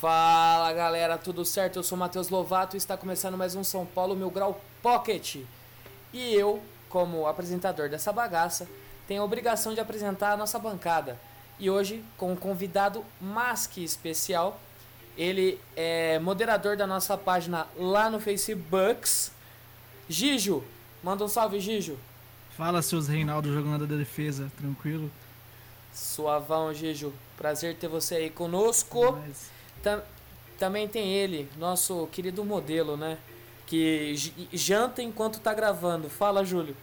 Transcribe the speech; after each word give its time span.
Fala 0.00 0.74
galera, 0.74 1.16
tudo 1.16 1.42
certo? 1.42 1.76
Eu 1.76 1.82
sou 1.82 1.96
Matheus 1.96 2.28
Lovato 2.28 2.76
e 2.76 2.78
está 2.78 2.98
começando 2.98 3.34
mais 3.34 3.54
um 3.54 3.64
São 3.64 3.86
Paulo 3.86 4.14
Mil 4.14 4.30
Grau 4.30 4.60
Pocket. 4.82 5.36
E 6.12 6.34
eu, 6.34 6.62
como 6.90 7.26
apresentador 7.26 7.88
dessa 7.88 8.12
bagaça, 8.12 8.68
tenho 9.08 9.22
a 9.22 9.24
obrigação 9.24 9.72
de 9.72 9.80
apresentar 9.80 10.32
a 10.32 10.36
nossa 10.36 10.58
bancada. 10.58 11.18
E 11.58 11.70
hoje, 11.70 12.04
com 12.18 12.32
um 12.32 12.36
convidado 12.36 13.02
mais 13.18 13.66
que 13.66 13.82
especial, 13.82 14.60
ele 15.16 15.58
é 15.74 16.18
moderador 16.18 16.76
da 16.76 16.86
nossa 16.86 17.16
página 17.16 17.66
lá 17.74 18.10
no 18.10 18.20
Facebook. 18.20 19.08
Gijo, 20.10 20.62
manda 21.02 21.24
um 21.24 21.28
salve, 21.28 21.58
Gijo. 21.58 21.98
Fala, 22.54 22.82
seus 22.82 23.08
Reinaldo 23.08 23.50
jogando 23.50 23.86
da 23.86 23.96
defesa, 23.96 24.52
tranquilo? 24.58 25.10
Suavão, 25.90 26.74
Gijo. 26.74 27.14
Prazer 27.38 27.76
ter 27.76 27.88
você 27.88 28.16
aí 28.16 28.30
conosco. 28.30 29.12
Mas, 29.12 29.55
Tam- 29.86 30.02
também 30.58 30.88
tem 30.88 31.12
ele, 31.12 31.48
nosso 31.58 32.08
querido 32.10 32.44
modelo, 32.44 32.96
né? 32.96 33.18
Que 33.68 34.16
janta 34.52 35.00
enquanto 35.00 35.38
tá 35.38 35.54
gravando. 35.54 36.08
Fala, 36.10 36.44
Júlio. 36.44 36.76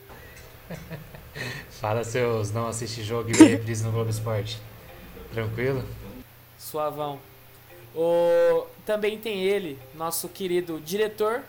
Fala 1.81 2.05
seus 2.05 2.51
não 2.51 2.65
assiste 2.67 3.03
jogo 3.03 3.29
e 3.29 3.33
reprise 3.33 3.83
no 3.83 3.91
Globo 3.91 4.09
Esporte. 4.09 4.57
Tranquilo? 5.33 5.83
Suavão. 6.57 7.19
O... 7.93 8.65
Também 8.85 9.17
tem 9.17 9.43
ele, 9.43 9.77
nosso 9.95 10.29
querido 10.29 10.79
diretor. 10.79 11.41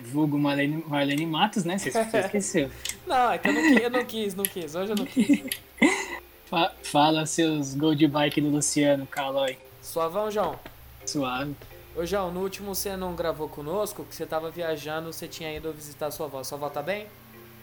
Vulgo 0.00 0.38
Marlene, 0.38 0.82
Marlene 0.86 1.26
Matos, 1.26 1.64
né? 1.64 1.76
Você 1.76 1.90
você 1.90 2.20
esqueceu. 2.24 2.70
Não, 3.06 3.32
é 3.32 3.36
que 3.38 3.48
eu 3.48 3.52
não, 3.52 3.60
eu 3.78 3.90
não 3.90 4.04
quis, 4.06 4.34
não 4.34 4.44
quis. 4.44 4.74
Hoje 4.74 4.92
eu 4.92 4.96
não 4.96 5.04
quis. 5.04 5.42
Fa- 6.48 6.72
Fala 6.84 7.26
seus 7.26 7.74
gol 7.74 7.94
de 7.94 8.06
bike 8.08 8.40
do 8.40 8.48
Luciano 8.48 9.06
Calói. 9.06 9.58
Suavão, 9.96 10.30
João. 10.30 10.58
Suave. 11.06 11.56
Ô, 11.96 12.04
João, 12.04 12.30
no 12.30 12.40
último 12.42 12.74
você 12.74 12.94
não 12.98 13.14
gravou 13.16 13.48
conosco, 13.48 14.04
que 14.04 14.14
você 14.14 14.26
tava 14.26 14.50
viajando, 14.50 15.10
você 15.10 15.26
tinha 15.26 15.56
ido 15.56 15.72
visitar 15.72 16.10
sua 16.10 16.26
avó. 16.26 16.44
Sua 16.44 16.58
avó 16.58 16.68
tá 16.68 16.82
bem? 16.82 17.06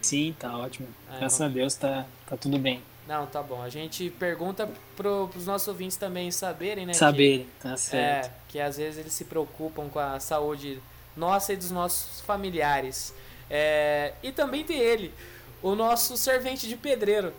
Sim, 0.02 0.34
tá 0.36 0.58
ótimo. 0.58 0.88
Ah, 1.08 1.18
Graças 1.18 1.38
então- 1.38 1.46
a 1.46 1.50
Deus 1.50 1.74
tá, 1.76 2.04
tá 2.28 2.36
tudo 2.36 2.58
bem. 2.58 2.82
Não, 3.06 3.24
tá 3.26 3.40
bom. 3.40 3.62
A 3.62 3.68
gente 3.68 4.10
pergunta 4.10 4.68
pro, 4.96 5.28
pros 5.28 5.46
nossos 5.46 5.68
ouvintes 5.68 5.96
também 5.96 6.28
saberem, 6.32 6.86
né? 6.86 6.92
que- 6.92 6.98
Saberem, 6.98 7.46
tá 7.62 7.76
certo. 7.76 8.26
É, 8.26 8.30
que 8.48 8.58
às 8.58 8.78
vezes 8.78 8.98
eles 8.98 9.12
se 9.12 9.26
preocupam 9.26 9.88
com 9.88 10.00
a 10.00 10.18
saúde 10.18 10.82
nossa 11.16 11.52
e 11.52 11.56
dos 11.56 11.70
nossos 11.70 12.20
familiares. 12.22 13.14
É, 13.48 14.12
e 14.24 14.32
também 14.32 14.64
tem 14.64 14.80
ele, 14.80 15.14
o 15.62 15.76
nosso 15.76 16.16
servente 16.16 16.66
de 16.66 16.74
pedreiro. 16.76 17.32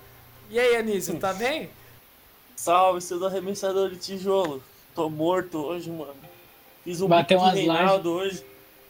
E 0.50 0.58
aí, 0.58 0.78
Anísio, 0.78 1.20
tá 1.20 1.34
bem? 1.34 1.70
Salve, 2.56 3.02
seus 3.02 3.22
arremessadores 3.22 3.98
de 4.00 4.06
tijolo. 4.18 4.64
Tô 4.96 5.10
morto 5.10 5.58
hoje, 5.58 5.92
mano. 5.92 6.16
Fiz 6.84 7.02
um 7.02 7.08
Bateu 7.08 7.38
umas 7.38 7.54
Reinaldo 7.54 8.12
hoje. 8.14 8.46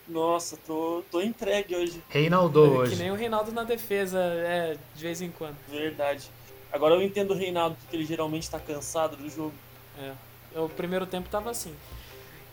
Nossa, 0.07 0.55
tô, 0.67 1.03
tô 1.11 1.19
entregue 1.19 1.75
hoje. 1.75 2.01
Reinaldo 2.09 2.61
Que 2.61 2.77
hoje. 2.77 2.95
nem 2.97 3.09
o 3.11 3.16
Reinaldo 3.16 3.51
na 3.51 3.63
defesa, 3.63 4.19
é, 4.19 4.77
de 4.95 5.01
vez 5.01 5.19
em 5.19 5.31
quando. 5.31 5.57
Verdade. 5.67 6.29
Agora 6.71 6.94
eu 6.94 7.01
entendo 7.01 7.31
o 7.31 7.38
Reinaldo, 7.38 7.75
porque 7.81 7.95
ele 7.95 8.05
geralmente 8.05 8.47
tá 8.49 8.59
cansado 8.59 9.17
do 9.17 9.27
jogo. 9.29 9.53
É, 9.99 10.59
o 10.59 10.69
primeiro 10.69 11.07
tempo 11.07 11.27
tava 11.27 11.49
assim. 11.49 11.73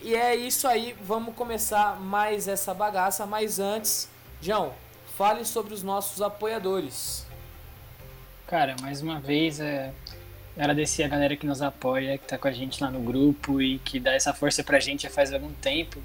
E 0.00 0.14
é 0.14 0.34
isso 0.34 0.66
aí, 0.66 0.96
vamos 1.02 1.34
começar 1.34 2.00
mais 2.00 2.48
essa 2.48 2.72
bagaça, 2.72 3.26
mas 3.26 3.60
antes, 3.60 4.08
João, 4.40 4.72
fale 5.16 5.44
sobre 5.44 5.74
os 5.74 5.82
nossos 5.82 6.22
apoiadores. 6.22 7.26
Cara, 8.46 8.74
mais 8.80 9.02
uma 9.02 9.20
vez, 9.20 9.60
é, 9.60 9.92
agradecer 10.56 11.02
a 11.02 11.08
galera 11.08 11.36
que 11.36 11.46
nos 11.46 11.62
apoia, 11.62 12.18
que 12.18 12.26
tá 12.26 12.38
com 12.38 12.48
a 12.48 12.52
gente 12.52 12.82
lá 12.82 12.90
no 12.90 13.00
grupo 13.00 13.60
e 13.60 13.78
que 13.78 13.98
dá 13.98 14.12
essa 14.12 14.32
força 14.32 14.62
pra 14.62 14.80
gente 14.80 15.04
já 15.04 15.10
faz 15.10 15.32
algum 15.32 15.52
tempo. 15.54 15.98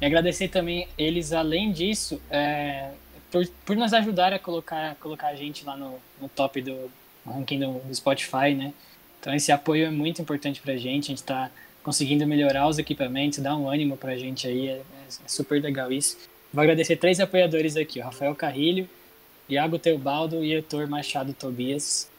E 0.00 0.06
agradecer 0.06 0.48
também 0.48 0.88
eles, 0.98 1.32
além 1.32 1.72
disso, 1.72 2.20
é, 2.30 2.90
por, 3.30 3.46
por 3.64 3.76
nos 3.76 3.92
ajudar 3.92 4.32
a 4.32 4.38
colocar, 4.38 4.94
colocar 4.96 5.28
a 5.28 5.34
gente 5.34 5.64
lá 5.64 5.76
no, 5.76 5.98
no 6.20 6.28
top 6.28 6.60
do 6.60 6.90
ranking 7.26 7.58
do, 7.58 7.78
do 7.80 7.94
Spotify, 7.94 8.54
né? 8.54 8.72
Então 9.20 9.34
esse 9.34 9.52
apoio 9.52 9.86
é 9.86 9.90
muito 9.90 10.20
importante 10.20 10.60
pra 10.60 10.76
gente, 10.76 11.04
a 11.04 11.14
gente 11.14 11.22
tá 11.22 11.50
conseguindo 11.82 12.26
melhorar 12.26 12.68
os 12.68 12.78
equipamentos, 12.78 13.38
dar 13.38 13.56
um 13.56 13.68
ânimo 13.68 13.96
pra 13.96 14.16
gente 14.16 14.46
aí, 14.46 14.68
é, 14.68 14.82
é 15.24 15.28
super 15.28 15.60
legal 15.62 15.92
isso. 15.92 16.16
Vou 16.52 16.62
agradecer 16.62 16.96
três 16.96 17.20
apoiadores 17.20 17.76
aqui, 17.76 18.00
o 18.00 18.02
Rafael 18.02 18.34
Carrilho, 18.34 18.88
Iago 19.48 19.78
Teobaldo 19.78 20.44
e 20.44 20.52
Heitor 20.52 20.88
Machado 20.88 21.32
Tobias. 21.32 22.10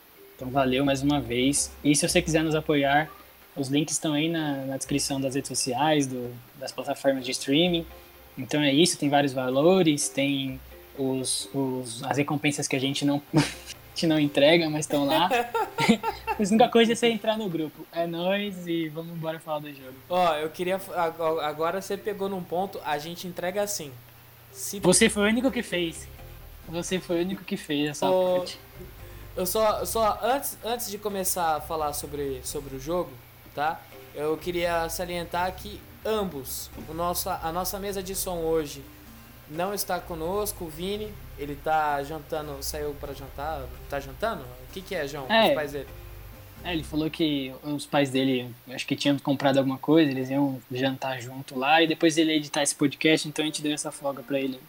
Então 0.44 0.52
valeu 0.52 0.84
mais 0.84 1.02
uma 1.02 1.22
vez. 1.22 1.72
E 1.84 1.96
se 1.96 2.06
você 2.08 2.22
quiser 2.22 2.44
nos 2.44 2.54
apoiar, 2.54 3.10
os 3.56 3.70
links 3.70 3.94
estão 3.96 4.12
aí 4.14 4.28
na, 4.28 4.66
na 4.66 4.76
descrição 4.78 5.20
das 5.22 5.36
redes 5.36 5.48
sociais, 5.48 6.06
do- 6.06 6.34
das 6.60 6.70
plataformas 6.72 7.24
de 7.24 7.32
streaming. 7.32 7.86
Então 8.38 8.62
é 8.62 8.74
isso, 8.74 8.98
tem 8.98 9.08
vários 9.10 9.32
valores, 9.32 10.10
tem 10.10 10.60
os, 10.98 11.48
os- 11.54 12.04
as 12.04 12.18
recompensas 12.18 12.68
que 12.68 12.76
a 12.76 12.80
gente 12.80 13.06
não, 13.06 13.22
a 13.34 13.40
gente 13.96 14.06
não 14.06 14.20
entrega, 14.20 14.70
mas 14.70 14.82
estão 14.82 15.06
lá. 15.06 15.30
a 16.28 16.42
única 16.42 16.68
coisa 16.68 16.92
é 16.92 16.96
você 16.96 17.08
entrar 17.08 17.38
no 17.38 17.48
grupo. 17.48 17.86
É 17.94 18.06
nóis 18.06 18.68
e 18.68 18.90
vamos 18.90 19.14
embora 19.16 19.40
falar 19.40 19.60
do 19.60 19.70
jogo. 19.70 19.96
Ó, 20.10 20.34
eu 20.36 20.50
queria. 20.50 20.76
ag- 20.76 21.22
Agora 21.42 21.82
você 21.82 21.96
pegou 21.96 22.28
num 22.28 22.44
ponto, 22.44 22.82
a 22.84 22.98
gente 22.98 23.28
entrega 23.28 23.62
assim. 23.64 23.92
Se 24.52 24.80
Você 24.82 25.10
foi 25.10 25.24
o 25.24 25.28
único 25.30 25.50
que 25.50 25.64
fez. 25.64 26.06
Você 26.68 27.00
foi 27.00 27.20
o 27.20 27.22
único 27.22 27.44
que 27.46 27.56
fez 27.56 27.92
essa 27.92 28.10
Ô, 28.10 28.38
parte. 28.40 28.60
Eu 29.36 29.46
só, 29.46 29.84
só 29.86 30.20
antes, 30.22 30.58
antes 30.64 30.90
de 30.90 30.98
começar 30.98 31.56
a 31.56 31.62
falar 31.62 31.94
sobre, 31.94 32.42
sobre 32.44 32.76
o 32.76 32.80
jogo, 32.80 33.12
tá? 33.56 33.82
Eu 34.14 34.38
queria 34.38 34.88
salientar 34.90 35.52
que 35.56 35.82
ambos, 36.06 36.70
o 36.88 36.94
nosso, 36.94 37.30
a 37.30 37.52
nossa 37.52 37.80
mesa 37.80 38.04
de 38.04 38.14
som 38.14 38.38
hoje 38.38 38.84
não 39.50 39.74
está 39.74 40.00
conosco, 40.00 40.66
o 40.66 40.70
Vini, 40.70 41.12
ele 41.38 41.56
tá 41.56 42.02
jantando, 42.04 42.62
saiu 42.62 42.94
para 43.00 43.14
jantar, 43.14 43.64
tá 43.90 44.00
jantando? 44.00 44.44
O 44.44 44.72
que 44.72 44.82
que 44.82 44.96
é, 44.96 45.08
João? 45.08 45.26
É. 45.30 45.50
Os 45.50 45.56
pais 45.56 45.72
dele? 45.72 45.90
É, 46.64 46.72
ele 46.72 46.84
falou 46.84 47.10
que 47.10 47.54
os 47.64 47.86
pais 47.86 48.10
dele, 48.10 48.54
acho 48.70 48.88
que 48.88 48.96
tinham 48.96 49.20
comprado 49.20 49.58
alguma 49.58 49.78
coisa, 49.78 50.10
eles 50.12 50.30
iam 50.30 50.62
jantar 50.72 51.20
junto 51.20 51.60
lá 51.60 51.82
e 51.82 51.88
depois 51.88 52.18
ele 52.18 52.32
ia 52.32 52.38
editar 52.38 52.64
esse 52.64 52.74
podcast, 52.74 53.28
então 53.28 53.44
a 53.44 53.46
gente 53.46 53.62
deu 53.62 53.74
essa 53.74 53.92
folga 53.92 54.24
pra 54.24 54.40
ele. 54.40 54.60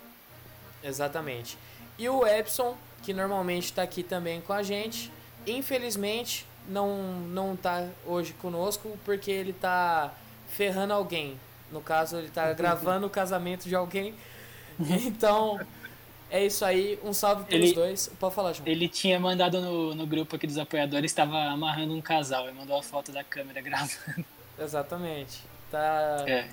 Exatamente. 0.83 1.57
E 1.97 2.09
o 2.09 2.27
Epson, 2.27 2.77
que 3.05 3.13
normalmente 3.13 3.65
está 3.65 3.83
aqui 3.83 4.03
também 4.03 4.41
com 4.41 4.53
a 4.53 4.63
gente, 4.63 5.11
infelizmente 5.47 6.47
não 6.69 6.97
não 7.29 7.55
tá 7.57 7.87
hoje 8.07 8.33
conosco 8.35 8.97
porque 9.05 9.31
ele 9.31 9.53
tá 9.53 10.13
ferrando 10.49 10.93
alguém. 10.95 11.39
No 11.71 11.81
caso, 11.81 12.17
ele 12.17 12.31
tá 12.31 12.53
gravando 12.55 13.07
o 13.07 13.11
casamento 13.11 13.69
de 13.69 13.75
alguém. 13.75 14.15
Então, 15.07 15.61
é 16.31 16.45
isso 16.45 16.65
aí. 16.65 16.99
Um 17.05 17.13
salve 17.13 17.45
pelos 17.45 17.67
Ele- 17.67 17.75
dois. 17.75 18.11
Pode 18.19 18.35
falar, 18.35 18.53
João. 18.53 18.67
Ele 18.67 18.89
tinha 18.89 19.21
mandado 19.21 19.61
no, 19.61 19.95
no 19.95 20.05
grupo 20.07 20.35
aqui 20.35 20.47
dos 20.49 20.59
apoiadores, 20.59 21.13
estava 21.13 21.37
amarrando 21.45 21.95
um 21.95 22.01
casal, 22.01 22.49
ele 22.49 22.59
mandou 22.59 22.77
a 22.79 22.83
foto 22.83 23.13
da 23.13 23.23
câmera 23.23 23.61
gravando. 23.63 24.25
Exatamente. 24.59 25.43
Tá, 25.71 26.25
É. 26.27 26.49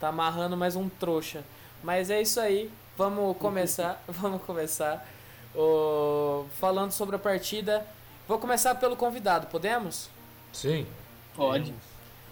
tá 0.00 0.08
amarrando 0.08 0.54
mais 0.56 0.76
um 0.76 0.86
trouxa. 0.88 1.42
Mas 1.82 2.10
é 2.10 2.20
isso 2.20 2.38
aí. 2.40 2.70
Vamos 2.96 3.36
começar. 3.38 4.02
Vamos 4.06 4.42
começar. 4.42 5.06
O... 5.54 6.46
Falando 6.58 6.92
sobre 6.92 7.16
a 7.16 7.18
partida. 7.18 7.86
Vou 8.26 8.38
começar 8.38 8.74
pelo 8.76 8.96
convidado, 8.96 9.46
podemos? 9.48 10.08
Sim. 10.52 10.86
Pode. 11.34 11.74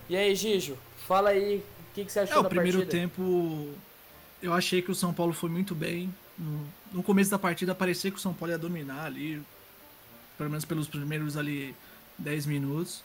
E 0.08 0.16
aí, 0.16 0.34
Gijo, 0.34 0.76
fala 1.06 1.30
aí 1.30 1.58
o 1.58 1.94
que, 1.94 2.04
que 2.04 2.12
você 2.12 2.20
achou 2.20 2.36
é, 2.36 2.40
o 2.40 2.42
da 2.42 2.48
primeiro 2.48 2.78
partida. 2.78 3.00
tempo 3.00 3.74
eu 4.42 4.52
achei 4.52 4.80
que 4.80 4.90
o 4.90 4.94
São 4.94 5.12
Paulo 5.12 5.32
foi 5.32 5.50
muito 5.50 5.74
bem. 5.74 6.12
No, 6.38 6.66
no 6.92 7.02
começo 7.02 7.30
da 7.30 7.38
partida 7.38 7.74
parecia 7.74 8.10
que 8.10 8.16
o 8.16 8.20
São 8.20 8.32
Paulo 8.32 8.52
ia 8.52 8.58
dominar 8.58 9.04
ali, 9.04 9.42
pelo 10.38 10.50
menos 10.50 10.64
pelos 10.64 10.88
primeiros 10.88 11.36
ali 11.36 11.74
10 12.18 12.46
minutos. 12.46 13.02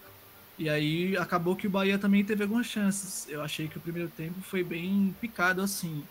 E 0.58 0.70
aí 0.70 1.18
acabou 1.18 1.56
que 1.56 1.68
o 1.68 1.70
Bahia 1.70 2.00
também 2.00 2.24
teve 2.24 2.44
algumas 2.44 2.68
chances. 2.68 3.28
Eu 3.30 3.42
achei 3.42 3.68
que 3.68 3.78
o 3.78 3.82
primeiro 3.82 4.10
tempo 4.10 4.40
foi 4.42 4.64
bem 4.64 5.14
picado 5.20 5.62
assim. 5.62 6.04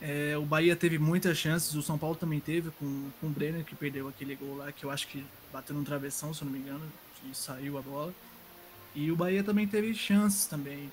É, 0.00 0.36
o 0.36 0.42
Bahia 0.42 0.76
teve 0.76 0.98
muitas 0.98 1.38
chances, 1.38 1.74
o 1.74 1.82
São 1.82 1.96
Paulo 1.96 2.16
também 2.16 2.38
teve, 2.38 2.70
com, 2.72 3.10
com 3.20 3.26
o 3.26 3.30
Brenner 3.30 3.64
que 3.64 3.74
perdeu 3.74 4.08
aquele 4.08 4.34
gol 4.34 4.58
lá, 4.58 4.70
que 4.70 4.84
eu 4.84 4.90
acho 4.90 5.08
que 5.08 5.24
bateu 5.52 5.74
no 5.74 5.84
travessão, 5.84 6.34
se 6.34 6.42
eu 6.42 6.46
não 6.46 6.52
me 6.52 6.58
engano, 6.58 6.84
que 7.20 7.36
saiu 7.36 7.78
a 7.78 7.82
bola. 7.82 8.12
E 8.94 9.10
o 9.10 9.16
Bahia 9.16 9.42
também 9.42 9.66
teve 9.66 9.94
chances 9.94 10.46
também. 10.46 10.90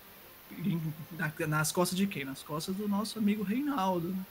Nas 1.47 1.71
costas 1.71 1.97
de 1.97 2.05
quem? 2.05 2.25
Nas 2.25 2.43
costas 2.43 2.75
do 2.75 2.87
nosso 2.87 3.17
amigo 3.17 3.43
Reinaldo. 3.43 4.09
né? 4.09 4.25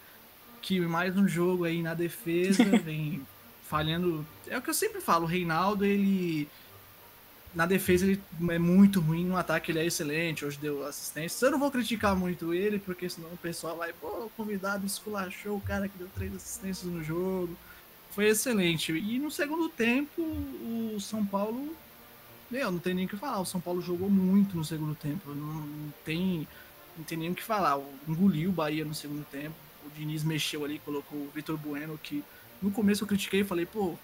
Que 0.61 0.81
mais 0.81 1.17
um 1.17 1.27
jogo 1.27 1.65
aí 1.65 1.83
na 1.83 1.95
defesa, 1.95 2.65
vem 2.85 3.27
falhando. 3.69 4.25
É 4.47 4.57
o 4.59 4.63
que 4.63 4.71
eu 4.71 4.75
sempre 4.75 5.01
falo, 5.01 5.25
o 5.25 5.29
Reinaldo, 5.29 5.85
ele. 5.85 6.49
Na 7.55 7.67
defesa 7.67 8.07
ele 8.07 8.23
é 8.51 8.59
muito 8.59 9.01
ruim, 9.01 9.27
no 9.27 9.37
ataque 9.37 9.71
ele 9.71 9.79
é 9.79 9.85
excelente, 9.85 10.45
hoje 10.45 10.59
deu 10.59 10.87
assistência. 10.87 11.47
Eu 11.47 11.53
não 11.53 11.59
vou 11.59 11.71
criticar 11.71 12.17
muito 12.17 12.55
ele, 12.55 12.79
porque 12.79 13.09
senão 13.09 13.29
o 13.29 13.37
pessoal 13.37 13.77
vai, 13.77 13.93
pô, 13.93 14.31
convidado 14.37 14.87
esculachou 14.87 15.57
o 15.57 15.61
cara 15.61 15.89
que 15.89 15.99
deu 15.99 16.09
três 16.15 16.35
assistências 16.35 16.91
no 16.91 17.05
jogo. 17.05 17.55
Foi 18.11 18.27
excelente. 18.29 18.93
E 18.93 19.19
no 19.19 19.31
segundo 19.31 19.69
tempo, 19.69 20.23
o 20.23 20.99
São 20.99 21.25
Paulo 21.25 21.77
meu, 22.53 22.71
não 22.71 22.79
tem 22.79 22.93
nem 22.93 23.07
o 23.07 23.09
que 23.09 23.17
falar. 23.17 23.41
O 23.41 23.47
São 23.47 23.59
Paulo 23.59 23.81
jogou 23.81 24.11
muito 24.11 24.55
no 24.55 24.65
segundo 24.65 24.95
tempo. 24.95 25.31
Não, 25.31 25.55
não 25.55 25.93
tem, 26.05 26.47
não 26.99 27.03
tem 27.03 27.17
nem 27.17 27.31
o 27.31 27.35
que 27.35 27.43
falar. 27.43 27.81
Engoliu 28.07 28.51
o 28.51 28.53
Bahia 28.53 28.85
no 28.85 28.95
segundo 28.95 29.25
tempo. 29.25 29.55
O 29.87 29.91
Diniz 29.97 30.23
mexeu 30.23 30.63
ali, 30.63 30.79
colocou 30.79 31.19
o 31.19 31.31
Vitor 31.35 31.57
Bueno, 31.57 31.99
que 32.03 32.23
no 32.61 32.71
começo 32.71 33.05
eu 33.05 33.09
critiquei 33.09 33.41
e 33.41 33.45
falei, 33.45 33.65
pô, 33.65 33.97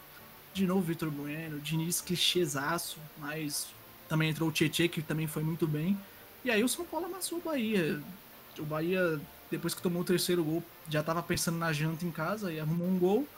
de 0.52 0.66
novo 0.66 0.80
Vitor 0.80 1.10
Bueno, 1.10 1.60
Diniz 1.60 2.00
clichêzaço, 2.00 2.98
mas 3.18 3.68
também 4.08 4.30
entrou 4.30 4.48
o 4.48 4.52
Tietê, 4.52 4.88
que 4.88 5.02
também 5.02 5.26
foi 5.26 5.42
muito 5.42 5.66
bem. 5.66 5.98
E 6.44 6.50
aí 6.50 6.64
o 6.64 6.68
São 6.68 6.84
Paulo 6.84 7.06
amassou 7.06 7.38
o 7.38 7.42
Bahia. 7.42 8.00
O 8.58 8.64
Bahia, 8.64 9.20
depois 9.50 9.74
que 9.74 9.82
tomou 9.82 10.02
o 10.02 10.04
terceiro 10.04 10.42
gol, 10.42 10.62
já 10.88 11.02
tava 11.02 11.22
pensando 11.22 11.58
na 11.58 11.72
janta 11.72 12.04
em 12.04 12.10
casa 12.10 12.52
e 12.52 12.58
arrumou 12.58 12.88
um 12.88 12.98
gol. 12.98 13.28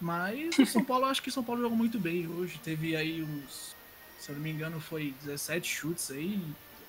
Mas 0.00 0.56
o 0.58 0.64
São 0.64 0.82
Paulo, 0.84 1.06
acho 1.06 1.22
que 1.22 1.28
o 1.28 1.32
São 1.32 1.44
Paulo 1.44 1.60
jogou 1.60 1.76
muito 1.76 1.98
bem 1.98 2.26
hoje. 2.26 2.58
Teve 2.62 2.96
aí 2.96 3.22
uns, 3.22 3.74
se 4.18 4.30
eu 4.30 4.34
não 4.34 4.42
me 4.42 4.50
engano, 4.50 4.80
foi 4.80 5.14
17 5.22 5.68
chutes 5.68 6.10
aí, 6.10 6.40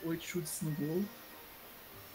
8 0.06 0.24
chutes 0.24 0.62
no 0.62 0.72
gol. 0.72 1.04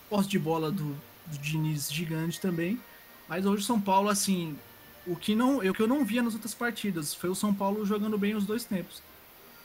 Posse 0.09 0.29
de 0.29 0.39
bola 0.39 0.71
do, 0.71 0.97
do 1.27 1.39
Diniz 1.39 1.93
gigante 1.93 2.41
também. 2.41 2.81
Mas 3.29 3.45
hoje 3.45 3.63
o 3.63 3.67
São 3.67 3.81
Paulo, 3.81 4.09
assim, 4.09 4.57
o 5.07 5.17
que, 5.17 5.35
não, 5.35 5.59
o 5.59 5.75
que 5.75 5.83
eu 5.83 5.87
não 5.87 6.05
via 6.05 6.23
nas 6.23 6.35
outras 6.35 6.55
partidas 6.55 7.15
foi 7.15 7.31
o 7.31 7.35
São 7.35 7.55
Paulo 7.55 7.85
jogando 7.87 8.19
bem 8.19 8.35
os 8.35 8.45
dois 8.45 8.65
tempos. 8.65 9.03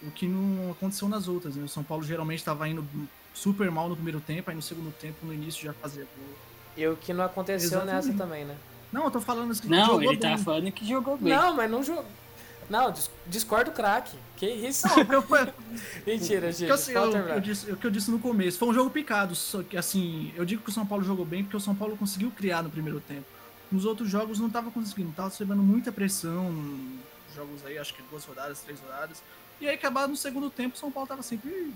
O 0.02 0.12
que 0.12 0.28
não 0.28 0.72
aconteceu 0.72 1.08
nas 1.08 1.28
outras. 1.28 1.56
Né? 1.56 1.64
O 1.64 1.70
São 1.70 1.84
Paulo 1.84 2.04
geralmente 2.04 2.40
estava 2.40 2.68
indo 2.68 2.86
super 3.34 3.70
mal 3.72 3.90
no 3.90 3.96
primeiro 3.96 4.20
tempo, 4.20 4.50
aí 4.50 4.56
no 4.56 4.62
segundo 4.62 4.92
tempo, 4.94 5.26
no 5.26 5.34
início, 5.34 5.64
já 5.64 5.74
fazia 5.74 6.04
gol. 6.04 6.36
E 6.78 6.88
o 6.88 6.96
que 6.96 7.14
não 7.14 7.24
aconteceu 7.24 7.80
Exatamente. 7.80 8.08
nessa 8.08 8.14
também, 8.18 8.46
né? 8.46 8.56
Não, 8.92 9.06
eu 9.06 9.12
tô 9.12 9.22
falando 9.22 9.52
assim, 9.52 9.68
Não, 9.68 9.86
jogou 9.86 10.12
ele 10.12 10.18
tá 10.18 10.30
bem. 10.30 10.38
falando 10.38 10.72
que 10.72 10.88
jogou 10.88 11.18
bem. 11.18 11.34
Não, 11.34 11.56
mas 11.56 11.72
não 11.72 11.84
jogou. 11.84 12.06
Não, 12.70 12.92
dis 12.92 13.10
discordo 13.28 13.72
craque. 13.72 14.18
Que 14.38 14.48
isso? 14.48 14.88
Mentira, 16.06 16.48
que 16.48 16.54
gente. 16.54 16.70
eu, 16.70 16.78
Fala 16.78 17.18
eu, 17.18 17.28
eu 17.28 17.40
disse, 17.40 17.72
o 17.72 17.78
que 17.78 17.86
eu 17.86 17.92
disse 17.92 18.10
no 18.10 18.20
começo, 18.20 18.58
foi 18.58 18.70
um 18.70 18.74
jogo 18.74 18.90
picado, 18.90 19.36
só 19.36 19.62
que 19.62 19.76
assim, 19.78 20.32
eu 20.36 20.46
digo 20.46 20.64
que 20.64 20.70
o 20.70 20.74
São 20.74 20.86
Paulo 20.86 21.04
jogou 21.04 21.26
bem 21.26 21.44
porque 21.44 21.58
o 21.58 21.60
São 21.60 21.76
Paulo 21.76 21.98
conseguiu 21.98 22.32
criar 22.32 22.64
no 22.64 22.70
primeiro 22.70 23.00
tempo. 23.02 23.26
Nos 23.72 23.86
outros 23.86 24.10
jogos 24.10 24.40
não 24.40 24.50
tava 24.50 24.70
conseguindo, 24.70 25.14
tava 25.14 25.30
recebendo 25.30 25.64
muita 25.64 25.92
pressão, 25.92 26.54
jogos 27.34 27.66
aí, 27.66 27.78
acho 27.78 27.94
que 27.94 28.02
duas 28.04 28.26
rodadas, 28.26 28.60
três 28.62 28.80
rodadas. 28.80 29.24
E 29.62 29.68
aí 29.68 29.76
acabar 29.76 30.08
no 30.08 30.16
segundo 30.16 30.50
tempo, 30.50 30.78
São 30.78 30.92
Paulo 30.92 31.08
tava 31.08 31.24
sempre 31.24 31.74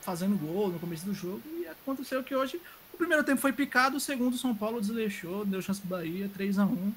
fazendo 0.00 0.38
gol 0.38 0.68
no 0.68 0.78
começo 0.78 1.04
do 1.04 1.12
jogo 1.12 1.42
e 1.46 1.66
aconteceu 1.66 2.22
que 2.22 2.34
hoje 2.34 2.60
o 2.94 2.96
primeiro 2.96 3.24
tempo 3.24 3.40
foi 3.40 3.52
picado, 3.52 3.96
o 3.96 4.00
segundo 4.00 4.38
São 4.38 4.54
Paulo 4.54 4.80
desleixou, 4.80 5.44
deu 5.44 5.60
chance 5.60 5.80
pro 5.80 5.90
Bahia, 5.90 6.30
3 6.32 6.58
a 6.58 6.64
1 6.64 6.92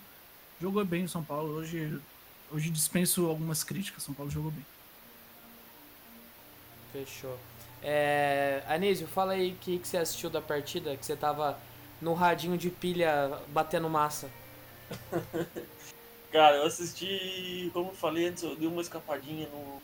Jogou 0.62 0.86
bem 0.86 1.06
o 1.06 1.10
São 1.10 1.24
Paulo, 1.24 1.54
hoje 1.54 2.00
hoje 2.52 2.70
dispenso 2.70 3.26
algumas 3.26 3.64
críticas, 3.64 4.04
São 4.04 4.14
Paulo 4.14 4.32
jogou 4.32 4.52
bem. 4.52 4.66
Fechou. 6.92 7.38
É, 7.82 8.64
Anísio, 8.68 9.08
fala 9.08 9.34
aí 9.34 9.52
o 9.52 9.56
que, 9.56 9.80
que 9.80 9.88
você 9.88 9.98
assistiu 9.98 10.30
da 10.30 10.42
partida, 10.42 10.96
que 10.96 11.06
você 11.06 11.16
tava 11.16 11.58
no 12.02 12.14
radinho 12.14 12.58
de 12.58 12.70
pilha 12.70 13.42
batendo 13.48 13.90
massa. 13.90 14.32
Cara, 16.32 16.58
eu 16.58 16.66
assisti, 16.66 17.70
como 17.74 17.90
eu 17.92 17.96
falei 17.96 18.28
antes, 18.28 18.44
eu 18.44 18.56
dei 18.56 18.68
uma 18.68 18.82
escapadinha 18.82 19.48
no, 19.50 19.82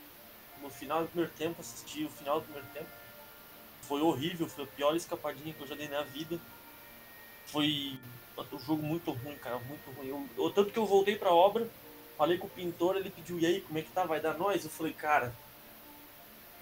no 0.62 0.70
final 0.70 1.02
do 1.04 1.08
primeiro 1.10 1.32
tempo, 1.34 1.62
assisti 1.62 2.04
o 2.06 2.10
final 2.10 2.40
do 2.40 2.44
primeiro 2.46 2.68
tempo. 2.74 2.90
Foi 3.82 4.02
horrível, 4.02 4.48
foi 4.50 4.64
a 4.66 4.68
pior 4.68 4.96
escapadinha 4.96 5.54
que 5.54 5.62
eu 5.62 5.68
já 5.68 5.76
dei 5.76 5.88
na 5.88 6.04
vida. 6.04 6.40
Foi 7.46 8.00
um 8.52 8.60
jogo 8.60 8.84
muito 8.84 9.12
ruim, 9.12 9.38
cara, 9.38 9.58
muito 9.60 9.90
ruim. 9.92 10.08
Eu, 10.10 10.30
eu- 10.38 10.52
tanto 10.52 10.72
que 10.72 10.80
eu 10.80 10.86
voltei 10.86 11.16
pra 11.18 11.32
obra, 11.34 11.68
falei 12.18 12.38
com 12.38 12.48
o 12.48 12.50
pintor, 12.50 12.96
ele 12.98 13.10
pediu, 13.10 13.40
e 13.40 13.46
aí, 13.46 13.62
como 13.62 13.80
é 13.80 13.82
que 13.82 13.92
tá? 13.92 14.06
Vai 14.06 14.20
dar 14.20 14.38
nós? 14.38 14.64
Eu 14.64 14.70
falei, 14.70 14.94
cara, 14.94 15.34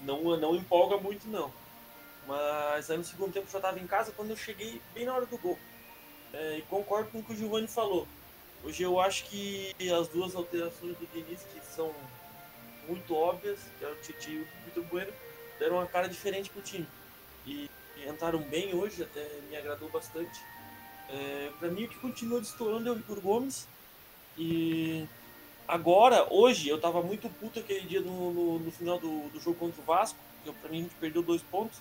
não, 0.00 0.36
não 0.36 0.54
empolga 0.54 0.96
muito 0.96 1.26
não. 1.28 1.50
Mas 2.26 2.90
aí 2.90 2.96
no 2.96 3.04
segundo 3.04 3.32
tempo 3.32 3.46
eu 3.46 3.52
já 3.52 3.60
tava 3.60 3.78
em 3.78 3.86
casa 3.86 4.12
quando 4.12 4.30
eu 4.30 4.36
cheguei 4.36 4.80
bem 4.94 5.04
na 5.04 5.14
hora 5.14 5.26
do 5.26 5.38
gol. 5.38 5.58
É, 6.32 6.58
e 6.58 6.62
concordo 6.62 7.10
com 7.10 7.18
o 7.18 7.22
que 7.22 7.32
o 7.32 7.36
Giovanni 7.36 7.66
falou. 7.66 8.06
Hoje 8.64 8.82
eu 8.82 8.98
acho 8.98 9.24
que 9.26 9.74
as 9.92 10.08
duas 10.08 10.34
alterações 10.34 10.96
do 10.96 11.06
Diniz, 11.12 11.40
que 11.52 11.60
são 11.74 11.94
muito 12.88 13.14
óbvias, 13.14 13.58
que 13.78 13.84
é 13.84 13.88
o 13.88 13.94
Titi 13.96 14.30
e 14.30 14.40
o 14.40 14.64
Vitor 14.64 14.84
Bueno, 14.84 15.12
deram 15.58 15.76
uma 15.76 15.86
cara 15.86 16.08
diferente 16.08 16.50
pro 16.50 16.62
time. 16.62 16.86
E, 17.46 17.70
e 17.96 18.08
entraram 18.08 18.40
bem 18.40 18.74
hoje, 18.74 19.02
até 19.02 19.26
me 19.50 19.56
agradou 19.56 19.88
bastante. 19.90 20.40
É, 21.08 21.50
para 21.58 21.68
mim 21.68 21.84
o 21.84 21.88
que 21.88 21.98
continua 21.98 22.40
destoando 22.40 22.88
é 22.88 22.92
o 22.92 22.98
Igor 22.98 23.20
Gomes. 23.20 23.68
E 24.36 25.06
agora, 25.68 26.26
hoje, 26.32 26.68
eu 26.68 26.80
tava 26.80 27.02
muito 27.02 27.28
puto 27.28 27.60
aquele 27.60 27.86
dia 27.86 28.00
no, 28.00 28.32
no, 28.32 28.58
no 28.58 28.72
final 28.72 28.98
do, 28.98 29.28
do 29.28 29.40
jogo 29.40 29.58
contra 29.58 29.80
o 29.80 29.84
Vasco, 29.84 30.18
que 30.42 30.50
pra 30.52 30.70
mim 30.70 30.80
a 30.80 30.82
gente 30.82 30.94
perdeu 30.96 31.22
dois 31.22 31.42
pontos. 31.42 31.78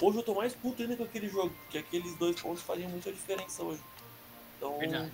Hoje 0.00 0.18
eu 0.18 0.22
tô 0.22 0.34
mais 0.34 0.54
puto 0.54 0.80
ainda 0.82 0.96
com 0.96 1.02
aquele 1.04 1.28
jogo, 1.28 1.52
porque 1.62 1.78
aqueles 1.78 2.14
dois 2.16 2.40
pontos 2.40 2.62
faziam 2.62 2.88
muita 2.88 3.10
diferença 3.12 3.62
hoje. 3.62 3.80
Então, 4.56 4.78
Verdade. 4.78 5.10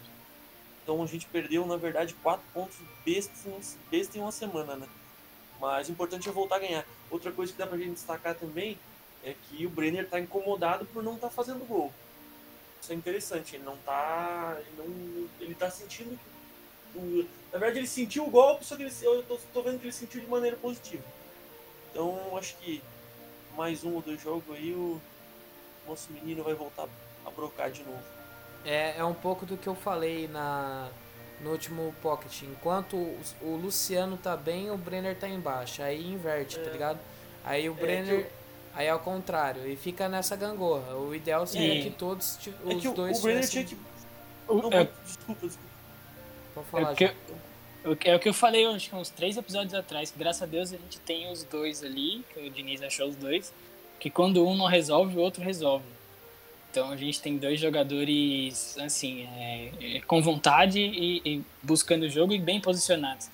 então 0.83 1.03
a 1.03 1.07
gente 1.07 1.27
perdeu, 1.27 1.67
na 1.67 1.77
verdade, 1.77 2.15
quatro 2.23 2.45
pontos 2.53 2.77
bestas, 3.05 3.47
em- 3.47 3.79
besta 3.91 4.19
em 4.19 4.21
uma 4.21 4.33
semana, 4.33 4.77
né? 4.77 4.87
Mas 5.61 5.89
o 5.89 5.93
importante 5.93 6.29
é 6.29 6.33
voltar 6.33 6.57
a 6.57 6.59
ganhar. 6.59 6.85
Outra 7.11 7.33
coisa 7.33 7.53
que 7.53 7.59
dá 7.59 7.67
pra 7.67 7.79
gente 7.79 7.93
destacar 7.93 8.35
também 8.35 8.79
é 9.25 9.35
que 9.49 9.65
o 9.65 9.71
Brenner 9.71 10.07
tá 10.09 10.21
incomodado 10.21 10.85
por 10.87 11.03
não 11.03 11.15
estar 11.15 11.31
fazendo 11.31 11.67
gol. 11.67 11.91
Isso 12.83 12.93
é 12.93 12.95
interessante, 12.95 13.57
ele 13.57 13.65
não 13.65 13.77
tá. 13.79 14.59
Ele, 14.59 14.71
não, 14.77 15.29
ele 15.41 15.55
tá 15.55 15.71
sentindo 15.71 16.19
que. 16.93 16.99
o- 16.99 17.27
na 17.51 17.59
verdade 17.59 17.79
ele 17.79 17.87
sentiu 17.87 18.27
o 18.27 18.31
golpe, 18.31 18.65
só 18.67 18.77
que 18.77 18.83
ele, 18.83 18.93
eu 19.01 19.23
tô, 19.23 19.39
tô 19.55 19.63
vendo 19.63 19.79
que 19.79 19.87
ele 19.87 19.93
sentiu 19.93 20.21
de 20.21 20.27
maneira 20.27 20.57
positiva. 20.59 21.03
Então 21.91 22.37
acho 22.37 22.55
que 22.59 22.83
mais 23.57 23.85
um 23.85 23.95
ou 23.95 24.03
dois 24.03 24.21
jogos 24.21 24.45
aí 24.57 24.73
o 24.73 25.01
nosso 25.87 26.13
menino 26.13 26.43
vai 26.43 26.55
voltar 26.55 26.87
a 27.25 27.31
brocar 27.31 27.71
de 27.71 27.83
novo. 27.85 28.03
É, 28.65 28.97
é 28.99 29.05
um 29.05 29.15
pouco 29.15 29.45
do 29.47 29.57
que 29.57 29.67
eu 29.69 29.75
falei 29.75 30.27
na, 30.29 30.89
no 31.41 31.51
último 31.51 31.95
Pocket. 32.03 32.43
Enquanto 32.43 32.97
o, 32.97 33.21
o 33.43 33.57
Luciano 33.57 34.17
tá 34.17 34.37
bem, 34.37 34.71
o 34.71 34.77
Brenner 34.77 35.17
tá 35.17 35.29
embaixo. 35.29 35.83
Aí 35.83 36.11
inverte, 36.13 36.59
tá 36.59 36.69
É. 36.71 36.73
ligado? 36.73 36.99
Aí 37.45 37.69
o 37.69 37.73
É 37.73 37.77
Brenner. 37.77 38.25
que 38.27 38.45
Aí 38.77 38.87
é 38.87 38.91
ao 38.91 38.99
contrário. 38.99 39.69
E 39.71 39.77
fica 39.77 40.09
nessa 40.09 40.35
gangorra. 40.35 40.97
O 40.97 41.15
ideal 41.15 41.47
seria 41.47 41.79
É. 41.79 41.83
que 41.83 41.91
todos 41.91 42.39
É 42.67 42.75
os 42.75 42.81
que 42.83 42.89
o, 42.89 42.93
dois 42.95 43.19
o 43.19 43.23
Brenner 43.23 43.49
tivessem- 43.49 43.65
tinha 43.67 43.79
que. 43.79 44.53
O- 44.53 44.63
Não, 44.63 44.73
é, 44.73 44.89
desculpa, 45.05 45.47
desculpa. 45.47 45.71
Pode 46.55 46.67
é 46.67 46.71
falar, 46.71 46.95
que, 46.97 47.07
Ju. 47.07 47.15
O 47.85 47.95
que- 47.97 48.09
é 48.09 48.17
o 48.17 48.19
que 48.19 48.29
eu 48.29 48.35
falei 48.35 48.65
acho 48.67 48.89
que 48.91 48.97
uns 48.97 49.11
três 49.11 49.37
episódios 49.37 49.75
atrás, 49.75 50.11
que 50.11 50.19
graças 50.19 50.43
a 50.43 50.47
Deus 50.47 50.73
a 50.73 50.77
gente 50.77 50.99
tem 51.01 51.31
os 51.31 51.45
dois 51.45 51.83
ali, 51.83 52.25
que 52.33 52.41
o 52.41 52.51
Diniz 52.51 52.83
achou 52.83 53.09
os 53.09 53.17
dois, 53.17 53.53
que 54.01 54.11
quando 54.11 54.47
um 54.47 54.57
não 54.57 54.67
resolve, 54.67 55.17
o 55.17 55.21
outro 55.21 55.43
resolve. 55.43 55.85
Então 56.71 56.91
a 56.91 56.97
gente 56.97 57.21
tem 57.21 57.37
dois 57.37 57.61
jogadores, 57.61 58.77
assim, 58.79 59.29
é, 59.37 59.71
é, 59.81 60.01
com 60.01 60.21
vontade 60.21 60.81
e, 60.81 61.23
e 61.25 61.43
buscando 61.63 62.03
o 62.05 62.09
jogo 62.11 62.33
e 62.33 62.39
bem 62.39 62.61
posicionados. 62.61 63.29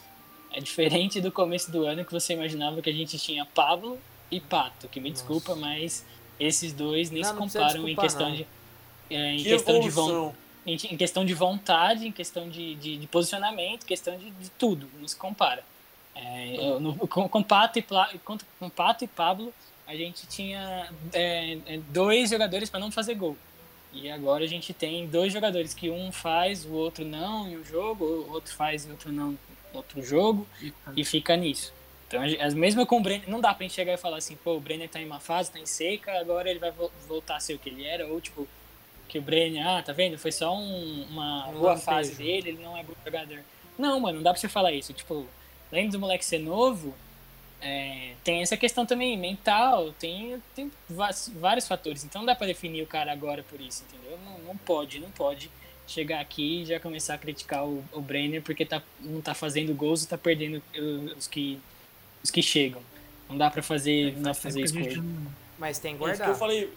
É 0.52 0.60
diferente 0.60 1.20
do 1.20 1.30
começo 1.32 1.70
do 1.70 1.86
ano 1.86 2.04
que 2.04 2.12
você 2.12 2.34
imaginava 2.34 2.82
que 2.82 2.90
a 2.90 2.92
gente 2.92 3.18
tinha 3.18 3.46
Pablo 3.46 3.98
e 4.30 4.40
Pato, 4.40 4.88
que 4.88 5.00
me 5.00 5.08
Nossa. 5.10 5.22
desculpa, 5.22 5.54
mas 5.56 6.04
esses 6.38 6.72
dois 6.72 7.10
nem 7.10 7.22
Não, 7.22 7.30
se 7.30 7.36
comparam 7.36 7.88
em 7.88 7.96
questão 7.96 8.28
não. 8.28 8.36
de 8.36 8.46
é, 9.08 9.32
em 9.32 9.36
Que 9.38 9.44
questão 9.44 9.80
de 9.80 9.88
vontade 9.88 10.10
evolução. 10.16 10.34
Em, 10.74 10.96
questão 10.96 11.24
de 11.24 11.34
vontade, 11.34 12.06
em 12.06 12.12
questão 12.12 12.48
de, 12.48 12.74
de, 12.76 12.96
de 12.96 13.06
posicionamento, 13.06 13.84
questão 13.86 14.16
de, 14.16 14.30
de 14.30 14.50
tudo, 14.50 14.88
não 15.00 15.06
se 15.08 15.16
compara. 15.16 15.62
É, 16.14 16.56
eu- 16.56 16.80
no- 16.80 16.94
com, 17.08 17.28
com, 17.28 17.42
Pato 17.42 17.78
e, 17.78 17.82
Pla- 17.82 18.10
com, 18.24 18.36
com 18.58 18.68
Pato 18.70 19.04
e 19.04 19.08
Pablo, 19.08 19.52
a 19.86 19.94
gente 19.94 20.26
tinha 20.26 20.88
é, 21.12 21.58
é, 21.66 21.78
dois 21.88 22.30
jogadores 22.30 22.68
para 22.70 22.80
não 22.80 22.90
fazer 22.90 23.14
gol. 23.14 23.36
E 23.92 24.08
agora 24.10 24.44
a 24.44 24.46
gente 24.46 24.72
tem 24.72 25.06
dois 25.06 25.32
jogadores 25.32 25.74
que 25.74 25.90
um 25.90 26.12
faz, 26.12 26.64
o 26.64 26.72
outro 26.72 27.04
não 27.04 27.48
em 27.48 27.56
um 27.58 27.64
jogo, 27.64 28.04
o 28.04 28.32
outro 28.32 28.54
faz 28.54 28.84
e 28.84 28.88
o 28.88 28.92
outro 28.92 29.10
não 29.10 29.32
em 29.32 29.38
outro 29.76 30.02
jogo, 30.02 30.46
e 30.96 31.04
fica 31.04 31.36
nisso. 31.36 31.72
Então, 32.06 32.20
as 32.40 32.54
mesmo 32.54 32.84
com 32.86 32.98
o 32.98 33.00
Brenner, 33.00 33.28
não 33.30 33.40
dá 33.40 33.54
pra 33.54 33.64
gente 33.64 33.74
chegar 33.74 33.92
e 33.92 33.96
falar 33.96 34.16
assim, 34.18 34.36
pô, 34.36 34.56
o 34.56 34.60
Brenner 34.60 34.88
tá 34.88 35.00
em 35.00 35.06
uma 35.06 35.20
fase, 35.20 35.50
tá 35.50 35.58
em 35.60 35.66
seca, 35.66 36.18
agora 36.20 36.50
ele 36.50 36.58
vai 36.58 36.70
vo- 36.72 36.90
voltar 37.08 37.36
a 37.36 37.40
ser 37.40 37.54
o 37.54 37.58
que 37.58 37.68
ele 37.68 37.84
era, 37.84 38.06
ou 38.08 38.20
tipo, 38.20 38.46
que 39.10 39.18
o 39.18 39.22
Brenner, 39.22 39.66
ah, 39.66 39.82
tá 39.82 39.92
vendo? 39.92 40.16
Foi 40.16 40.30
só 40.32 40.54
um- 40.56 41.02
uma 41.10 41.48
Um 41.48 41.52
boa 41.54 41.76
fase 41.76 42.14
dele, 42.14 42.50
ele 42.50 42.62
não 42.62 42.76
é 42.76 42.82
bom 42.82 42.92
jogador. 43.04 43.40
Não, 43.78 43.98
mano, 44.00 44.16
não 44.16 44.22
dá 44.22 44.30
pra 44.32 44.40
você 44.40 44.48
falar 44.48 44.72
isso. 44.72 44.92
Tipo, 44.92 45.26
além 45.72 45.88
do 45.88 45.98
moleque 45.98 46.24
ser 46.24 46.38
novo, 46.38 46.94
é, 47.60 48.12
tem 48.24 48.40
essa 48.42 48.56
questão 48.56 48.86
também 48.86 49.18
mental, 49.18 49.92
tem, 49.98 50.40
tem 50.54 50.70
vários 50.88 51.66
fatores. 51.66 52.04
Então 52.04 52.22
não 52.22 52.26
dá 52.26 52.34
pra 52.34 52.46
definir 52.46 52.82
o 52.82 52.86
cara 52.86 53.12
agora 53.12 53.42
por 53.42 53.60
isso, 53.60 53.84
entendeu? 53.88 54.18
Não, 54.24 54.38
não 54.46 54.56
pode, 54.56 54.98
não 55.00 55.10
pode 55.10 55.50
chegar 55.86 56.20
aqui 56.20 56.62
e 56.62 56.66
já 56.66 56.78
começar 56.78 57.14
a 57.14 57.18
criticar 57.18 57.64
o, 57.66 57.84
o 57.92 58.00
Brenner 58.00 58.40
porque 58.42 58.64
tá, 58.64 58.80
não 59.00 59.20
tá 59.20 59.34
fazendo 59.34 59.74
gols 59.74 60.04
e 60.04 60.08
tá 60.08 60.16
perdendo 60.16 60.62
os 61.16 61.26
que, 61.26 61.58
os 62.22 62.30
que 62.30 62.40
chegam. 62.42 62.80
Não 63.28 63.36
dá 63.36 63.50
pra 63.50 63.62
fazer, 63.62 64.08
é, 64.08 64.12
não 64.12 64.32
fazer 64.34 64.62
isso 64.62 64.74
com 64.74 64.80
ele. 64.80 65.02
Mas 65.58 65.78
tem 65.78 65.92
que 65.92 65.98
guardar. 65.98 66.20
É 66.20 66.24
que 66.24 66.30
eu 66.30 66.38
falei. 66.38 66.72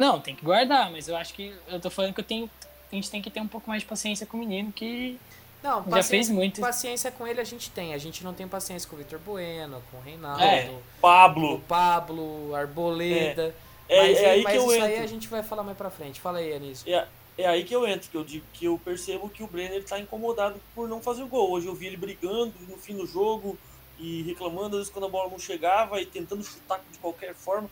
Não, 0.00 0.18
tem 0.18 0.34
que 0.34 0.42
guardar, 0.42 0.90
mas 0.90 1.08
eu 1.08 1.14
acho 1.14 1.34
que. 1.34 1.54
Eu 1.68 1.78
tô 1.78 1.90
falando 1.90 2.14
que 2.14 2.20
eu 2.20 2.24
tenho. 2.24 2.50
A 2.90 2.94
gente 2.94 3.10
tem 3.10 3.20
que 3.20 3.28
ter 3.28 3.38
um 3.38 3.46
pouco 3.46 3.68
mais 3.68 3.82
de 3.82 3.86
paciência 3.86 4.24
com 4.24 4.38
o 4.38 4.40
menino 4.40 4.72
que. 4.72 5.20
Não, 5.62 5.84
já 5.90 6.02
fez 6.02 6.30
muito. 6.30 6.58
Paciência 6.58 7.10
com 7.10 7.26
ele 7.26 7.38
a 7.38 7.44
gente 7.44 7.70
tem. 7.70 7.92
A 7.92 7.98
gente 7.98 8.24
não 8.24 8.32
tem 8.32 8.48
paciência 8.48 8.88
com 8.88 8.96
o 8.96 8.98
Vitor 8.98 9.18
Bueno, 9.18 9.82
com 9.90 9.98
o 9.98 10.00
Reinaldo, 10.00 10.42
é, 10.42 10.74
Pablo, 11.02 11.56
o 11.56 11.60
Pablo, 11.60 12.54
Arboleda. 12.54 13.54
É, 13.86 14.02
mas, 14.02 14.18
é, 14.18 14.30
aí 14.30 14.42
mas 14.42 14.52
que 14.54 14.58
eu 14.58 14.62
isso 14.62 14.74
entro. 14.74 14.86
aí 14.86 14.98
a 15.00 15.06
gente 15.06 15.28
vai 15.28 15.42
falar 15.42 15.62
mais 15.64 15.76
pra 15.76 15.90
frente. 15.90 16.18
Fala 16.18 16.38
aí, 16.38 16.54
Anísio. 16.54 16.90
É, 16.90 17.06
é 17.36 17.46
aí 17.46 17.62
que 17.62 17.76
eu 17.76 17.86
entro, 17.86 18.10
que 18.10 18.16
eu 18.16 18.24
digo 18.24 18.46
que 18.54 18.64
eu 18.64 18.80
percebo 18.82 19.28
que 19.28 19.42
o 19.42 19.46
Brenner 19.46 19.84
tá 19.84 20.00
incomodado 20.00 20.58
por 20.74 20.88
não 20.88 21.02
fazer 21.02 21.22
o 21.22 21.26
gol. 21.26 21.50
Hoje 21.50 21.66
eu 21.66 21.74
vi 21.74 21.88
ele 21.88 21.98
brigando 21.98 22.54
no 22.66 22.78
fim 22.78 22.96
do 22.96 23.06
jogo 23.06 23.58
e 23.98 24.22
reclamando, 24.22 24.76
às 24.76 24.80
vezes 24.80 24.90
quando 24.90 25.04
a 25.04 25.10
bola 25.10 25.28
não 25.28 25.38
chegava 25.38 26.00
e 26.00 26.06
tentando 26.06 26.42
chutar 26.42 26.80
de 26.90 26.98
qualquer 26.98 27.34
forma. 27.34 27.68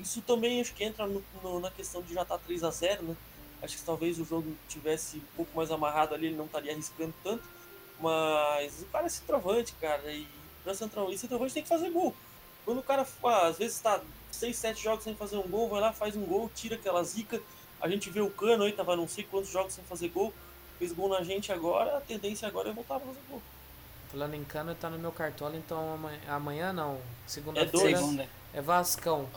Isso 0.00 0.22
também 0.22 0.60
acho 0.60 0.74
que 0.74 0.84
entra 0.84 1.06
no, 1.06 1.22
no, 1.42 1.60
na 1.60 1.70
questão 1.70 2.02
de 2.02 2.14
já 2.14 2.22
estar 2.22 2.38
tá 2.38 2.44
3 2.44 2.64
a 2.64 2.70
0 2.70 3.02
né? 3.02 3.16
Acho 3.62 3.76
que 3.76 3.82
talvez 3.82 4.18
o 4.18 4.24
jogo 4.24 4.56
tivesse 4.68 5.18
um 5.18 5.36
pouco 5.36 5.56
mais 5.56 5.70
amarrado 5.70 6.14
ali, 6.14 6.28
ele 6.28 6.36
não 6.36 6.46
estaria 6.46 6.72
arriscando 6.72 7.14
tanto. 7.22 7.42
Mas 8.00 8.80
o 8.80 8.86
cara 8.86 9.06
é 9.06 9.08
centroavante, 9.08 9.74
cara. 9.80 10.10
E 10.10 10.26
pra 10.64 10.74
centroavante, 10.74 11.18
centroavante 11.18 11.54
tem 11.54 11.62
que 11.62 11.68
fazer 11.68 11.90
gol. 11.90 12.14
Quando 12.64 12.78
o 12.78 12.82
cara, 12.82 13.06
ah, 13.24 13.46
às 13.46 13.58
vezes, 13.58 13.76
está 13.76 14.00
6, 14.30 14.56
7 14.56 14.82
jogos 14.82 15.04
sem 15.04 15.14
fazer 15.14 15.36
um 15.36 15.48
gol, 15.48 15.68
vai 15.68 15.80
lá, 15.80 15.92
faz 15.92 16.16
um 16.16 16.24
gol, 16.24 16.50
tira 16.54 16.76
aquela 16.76 17.02
zica. 17.04 17.40
A 17.80 17.88
gente 17.88 18.08
vê 18.10 18.20
o 18.20 18.30
Cano 18.30 18.64
aí, 18.64 18.72
tava 18.72 18.96
não 18.96 19.08
sei 19.08 19.24
quantos 19.24 19.50
jogos 19.50 19.74
sem 19.74 19.84
fazer 19.84 20.08
gol. 20.08 20.32
Fez 20.78 20.92
gol 20.92 21.10
na 21.10 21.22
gente 21.22 21.52
agora, 21.52 21.98
a 21.98 22.00
tendência 22.00 22.48
agora 22.48 22.70
é 22.70 22.72
voltar 22.72 22.96
a 22.96 23.00
fazer 23.00 23.20
gol. 23.28 23.42
Falando 24.10 24.34
em 24.34 24.44
Cano, 24.44 24.74
tá 24.74 24.88
no 24.88 24.98
meu 24.98 25.12
cartola, 25.12 25.56
então 25.56 25.94
amanhã, 25.94 26.20
amanhã 26.28 26.72
não. 26.72 26.98
Segunda-feira. 27.26 28.00
É, 28.54 28.58
é 28.58 28.62
Vascão. 28.62 29.28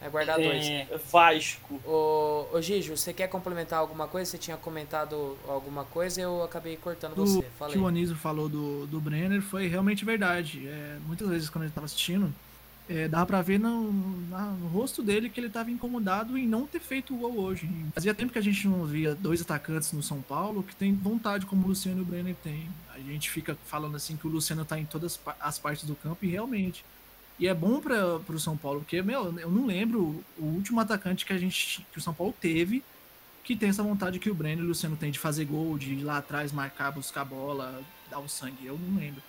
É 0.00 0.08
guardar 0.08 0.40
é... 0.40 0.86
dois. 0.86 1.02
Vasco. 1.10 1.80
Ô, 1.84 2.46
ô 2.52 2.62
Gijo, 2.62 2.96
você 2.96 3.12
quer 3.12 3.28
complementar 3.28 3.78
alguma 3.78 4.08
coisa? 4.08 4.30
Você 4.30 4.38
tinha 4.38 4.56
comentado 4.56 5.36
alguma 5.46 5.84
coisa 5.84 6.20
e 6.20 6.24
eu 6.24 6.42
acabei 6.42 6.76
cortando 6.76 7.14
do 7.14 7.26
você. 7.26 7.46
O 7.60 7.68
que 7.68 7.78
o 7.78 7.86
Anísio 7.86 8.16
falou 8.16 8.48
do, 8.48 8.86
do 8.86 9.00
Brenner 9.00 9.42
foi 9.42 9.66
realmente 9.66 10.04
verdade. 10.04 10.66
É, 10.66 10.98
muitas 11.06 11.28
vezes 11.28 11.50
quando 11.50 11.64
ele 11.64 11.70
estava 11.70 11.84
assistindo, 11.84 12.32
é, 12.88 13.06
dava 13.06 13.26
pra 13.26 13.42
ver 13.42 13.60
no, 13.60 13.92
na, 14.28 14.46
no 14.46 14.66
rosto 14.68 15.02
dele 15.02 15.28
que 15.28 15.38
ele 15.38 15.46
estava 15.46 15.70
incomodado 15.70 16.36
em 16.36 16.46
não 16.46 16.66
ter 16.66 16.80
feito 16.80 17.14
o 17.14 17.18
gol 17.18 17.38
hoje. 17.38 17.70
Fazia 17.94 18.14
tempo 18.14 18.32
que 18.32 18.38
a 18.38 18.42
gente 18.42 18.66
não 18.66 18.84
via 18.84 19.14
dois 19.14 19.42
atacantes 19.42 19.92
no 19.92 20.02
São 20.02 20.22
Paulo 20.22 20.62
que 20.62 20.74
tem 20.74 20.94
vontade 20.94 21.44
como 21.46 21.66
o 21.66 21.68
Luciano 21.68 21.98
e 21.98 22.02
o 22.02 22.04
Brenner 22.04 22.34
têm. 22.42 22.68
A 22.92 22.98
gente 22.98 23.30
fica 23.30 23.56
falando 23.66 23.96
assim 23.96 24.16
que 24.16 24.26
o 24.26 24.30
Luciano 24.30 24.62
está 24.62 24.78
em 24.78 24.86
todas 24.86 25.20
as 25.38 25.58
partes 25.58 25.84
do 25.84 25.94
campo 25.94 26.24
e 26.24 26.28
realmente 26.28 26.84
e 27.40 27.48
é 27.48 27.54
bom 27.54 27.80
para 27.80 28.18
o 28.28 28.38
São 28.38 28.54
Paulo, 28.54 28.80
porque, 28.80 29.00
meu, 29.00 29.36
eu 29.38 29.50
não 29.50 29.64
lembro 29.64 30.22
o 30.38 30.44
último 30.44 30.78
atacante 30.78 31.24
que 31.24 31.32
a 31.32 31.38
gente 31.38 31.86
que 31.90 31.98
o 31.98 32.00
São 32.00 32.12
Paulo 32.12 32.34
teve 32.38 32.84
que 33.42 33.56
tem 33.56 33.70
essa 33.70 33.82
vontade 33.82 34.18
que 34.18 34.30
o 34.30 34.34
Breno 34.34 34.60
e 34.60 34.64
o 34.66 34.68
Luciano 34.68 34.94
tem 34.94 35.10
de 35.10 35.18
fazer 35.18 35.46
gol, 35.46 35.78
de 35.78 35.94
ir 35.94 36.04
lá 36.04 36.18
atrás, 36.18 36.52
marcar, 36.52 36.92
buscar 36.92 37.22
a 37.22 37.24
bola, 37.24 37.82
dar 38.10 38.18
o 38.18 38.28
sangue. 38.28 38.66
Eu 38.66 38.78
não 38.78 39.00
lembro. 39.00 39.22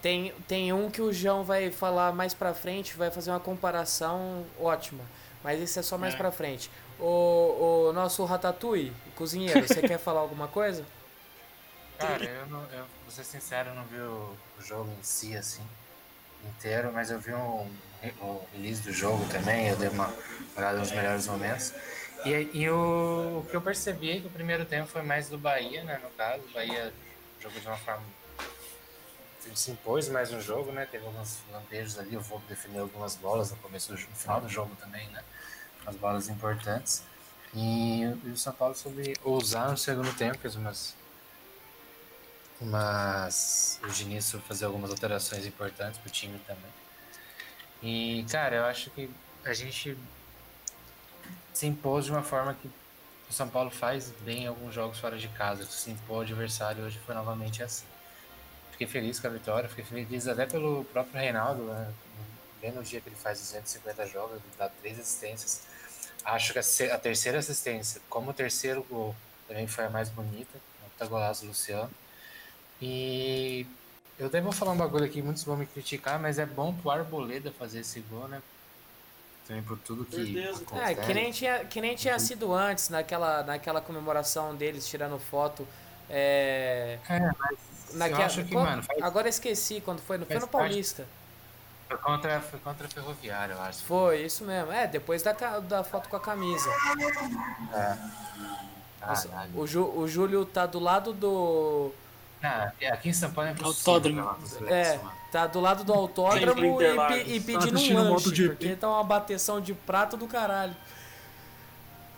Tem, 0.00 0.32
tem 0.46 0.72
um 0.72 0.88
que 0.88 1.02
o 1.02 1.12
João 1.12 1.42
vai 1.42 1.72
falar 1.72 2.12
mais 2.12 2.32
pra 2.32 2.54
frente, 2.54 2.96
vai 2.96 3.10
fazer 3.10 3.30
uma 3.30 3.40
comparação 3.40 4.46
ótima. 4.60 5.02
Mas 5.42 5.60
esse 5.60 5.80
é 5.80 5.82
só 5.82 5.98
mais 5.98 6.14
é. 6.14 6.16
pra 6.16 6.30
frente. 6.30 6.70
O, 7.00 7.88
o 7.88 7.92
nosso 7.92 8.24
Ratatouille, 8.24 8.92
cozinheiro, 9.16 9.66
você 9.66 9.82
quer 9.82 9.98
falar 9.98 10.20
alguma 10.20 10.46
coisa? 10.46 10.86
Cara, 11.98 12.24
eu, 12.24 12.46
não, 12.46 12.62
eu 12.66 12.84
vou 13.02 13.10
ser 13.10 13.24
sincero, 13.24 13.70
eu 13.70 13.74
não 13.74 13.84
vi 13.84 13.98
o 13.98 14.36
jogo 14.60 14.88
em 14.98 15.02
si 15.02 15.36
assim 15.36 15.64
inteiro, 16.44 16.92
mas 16.92 17.10
eu 17.10 17.18
vi 17.18 17.34
um, 17.34 17.68
o 18.20 18.46
release 18.52 18.82
do 18.82 18.92
jogo 18.92 19.24
também, 19.30 19.68
eu 19.68 19.76
dei 19.76 19.88
uma 19.88 20.12
olhada 20.56 20.78
nos 20.78 20.92
melhores 20.92 21.26
momentos. 21.26 21.72
E, 22.24 22.50
e 22.52 22.70
o, 22.70 23.40
o, 23.40 23.46
que 23.48 23.56
eu 23.56 23.60
percebi 23.60 24.10
é 24.10 24.20
que 24.20 24.26
o 24.26 24.30
primeiro 24.30 24.64
tempo 24.64 24.88
foi 24.88 25.02
mais 25.02 25.28
do 25.28 25.38
Bahia, 25.38 25.84
né, 25.84 26.00
no 26.02 26.10
caso. 26.10 26.42
O 26.44 26.52
Bahia 26.52 26.92
jogou 27.40 27.60
de 27.60 27.66
uma 27.66 27.76
forma. 27.76 28.02
se 29.54 29.70
impôs 29.70 30.08
mais 30.08 30.30
no 30.30 30.40
jogo, 30.40 30.72
né? 30.72 30.86
Teve 30.86 31.06
alguns 31.06 31.38
lampejos 31.52 31.98
ali, 31.98 32.16
o 32.16 32.20
Volpe 32.20 32.46
defendeu 32.48 32.82
algumas 32.82 33.14
bolas 33.14 33.50
no 33.50 33.56
começo 33.58 33.92
do 33.92 33.98
no 33.98 34.16
final 34.16 34.40
do 34.40 34.48
jogo 34.48 34.74
também, 34.80 35.08
né? 35.10 35.22
As 35.86 35.96
bolas 35.96 36.28
importantes. 36.28 37.04
E, 37.54 38.02
e 38.02 38.30
o 38.30 38.36
São 38.36 38.52
Paulo 38.52 38.74
soube 38.74 39.14
ousar 39.24 39.70
no 39.70 39.78
segundo 39.78 40.12
tempo, 40.16 40.38
fez 40.38 40.54
umas 40.56 40.94
mas 42.60 43.80
o 43.84 43.88
Diniz 43.88 44.30
fazer 44.46 44.64
algumas 44.64 44.90
alterações 44.90 45.46
importantes 45.46 45.98
pro 46.00 46.10
time 46.10 46.38
também. 46.46 46.70
E, 47.82 48.24
cara, 48.30 48.56
eu 48.56 48.64
acho 48.64 48.90
que 48.90 49.08
a 49.44 49.54
gente 49.54 49.96
se 51.52 51.66
impôs 51.66 52.04
de 52.04 52.10
uma 52.10 52.22
forma 52.22 52.54
que 52.54 52.68
o 53.28 53.32
São 53.32 53.48
Paulo 53.48 53.70
faz 53.70 54.10
bem 54.20 54.44
em 54.44 54.46
alguns 54.46 54.74
jogos 54.74 54.98
fora 54.98 55.18
de 55.18 55.28
casa. 55.28 55.64
Se 55.66 55.90
impôs 55.90 56.18
o 56.18 56.22
adversário 56.22 56.84
hoje 56.84 56.98
foi 57.04 57.14
novamente 57.14 57.62
assim. 57.62 57.86
Fiquei 58.72 58.86
feliz 58.86 59.20
com 59.20 59.26
a 59.26 59.30
vitória, 59.30 59.68
fiquei 59.68 59.84
feliz 59.84 60.26
até 60.26 60.46
pelo 60.46 60.84
próprio 60.84 61.20
Reinaldo, 61.20 61.64
né? 61.64 61.92
Vendo 62.60 62.80
o 62.80 62.82
dia 62.82 63.00
que 63.00 63.08
ele 63.08 63.16
faz 63.16 63.38
250 63.38 64.06
jogos, 64.06 64.36
ele 64.36 64.42
dá 64.56 64.68
três 64.68 64.98
assistências. 64.98 65.62
Acho 66.24 66.52
que 66.52 66.58
a, 66.58 66.98
terceira 66.98 67.38
assistência, 67.38 68.00
como 68.08 68.30
o 68.30 68.34
terceiro 68.34 68.82
gol, 68.84 69.14
também 69.46 69.66
foi 69.66 69.84
a 69.84 69.90
mais 69.90 70.08
bonita. 70.08 70.58
O 71.00 71.08
golaço 71.08 71.42
do 71.42 71.48
Luciano. 71.48 71.90
E 72.80 73.66
eu 74.18 74.26
até 74.26 74.40
vou 74.40 74.52
falar 74.52 74.72
um 74.72 74.76
bagulho 74.76 75.04
aqui, 75.04 75.22
muitos 75.22 75.44
vão 75.44 75.56
me 75.56 75.66
criticar, 75.66 76.18
mas 76.18 76.38
é 76.38 76.46
bom 76.46 76.74
pro 76.74 76.90
Arboleda 76.90 77.52
fazer 77.52 77.80
esse 77.80 78.00
gol, 78.00 78.28
né? 78.28 78.42
Também 79.46 79.62
por 79.62 79.78
tudo 79.78 80.04
que 80.04 80.38
É, 80.76 80.94
que 80.94 81.14
nem 81.14 81.32
tinha, 81.32 81.64
que 81.64 81.80
nem 81.80 81.96
tinha 81.96 82.18
sido 82.18 82.52
antes, 82.52 82.88
naquela, 82.88 83.42
naquela 83.42 83.80
comemoração 83.80 84.54
deles 84.54 84.86
tirando 84.86 85.18
foto. 85.18 85.66
É, 86.10 86.98
é 87.08 87.20
mas 87.38 87.94
naquela, 87.94 88.20
eu 88.20 88.26
acho 88.26 88.44
que, 88.44 88.54
mano, 88.54 88.82
faz, 88.82 89.02
Agora 89.02 89.28
esqueci 89.28 89.80
quando 89.80 90.00
foi, 90.00 90.18
não 90.18 90.26
foi 90.26 90.38
no 90.38 90.48
Paulista. 90.48 91.06
Foi 91.88 91.96
contra, 91.96 92.40
foi 92.40 92.58
contra 92.58 92.86
a 92.86 92.90
Ferroviária, 92.90 93.54
eu 93.54 93.60
acho. 93.62 93.82
Foi, 93.84 94.22
isso 94.22 94.44
mesmo. 94.44 94.70
É, 94.70 94.86
depois 94.86 95.22
da, 95.22 95.32
da 95.32 95.82
foto 95.82 96.08
com 96.10 96.16
a 96.16 96.20
camisa. 96.20 96.68
É. 97.72 97.96
Ah, 99.00 99.46
o, 99.54 99.66
Ju, 99.66 99.84
o 99.84 100.06
Júlio 100.06 100.44
tá 100.44 100.66
do 100.66 100.78
lado 100.78 101.12
do 101.12 101.92
ah, 102.42 102.72
aqui 102.92 103.08
em 103.08 103.12
São 103.12 103.30
Paulo 103.30 103.50
é 103.50 103.64
Autódromo. 103.64 104.36
É, 104.68 104.98
tá 105.30 105.46
do 105.46 105.60
lado 105.60 105.84
do 105.84 105.92
autódromo 105.92 106.80
e, 106.82 107.36
e, 107.36 107.40
pedindo 107.40 107.78
um 107.78 108.12
lanche, 108.12 108.48
porque 108.48 108.76
tá 108.76 108.88
uma 108.88 109.04
bateção 109.04 109.60
de 109.60 109.74
prato 109.74 110.16
do 110.16 110.26
caralho. 110.26 110.76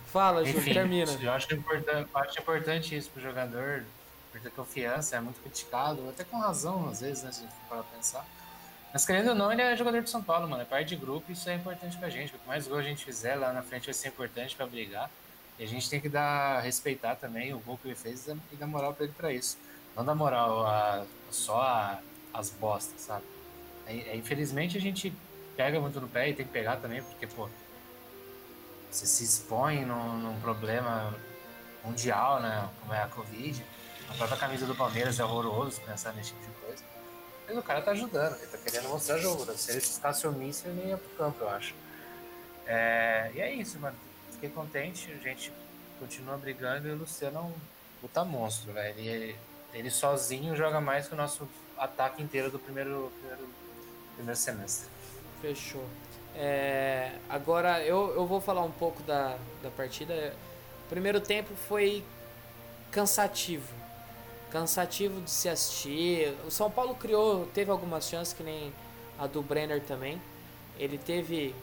Fala, 0.07 0.43
Ju, 0.45 0.61
termina. 0.63 1.11
Eu 1.21 1.31
acho, 1.31 1.53
importante, 1.53 2.09
eu 2.13 2.21
acho 2.21 2.39
importante 2.39 2.97
isso 2.97 3.09
pro 3.09 3.21
jogador, 3.21 3.85
porque 4.31 4.47
a 4.47 4.51
confiança 4.51 5.15
é 5.15 5.21
muito 5.21 5.41
criticado, 5.41 6.07
até 6.09 6.23
com 6.23 6.37
razão 6.37 6.89
às 6.89 7.01
vezes, 7.01 7.23
né, 7.23 7.31
se 7.31 7.41
for 7.41 7.77
para 7.77 7.83
pensar. 7.83 8.25
Mas 8.93 9.05
querendo 9.05 9.29
ou 9.29 9.35
não, 9.35 9.51
ele 9.51 9.61
é 9.61 9.75
jogador 9.75 10.01
de 10.01 10.09
São 10.09 10.21
Paulo, 10.21 10.49
mano. 10.49 10.61
É 10.61 10.65
parte 10.65 10.89
de 10.89 10.95
grupo, 10.97 11.31
isso 11.31 11.49
é 11.49 11.55
importante 11.55 11.97
pra 11.97 12.09
gente. 12.09 12.31
Quanto 12.31 12.45
mais 12.45 12.67
gol 12.67 12.77
a 12.77 12.83
gente 12.83 13.05
fizer 13.05 13.35
lá 13.35 13.53
na 13.53 13.61
frente 13.61 13.85
vai 13.85 13.93
ser 13.93 14.09
importante 14.09 14.55
para 14.55 14.67
brigar. 14.67 15.09
E 15.57 15.63
a 15.63 15.67
gente 15.67 15.89
tem 15.89 16.01
que 16.01 16.09
dar 16.09 16.59
respeitar 16.59 17.15
também 17.15 17.53
o 17.53 17.59
gol 17.59 17.77
que 17.77 17.87
ele 17.87 17.95
fez 17.95 18.27
e 18.27 18.55
dar 18.55 18.67
moral 18.67 18.93
para 18.93 19.05
ele 19.05 19.13
para 19.17 19.31
isso. 19.31 19.57
Não 19.95 20.05
dá 20.05 20.15
moral 20.15 20.65
a, 20.65 21.05
só 21.29 21.61
a, 21.61 21.99
as 22.33 22.49
bostas, 22.49 23.01
sabe? 23.01 23.23
É, 23.85 24.11
é, 24.11 24.15
infelizmente 24.15 24.77
a 24.77 24.81
gente 24.81 25.13
pega 25.55 25.79
muito 25.79 25.99
no 25.99 26.07
pé 26.07 26.29
e 26.29 26.33
tem 26.33 26.45
que 26.45 26.51
pegar 26.51 26.77
também, 26.77 27.03
porque, 27.03 27.27
pô, 27.27 27.49
você 28.89 29.05
se 29.05 29.23
expõe 29.23 29.85
num, 29.85 30.17
num 30.17 30.39
problema 30.41 31.13
mundial, 31.83 32.41
né? 32.41 32.69
Como 32.81 32.93
é 32.93 33.01
a 33.01 33.07
Covid. 33.07 33.65
A 34.09 34.13
própria 34.13 34.37
camisa 34.37 34.65
do 34.65 34.75
Palmeiras 34.75 35.19
é 35.19 35.23
horroroso 35.23 35.81
pensar 35.81 36.13
nesse 36.13 36.33
tipo 36.33 36.41
de 36.41 36.65
coisa. 36.65 36.83
Mas 37.47 37.57
o 37.57 37.63
cara 37.63 37.81
tá 37.81 37.91
ajudando, 37.91 38.35
ele 38.37 38.47
tá 38.47 38.57
querendo 38.57 38.89
mostrar 38.89 39.17
jogo. 39.17 39.45
Né? 39.45 39.53
Se 39.55 39.71
ele 39.71 39.81
ficasse 39.81 40.27
omisso, 40.27 40.67
ele 40.67 40.89
ia 40.89 40.97
pro 40.97 41.09
campo, 41.11 41.37
eu 41.41 41.49
acho. 41.49 41.73
É, 42.65 43.31
e 43.33 43.39
é 43.39 43.53
isso, 43.53 43.79
mano. 43.79 43.97
Fiquei 44.31 44.49
contente, 44.49 45.11
a 45.11 45.17
gente 45.17 45.51
continua 45.99 46.37
brigando 46.37 46.87
e 46.87 46.91
o 46.91 46.97
Luciano 46.97 47.37
é 47.37 47.41
um 47.41 47.53
puta 48.01 48.25
monstro, 48.25 48.73
velho. 48.73 48.99
Ele 48.99 49.35
ele 49.73 49.89
sozinho 49.89 50.55
joga 50.55 50.81
mais 50.81 51.07
que 51.07 51.13
o 51.13 51.17
nosso 51.17 51.47
ataque 51.77 52.21
inteiro 52.21 52.51
do 52.51 52.59
primeiro, 52.59 53.11
primeiro, 53.19 53.49
primeiro 54.15 54.39
semestre. 54.39 54.87
Fechou. 55.41 55.83
É, 56.35 57.13
agora 57.29 57.83
eu, 57.83 58.13
eu 58.15 58.25
vou 58.25 58.39
falar 58.39 58.61
um 58.61 58.71
pouco 58.71 59.01
da, 59.03 59.37
da 59.61 59.69
partida. 59.69 60.33
O 60.85 60.89
primeiro 60.89 61.19
tempo 61.19 61.53
foi 61.55 62.03
cansativo. 62.91 63.73
Cansativo 64.51 65.21
de 65.21 65.31
se 65.31 65.49
assistir. 65.49 66.35
O 66.45 66.51
São 66.51 66.69
Paulo 66.69 66.95
criou, 66.95 67.47
teve 67.47 67.71
algumas 67.71 68.07
chances 68.07 68.33
que 68.33 68.43
nem 68.43 68.73
a 69.17 69.27
do 69.27 69.41
Brenner 69.41 69.81
também. 69.81 70.21
Ele 70.77 70.97
teve 70.97 71.55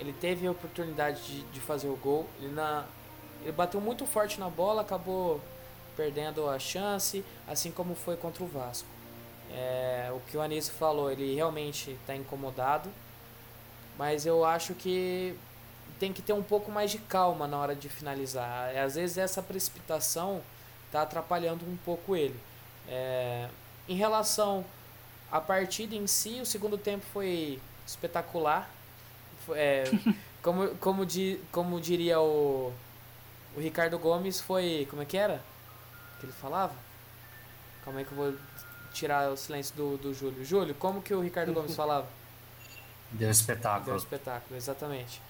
ele 0.00 0.14
teve 0.14 0.46
a 0.46 0.50
oportunidade 0.50 1.22
de, 1.22 1.42
de 1.42 1.60
fazer 1.60 1.88
o 1.88 1.96
gol. 1.96 2.26
Ele, 2.40 2.52
na, 2.52 2.86
ele 3.42 3.52
bateu 3.52 3.80
muito 3.80 4.06
forte 4.06 4.40
na 4.40 4.48
bola, 4.48 4.80
acabou 4.80 5.40
perdendo 5.96 6.48
a 6.48 6.58
chance, 6.58 7.24
assim 7.46 7.70
como 7.70 7.94
foi 7.94 8.16
contra 8.16 8.42
o 8.42 8.46
Vasco. 8.46 8.88
É, 9.52 10.10
o 10.14 10.20
que 10.30 10.36
o 10.36 10.40
Anísio 10.40 10.72
falou, 10.74 11.10
ele 11.10 11.34
realmente 11.34 11.90
está 11.90 12.14
incomodado, 12.14 12.88
mas 13.98 14.24
eu 14.24 14.44
acho 14.44 14.74
que 14.74 15.36
tem 15.98 16.12
que 16.12 16.22
ter 16.22 16.32
um 16.32 16.42
pouco 16.42 16.70
mais 16.70 16.90
de 16.90 16.98
calma 16.98 17.46
na 17.46 17.58
hora 17.58 17.74
de 17.74 17.88
finalizar. 17.88 18.74
Às 18.76 18.94
vezes 18.94 19.18
essa 19.18 19.42
precipitação 19.42 20.40
está 20.86 21.02
atrapalhando 21.02 21.64
um 21.66 21.76
pouco 21.78 22.16
ele. 22.16 22.38
É, 22.88 23.48
em 23.88 23.94
relação 23.94 24.64
à 25.30 25.40
partida 25.40 25.94
em 25.94 26.06
si, 26.06 26.40
o 26.40 26.46
segundo 26.46 26.78
tempo 26.78 27.04
foi 27.12 27.60
espetacular. 27.86 28.70
É, 29.50 29.84
como, 30.42 30.68
como, 30.76 31.04
di, 31.04 31.40
como 31.52 31.80
diria 31.80 32.20
o, 32.20 32.72
o 33.56 33.60
Ricardo 33.60 33.98
Gomes, 33.98 34.40
foi. 34.40 34.86
Como 34.88 35.02
é 35.02 35.04
que 35.04 35.16
era? 35.16 35.42
Que 36.20 36.26
ele 36.26 36.32
falava? 36.32 36.74
Calma 37.84 37.98
aí 38.00 38.04
que 38.04 38.12
eu 38.12 38.16
vou 38.16 38.34
tirar 38.92 39.30
o 39.30 39.36
silêncio 39.36 39.74
do, 39.74 39.96
do 39.96 40.14
Júlio. 40.14 40.44
Júlio, 40.44 40.74
como 40.74 41.00
que 41.00 41.14
o 41.14 41.20
Ricardo 41.20 41.52
Gomes 41.52 41.74
falava? 41.76 42.06
Deu 43.10 43.30
espetáculo. 43.30 43.86
Deu 43.86 43.96
espetáculo, 43.96 44.56
exatamente. 44.56 45.20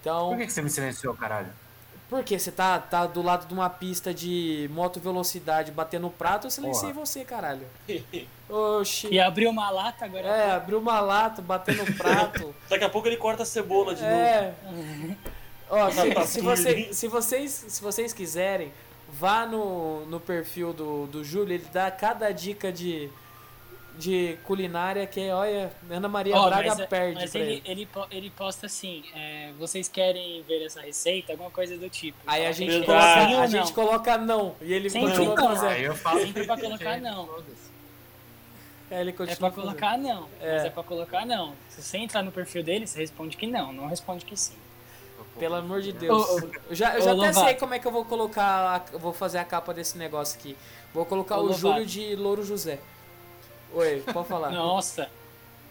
Então. 0.00 0.30
Por 0.30 0.38
que, 0.38 0.46
que 0.46 0.52
você 0.52 0.62
me 0.62 0.70
silenciou, 0.70 1.14
caralho? 1.14 1.50
Porque 2.08 2.36
você 2.36 2.50
tá, 2.50 2.76
tá 2.80 3.06
do 3.06 3.22
lado 3.22 3.46
de 3.46 3.54
uma 3.54 3.70
pista 3.70 4.12
de 4.12 4.68
moto 4.72 4.98
velocidade 4.98 5.70
batendo 5.70 6.02
no 6.02 6.10
prato, 6.10 6.48
eu 6.48 6.50
silenciei 6.50 6.92
Porra. 6.92 7.06
você, 7.06 7.24
caralho. 7.24 7.64
Oxi. 8.50 9.06
E 9.12 9.20
abriu 9.20 9.48
uma 9.48 9.70
lata 9.70 10.06
agora. 10.06 10.26
É, 10.26 10.50
abriu 10.50 10.80
uma 10.80 10.98
lata, 10.98 11.40
bateu 11.40 11.76
no 11.76 11.94
prato. 11.94 12.52
Daqui 12.68 12.82
a 12.82 12.88
pouco 12.88 13.06
ele 13.06 13.16
corta 13.16 13.44
a 13.44 13.46
cebola 13.46 13.94
de 13.94 14.02
novo. 14.02 14.12
é. 14.12 14.54
Ó, 15.70 15.88
se, 15.88 15.94
se, 15.94 16.08
Ratatouille. 16.08 16.42
você, 16.42 16.92
se, 16.92 17.06
vocês, 17.08 17.64
se 17.68 17.80
vocês 17.80 18.12
quiserem, 18.12 18.72
vá 19.12 19.46
no, 19.46 20.04
no 20.06 20.20
perfil 20.20 20.72
do, 20.72 21.06
do 21.06 21.24
Júlio, 21.24 21.54
ele 21.54 21.66
dá 21.72 21.90
cada 21.90 22.30
dica 22.32 22.70
de, 22.72 23.10
de 23.98 24.38
culinária 24.44 25.06
que, 25.06 25.28
olha, 25.30 25.72
Ana 25.90 26.08
Maria 26.08 26.36
Ó, 26.36 26.46
Braga 26.48 26.74
mas, 26.76 26.86
perde 26.86 27.14
mas 27.20 27.30
pra 27.30 27.40
ele, 27.40 27.52
ele. 27.52 27.62
ele, 27.66 27.86
po- 27.86 28.06
ele 28.10 28.30
posta 28.30 28.66
assim: 28.66 29.02
é, 29.14 29.52
vocês 29.58 29.88
querem 29.88 30.42
ver 30.42 30.64
essa 30.64 30.80
receita? 30.80 31.32
Alguma 31.32 31.50
coisa 31.50 31.76
do 31.76 31.88
tipo. 31.90 32.16
Aí 32.26 32.46
a 32.46 32.52
Fala, 32.52 32.52
gente, 32.54 32.86
coloca, 32.86 33.04
a 33.20 33.28
não? 33.28 33.46
gente 33.48 33.72
coloca 33.72 34.18
não. 34.18 34.54
E 34.60 34.72
ele 34.72 34.88
Sempre 34.90 35.08
continua 35.10 35.34
não. 35.34 35.48
fazendo. 35.48 35.70
Aí 35.70 35.84
eu 35.84 35.94
falo. 35.94 36.20
Sempre 36.20 36.44
pra 36.44 36.56
colocar 36.60 36.98
não. 37.00 37.28
É, 38.90 39.00
ele 39.00 39.10
É 39.10 39.12
continua 39.12 39.36
pra 39.36 39.50
fazendo. 39.50 39.64
colocar 39.66 39.98
não. 39.98 40.28
É. 40.40 40.52
Mas 40.54 40.64
é 40.64 40.70
pra 40.70 40.82
colocar 40.82 41.24
não. 41.26 41.54
Se 41.68 41.82
você 41.82 41.98
entrar 41.98 42.22
no 42.22 42.32
perfil 42.32 42.62
dele, 42.62 42.86
você 42.86 42.98
responde 43.00 43.36
que 43.36 43.46
não. 43.46 43.72
Não 43.72 43.86
responde 43.88 44.24
que 44.24 44.36
sim. 44.36 44.54
Pelo 45.40 45.54
amor 45.56 45.80
de 45.82 45.92
Deus. 45.92 46.28
Eu 46.68 46.74
já, 46.74 46.94
eu 46.94 47.02
já 47.02 47.10
até 47.10 47.12
Lovato. 47.12 47.40
sei 47.46 47.54
como 47.54 47.74
é 47.74 47.78
que 47.80 47.86
eu 47.86 47.90
vou 47.92 48.04
colocar. 48.04 48.76
a- 48.92 48.98
vou 48.98 49.12
fazer 49.12 49.38
a 49.38 49.44
capa 49.44 49.74
desse 49.74 49.98
negócio 49.98 50.38
aqui. 50.38 50.56
Vou 50.94 51.04
colocar 51.04 51.36
o 51.38 51.42
Lovato. 51.42 51.58
Júlio 51.58 51.86
de 51.86 52.14
Louro 52.14 52.44
José. 52.44 52.78
Oi, 53.72 54.02
pode 54.12 54.28
falar. 54.28 54.50
Nossa, 54.50 55.08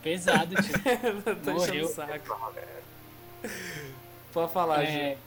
pesado, 0.04 0.56
tio. 0.56 0.74
Tô 1.46 1.52
morreu. 1.52 1.86
o 1.86 1.88
saco. 1.88 2.38
Pode 4.34 4.52
falar, 4.54 4.86
Júlio. 4.86 5.00
É, 5.02 5.18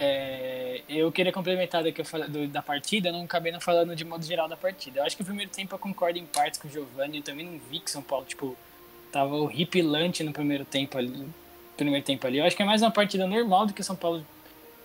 é, 0.00 0.82
eu 0.88 1.10
queria 1.12 1.32
complementar 1.32 1.82
do 1.82 1.92
que 1.92 2.00
eu 2.00 2.04
falei 2.04 2.28
do- 2.28 2.48
da 2.48 2.62
partida, 2.62 3.08
eu 3.08 3.12
não 3.12 3.22
acabei 3.24 3.52
não 3.52 3.60
falando 3.60 3.94
de 3.94 4.04
modo 4.04 4.24
geral 4.24 4.48
da 4.48 4.56
partida. 4.56 5.00
Eu 5.00 5.04
acho 5.04 5.16
que 5.16 5.22
o 5.22 5.26
primeiro 5.26 5.50
tempo 5.50 5.74
eu 5.74 5.78
concordo 5.78 6.18
em 6.18 6.26
partes 6.26 6.58
com 6.60 6.66
o 6.66 6.70
Giovanni, 6.70 7.18
eu 7.18 7.22
também 7.22 7.46
não 7.46 7.60
vi 7.70 7.78
que 7.78 7.90
São 7.90 8.02
Paulo, 8.02 8.24
tipo, 8.26 8.56
tava 9.12 9.34
horripilante 9.36 10.24
no 10.24 10.32
primeiro 10.32 10.64
tempo 10.64 10.98
ali. 10.98 11.28
Primeiro 11.84 12.04
tempo 12.06 12.26
ali. 12.26 12.38
Eu 12.38 12.44
acho 12.44 12.56
que 12.56 12.62
é 12.62 12.66
mais 12.66 12.82
uma 12.82 12.90
partida 12.90 13.26
normal 13.26 13.66
do 13.66 13.72
que 13.72 13.80
o 13.80 13.84
São 13.84 13.96
Paulo 13.96 14.24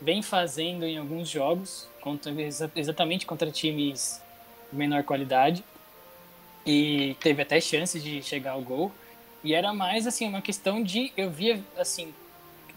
vem 0.02 0.22
fazendo 0.22 0.86
em 0.86 0.98
alguns 0.98 1.30
jogos, 1.30 1.88
contra, 2.02 2.32
exa- 2.42 2.72
exatamente 2.76 3.26
contra 3.26 3.52
times 3.52 4.22
de 4.72 4.78
menor 4.78 5.04
qualidade. 5.04 5.64
E 6.66 7.16
teve 7.20 7.42
até 7.42 7.62
chance 7.62 8.00
de 8.00 8.22
chegar 8.22 8.52
ao 8.52 8.62
gol. 8.62 8.92
E 9.44 9.54
era 9.54 9.74
mais 9.74 10.06
assim, 10.08 10.28
uma 10.28 10.42
questão 10.42 10.84
de. 10.84 11.14
Eu 11.16 11.30
via 11.30 11.64
assim, 11.78 12.14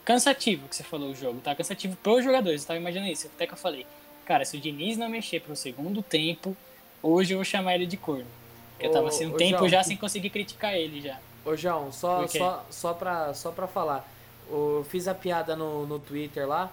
cansativo 0.04 0.68
que 0.68 0.76
você 0.76 0.82
falou 0.84 1.10
o 1.10 1.14
jogo, 1.14 1.40
tá? 1.40 1.54
Cansativo 1.54 1.96
pros 1.96 2.22
jogadores, 2.22 2.62
eu 2.62 2.68
tava 2.68 2.78
imaginando 2.78 3.10
isso, 3.10 3.26
até 3.26 3.46
que 3.46 3.54
eu 3.54 3.58
falei, 3.58 3.86
cara, 4.24 4.44
se 4.44 4.56
o 4.56 4.60
Diniz 4.60 4.96
não 4.96 5.08
mexer 5.08 5.40
pro 5.40 5.56
segundo 5.56 6.02
tempo, 6.02 6.56
hoje 7.02 7.32
eu 7.32 7.38
vou 7.38 7.44
chamar 7.44 7.74
ele 7.74 7.86
de 7.86 7.96
corno. 7.96 8.26
Porque 8.72 8.86
eu 8.86 8.92
tava 8.92 9.08
assim 9.08 9.26
um 9.26 9.34
ô, 9.34 9.36
tempo 9.36 9.58
João. 9.58 9.68
já 9.68 9.82
sem 9.82 9.96
conseguir 9.96 10.30
criticar 10.30 10.74
ele 10.74 11.00
já. 11.00 11.18
Ô, 11.44 11.56
João, 11.56 11.90
só, 11.92 12.26
só, 12.26 12.66
só, 12.70 12.94
pra, 12.94 13.34
só 13.34 13.50
pra 13.50 13.66
falar. 13.66 14.06
Eu 14.50 14.84
fiz 14.88 15.06
a 15.08 15.14
piada 15.14 15.54
no, 15.56 15.86
no 15.86 15.98
Twitter 15.98 16.46
lá 16.46 16.72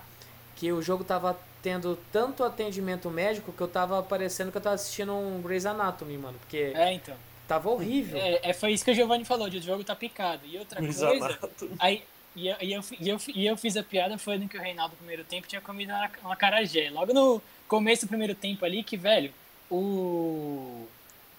que 0.56 0.72
o 0.72 0.82
jogo 0.82 1.04
tava 1.04 1.38
tendo 1.62 1.98
tanto 2.12 2.44
atendimento 2.44 3.10
médico 3.10 3.52
que 3.52 3.62
eu 3.62 3.68
tava 3.68 4.02
parecendo 4.02 4.52
que 4.52 4.58
eu 4.58 4.62
tava 4.62 4.76
assistindo 4.76 5.14
um 5.14 5.42
Grey's 5.42 5.66
Anatomy, 5.66 6.18
mano. 6.18 6.38
Porque 6.40 6.72
É, 6.76 6.94
então. 6.94 7.16
tava 7.48 7.70
horrível. 7.70 8.18
É, 8.18 8.50
é, 8.50 8.54
foi 8.54 8.72
isso 8.74 8.84
que 8.84 8.92
o 8.92 8.96
Giovanni 8.96 9.24
falou, 9.24 9.50
de 9.50 9.58
o 9.58 9.62
jogo 9.62 9.84
tá 9.84 9.96
picado. 9.96 10.42
E 10.46 10.58
outra 10.58 10.82
Luiz 10.82 10.98
coisa, 11.00 11.26
Anato. 11.26 11.70
aí, 11.80 12.04
e 12.36 12.48
eu, 12.48 12.56
e, 12.62 12.74
eu, 12.74 12.84
e, 13.00 13.10
eu, 13.10 13.18
e 13.36 13.46
eu 13.46 13.58
fiz 13.58 13.78
a 13.78 13.84
piada 13.84 14.18
foi 14.18 14.38
no 14.38 14.48
que 14.50 14.58
o 14.58 14.62
Reinaldo 14.62 14.94
no 14.94 14.98
primeiro 14.98 15.24
tempo 15.24 15.48
tinha 15.48 15.62
comido 15.62 15.90
uma, 15.92 16.10
uma 16.24 16.36
carajé. 16.36 16.90
Logo 16.90 17.14
no 17.14 17.42
começo 17.68 18.06
do 18.06 18.10
primeiro 18.10 18.34
tempo 18.34 18.66
ali, 18.66 18.84
que, 18.84 18.98
velho, 18.98 19.32
o 19.70 20.86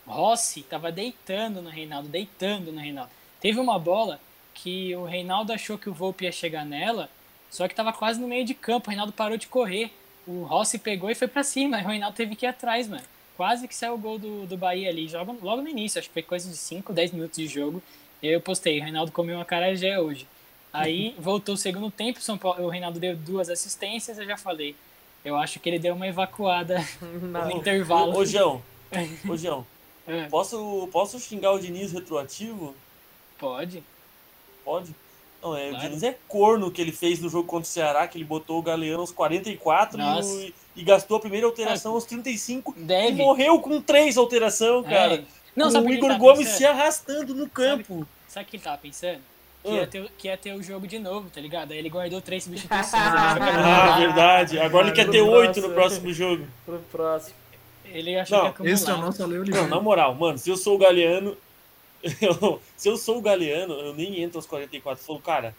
Rossi 0.06 0.62
tava 0.62 0.90
deitando 0.92 1.60
no 1.60 1.70
Reinaldo, 1.70 2.08
deitando 2.08 2.72
no 2.72 2.80
Reinaldo. 2.80 3.10
Teve 3.40 3.60
uma 3.60 3.78
bola 3.78 4.20
que 4.54 4.94
o 4.96 5.04
Reinaldo 5.04 5.52
achou 5.52 5.78
que 5.78 5.88
o 5.88 5.94
Volpe 5.94 6.24
ia 6.24 6.32
chegar 6.32 6.64
nela, 6.64 7.08
só 7.50 7.68
que 7.68 7.74
tava 7.74 7.92
quase 7.92 8.20
no 8.20 8.26
meio 8.28 8.44
de 8.44 8.54
campo. 8.54 8.88
O 8.88 8.90
Reinaldo 8.90 9.12
parou 9.12 9.36
de 9.38 9.46
correr. 9.46 9.90
O 10.26 10.42
Rossi 10.42 10.78
pegou 10.78 11.10
e 11.10 11.14
foi 11.14 11.28
pra 11.28 11.42
cima. 11.42 11.78
O 11.78 11.86
Reinaldo 11.88 12.16
teve 12.16 12.36
que 12.36 12.44
ir 12.44 12.48
atrás, 12.48 12.88
mano. 12.88 13.02
Quase 13.36 13.68
que 13.68 13.74
saiu 13.74 13.94
o 13.94 13.98
gol 13.98 14.18
do, 14.18 14.46
do 14.46 14.56
Bahia 14.56 14.88
ali, 14.90 15.06
joga 15.08 15.32
logo 15.40 15.62
no 15.62 15.68
início, 15.68 15.98
acho 15.98 16.08
que 16.08 16.12
foi 16.12 16.22
coisa 16.22 16.50
de 16.50 16.56
5, 16.56 16.92
10 16.92 17.12
minutos 17.12 17.36
de 17.36 17.46
jogo. 17.46 17.80
E 18.20 18.26
aí 18.26 18.34
eu 18.34 18.40
postei, 18.40 18.80
o 18.80 18.82
Reinaldo 18.82 19.12
comeu 19.12 19.36
uma 19.36 19.44
carajé 19.44 19.98
hoje. 20.00 20.26
Aí 20.72 21.14
voltou 21.18 21.54
o 21.54 21.58
segundo 21.58 21.88
tempo, 21.90 22.20
São 22.20 22.36
Paulo, 22.36 22.64
o 22.64 22.68
Reinaldo 22.68 22.98
deu 22.98 23.16
duas 23.16 23.48
assistências, 23.48 24.18
eu 24.18 24.26
já 24.26 24.36
falei. 24.36 24.74
Eu 25.24 25.36
acho 25.36 25.60
que 25.60 25.68
ele 25.68 25.78
deu 25.78 25.94
uma 25.94 26.06
evacuada 26.08 26.84
no 27.00 27.50
intervalo. 27.52 28.16
Ô, 28.16 28.24
João. 28.24 28.60
Ô, 29.28 29.36
João. 29.36 29.64
É, 30.06 30.24
Posso, 30.24 30.88
posso 30.90 31.20
xingar 31.20 31.52
o 31.52 31.60
Diniz 31.60 31.92
retroativo? 31.92 32.74
Pode. 33.38 33.82
Pode? 34.64 34.94
Não, 35.42 35.56
é, 35.56 35.66
o 35.68 35.70
Claro. 35.70 35.84
Diniz 35.88 36.02
é 36.02 36.16
corno 36.26 36.70
que 36.70 36.82
ele 36.82 36.90
fez 36.92 37.20
no 37.20 37.28
jogo 37.28 37.46
contra 37.46 37.62
o 37.68 37.70
Ceará, 37.72 38.06
que 38.08 38.18
ele 38.18 38.24
botou 38.24 38.58
o 38.58 38.62
Galeano 38.62 39.00
aos 39.00 39.12
44 39.12 39.96
Nossa. 39.96 40.28
e, 40.34 40.52
e 40.76 40.82
gastou 40.82 41.16
a 41.16 41.20
primeira 41.20 41.46
alteração 41.46 41.92
aos 41.94 42.04
35 42.04 42.74
e 42.76 42.80
Deve. 42.82 43.12
morreu 43.12 43.60
com 43.60 43.80
três 43.80 44.16
alteração, 44.16 44.80
É. 44.80 44.90
cara. 44.90 45.24
Não, 45.54 45.70
com 45.72 45.78
o 45.78 45.86
o 45.86 45.92
Igor 45.92 46.08
tava 46.08 46.20
Gomes 46.20 46.38
pensando? 46.40 46.56
se 46.58 46.64
arrastando 46.66 47.34
no 47.34 47.48
campo. 47.48 48.06
Sabe 48.26 48.46
o 48.46 48.48
que 48.50 48.56
ele 48.56 48.62
tava 48.64 48.78
pensando? 48.78 49.20
Que 49.62 49.70
Ah. 49.70 49.74
ia, 49.74 49.86
ter, 49.86 50.10
que 50.18 50.28
ia 50.28 50.36
ter 50.36 50.54
o 50.54 50.62
jogo 50.62 50.86
de 50.86 50.98
novo, 50.98 51.30
tá 51.30 51.40
ligado? 51.40 51.72
Aí 51.72 51.78
ele 51.78 51.88
guardou 51.88 52.20
três 52.20 52.42
substituições. 52.44 52.92
Ah, 52.94 53.96
verdade. 53.98 54.58
Agora 54.58 54.84
ele 54.84 54.92
Ah, 54.92 54.94
quer 54.94 55.06
no 55.06 55.12
ter 55.12 55.20
oito 55.22 55.60
no 55.60 55.70
é. 55.70 55.74
próximo 55.74 56.12
jogo. 56.12 56.46
Pro 56.64 56.78
próximo. 56.92 57.34
que, 57.84 57.96
ele 57.96 58.18
achou 58.18 58.38
Não, 58.44 58.52
que 58.52 58.62
ia 58.64 58.72
Esse 58.72 58.84
é 58.84 58.86
o 58.86 58.90
acumular. 58.90 59.06
nosso 59.06 59.22
Ale 59.22 59.34
Não, 59.34 59.40
Oliveira. 59.42 59.66
na 59.68 59.80
moral, 59.80 60.14
mano, 60.14 60.36
se 60.38 60.50
eu 60.50 60.56
sou 60.56 60.74
o 60.74 60.78
Galeano, 60.78 61.36
eu- 62.20 62.60
se 62.76 62.88
eu 62.88 62.96
sou 62.96 63.18
o 63.18 63.22
Galeano, 63.22 63.74
eu 63.74 63.94
nem 63.94 64.22
entro 64.22 64.38
aos 64.38 64.46
44. 64.46 65.02
Eu 65.02 65.06
falo, 65.06 65.20
cara, 65.20 65.54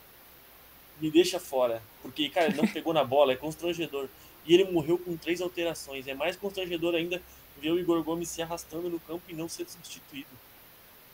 me 1.02 1.10
deixa 1.12 1.40
fora. 1.40 1.82
Porque, 2.02 2.30
cara, 2.30 2.48
ele 2.48 2.58
não 2.58 2.68
pegou 2.72 2.94
na 2.94 3.04
bola, 3.04 3.34
é 3.34 3.36
constrangedor. 3.36 4.08
E 4.46 4.54
ele 4.54 4.66
morreu 4.72 4.98
com 4.98 5.16
três 5.18 5.42
alterações. 5.42 6.08
É 6.08 6.14
mais 6.14 6.36
constrangedor 6.36 6.96
ainda 6.96 7.22
ver 7.62 7.72
o 7.72 7.80
Igor 7.80 8.02
Gomes 8.04 8.30
se 8.30 8.42
arrastando 8.42 8.90
no 8.90 9.00
campo 9.02 9.24
e 9.28 9.34
não 9.34 9.50
ser 9.50 9.68
substituído. 9.70 10.28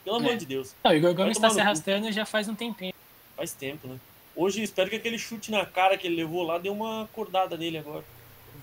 Pelo 0.04 0.18
amor 0.18 0.34
É. 0.34 0.36
de 0.36 0.46
Deus, 0.46 0.76
Não, 0.84 0.92
o 0.92 0.94
Igor 0.94 1.14
Gomes 1.16 1.36
tomar 1.38 1.48
tá 1.50 1.54
se 1.56 1.60
arrastando 1.60 2.12
já 2.12 2.26
faz 2.26 2.48
um 2.48 2.54
tempinho. 2.54 2.94
faz 3.36 3.52
tempo, 3.54 3.88
né? 3.88 4.00
Hoje 4.36 4.62
espero 4.62 4.90
que 4.90 4.96
aquele 4.98 5.18
chute 5.18 5.50
na 5.50 5.66
cara 5.66 5.98
que 5.98 6.06
ele 6.06 6.18
levou 6.18 6.44
lá 6.44 6.58
dê 6.60 6.70
uma 6.70 7.04
acordada 7.06 7.58
nele 7.58 7.80
agora. 7.80 8.04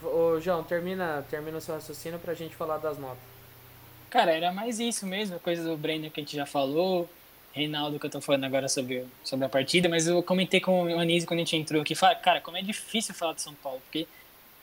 Ô, 0.02 0.38
João, 0.40 0.62
termina, 0.62 1.26
termina 1.30 1.58
o 1.58 1.60
seu 1.60 1.74
raciocínio 1.74 2.18
pra 2.20 2.34
gente 2.34 2.54
falar 2.54 2.78
das 2.78 2.98
notas. 2.98 3.18
Cara, 4.12 4.30
era 4.30 4.52
mais 4.52 4.78
isso 4.78 5.06
mesmo, 5.06 5.40
coisa 5.40 5.64
do 5.64 5.74
Brenner 5.74 6.10
que 6.10 6.20
a 6.20 6.22
gente 6.22 6.36
já 6.36 6.44
falou, 6.44 7.08
Reinaldo 7.54 7.98
que 7.98 8.04
eu 8.04 8.10
tô 8.10 8.20
falando 8.20 8.44
agora 8.44 8.68
sobre, 8.68 9.06
sobre 9.24 9.46
a 9.46 9.48
partida, 9.48 9.88
mas 9.88 10.06
eu 10.06 10.22
comentei 10.22 10.60
com 10.60 10.84
o 10.84 10.98
Anísio 10.98 11.26
quando 11.26 11.38
a 11.40 11.44
gente 11.44 11.56
entrou 11.56 11.80
aqui, 11.80 11.94
fala, 11.94 12.14
cara, 12.14 12.38
como 12.38 12.58
é 12.58 12.62
difícil 12.62 13.14
falar 13.14 13.32
de 13.32 13.40
São 13.40 13.54
Paulo, 13.54 13.80
porque 13.84 14.06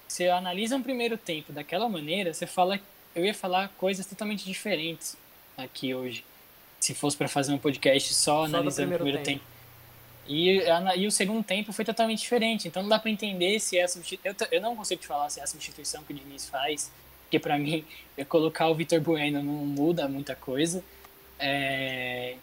você 0.07 0.27
analisa 0.29 0.75
um 0.75 0.83
primeiro 0.83 1.17
tempo 1.17 1.51
daquela 1.51 1.89
maneira, 1.89 2.31
você 2.31 2.45
fala, 2.45 2.79
eu 3.15 3.25
ia 3.25 3.33
falar 3.33 3.69
coisas 3.69 4.05
totalmente 4.05 4.45
diferentes 4.45 5.17
aqui 5.57 5.95
hoje, 5.95 6.23
se 6.79 6.93
fosse 6.93 7.17
para 7.17 7.27
fazer 7.27 7.51
um 7.51 7.57
podcast 7.57 8.13
só, 8.13 8.41
do 8.47 8.55
analisando 8.55 8.93
o 8.93 8.97
primeiro 8.97 9.17
tempo. 9.23 9.39
tempo. 9.39 9.59
E, 10.27 10.61
a- 10.69 10.95
e 10.95 11.07
o 11.07 11.11
segundo 11.11 11.43
tempo 11.43 11.73
foi 11.73 11.83
totalmente 11.83 12.19
diferente, 12.19 12.67
então 12.67 12.83
não 12.83 12.89
dá 12.89 12.99
para 12.99 13.09
entender 13.09 13.59
se 13.59 13.79
é 13.79 13.83
a 13.83 13.87
substituição. 13.87 14.35
Eu, 14.47 14.47
eu 14.57 14.61
não 14.61 14.75
consigo 14.75 15.01
te 15.01 15.07
falar 15.07 15.27
se 15.31 15.39
é 15.39 15.43
a 15.43 15.47
substituição 15.47 16.03
que 16.03 16.13
o 16.13 16.15
Diniz 16.15 16.47
faz, 16.47 16.91
porque 17.29 17.37
para 17.37 17.59
mim, 17.59 17.85
eu 18.17 18.25
colocar 18.25 18.67
o 18.69 18.75
Vitor 18.75 18.99
Bueno 18.99 19.43
não 19.43 19.53
muda 19.53 20.07
muita 20.07 20.35
coisa. 20.35 20.83
É, 21.37 22.35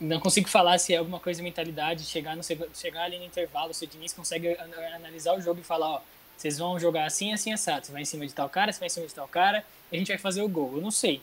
não 0.00 0.20
consigo 0.20 0.48
falar 0.48 0.78
se 0.78 0.94
é 0.94 0.96
alguma 0.96 1.18
coisa 1.18 1.38
de 1.38 1.42
mentalidade, 1.42 2.04
chegar, 2.04 2.36
no, 2.36 2.42
chegar 2.72 3.02
ali 3.02 3.18
no 3.18 3.24
intervalo, 3.24 3.74
se 3.74 3.84
o 3.84 3.88
Diniz 3.88 4.12
consegue 4.12 4.56
analisar 4.94 5.36
o 5.36 5.40
jogo 5.40 5.60
e 5.60 5.64
falar, 5.64 5.88
ó, 5.88 6.00
vocês 6.36 6.56
vão 6.56 6.78
jogar 6.78 7.04
assim, 7.04 7.32
assim, 7.32 7.52
assado. 7.52 7.84
Você 7.86 7.90
vai 7.90 8.02
em 8.02 8.04
cima 8.04 8.24
de 8.24 8.32
tal 8.32 8.48
cara, 8.48 8.72
você 8.72 8.78
vai 8.78 8.86
em 8.86 8.90
cima 8.90 9.06
de 9.08 9.14
tal 9.14 9.26
cara, 9.26 9.64
e 9.90 9.96
a 9.96 9.98
gente 9.98 10.06
vai 10.06 10.18
fazer 10.18 10.40
o 10.40 10.48
gol. 10.48 10.76
Eu 10.76 10.80
não 10.80 10.92
sei. 10.92 11.20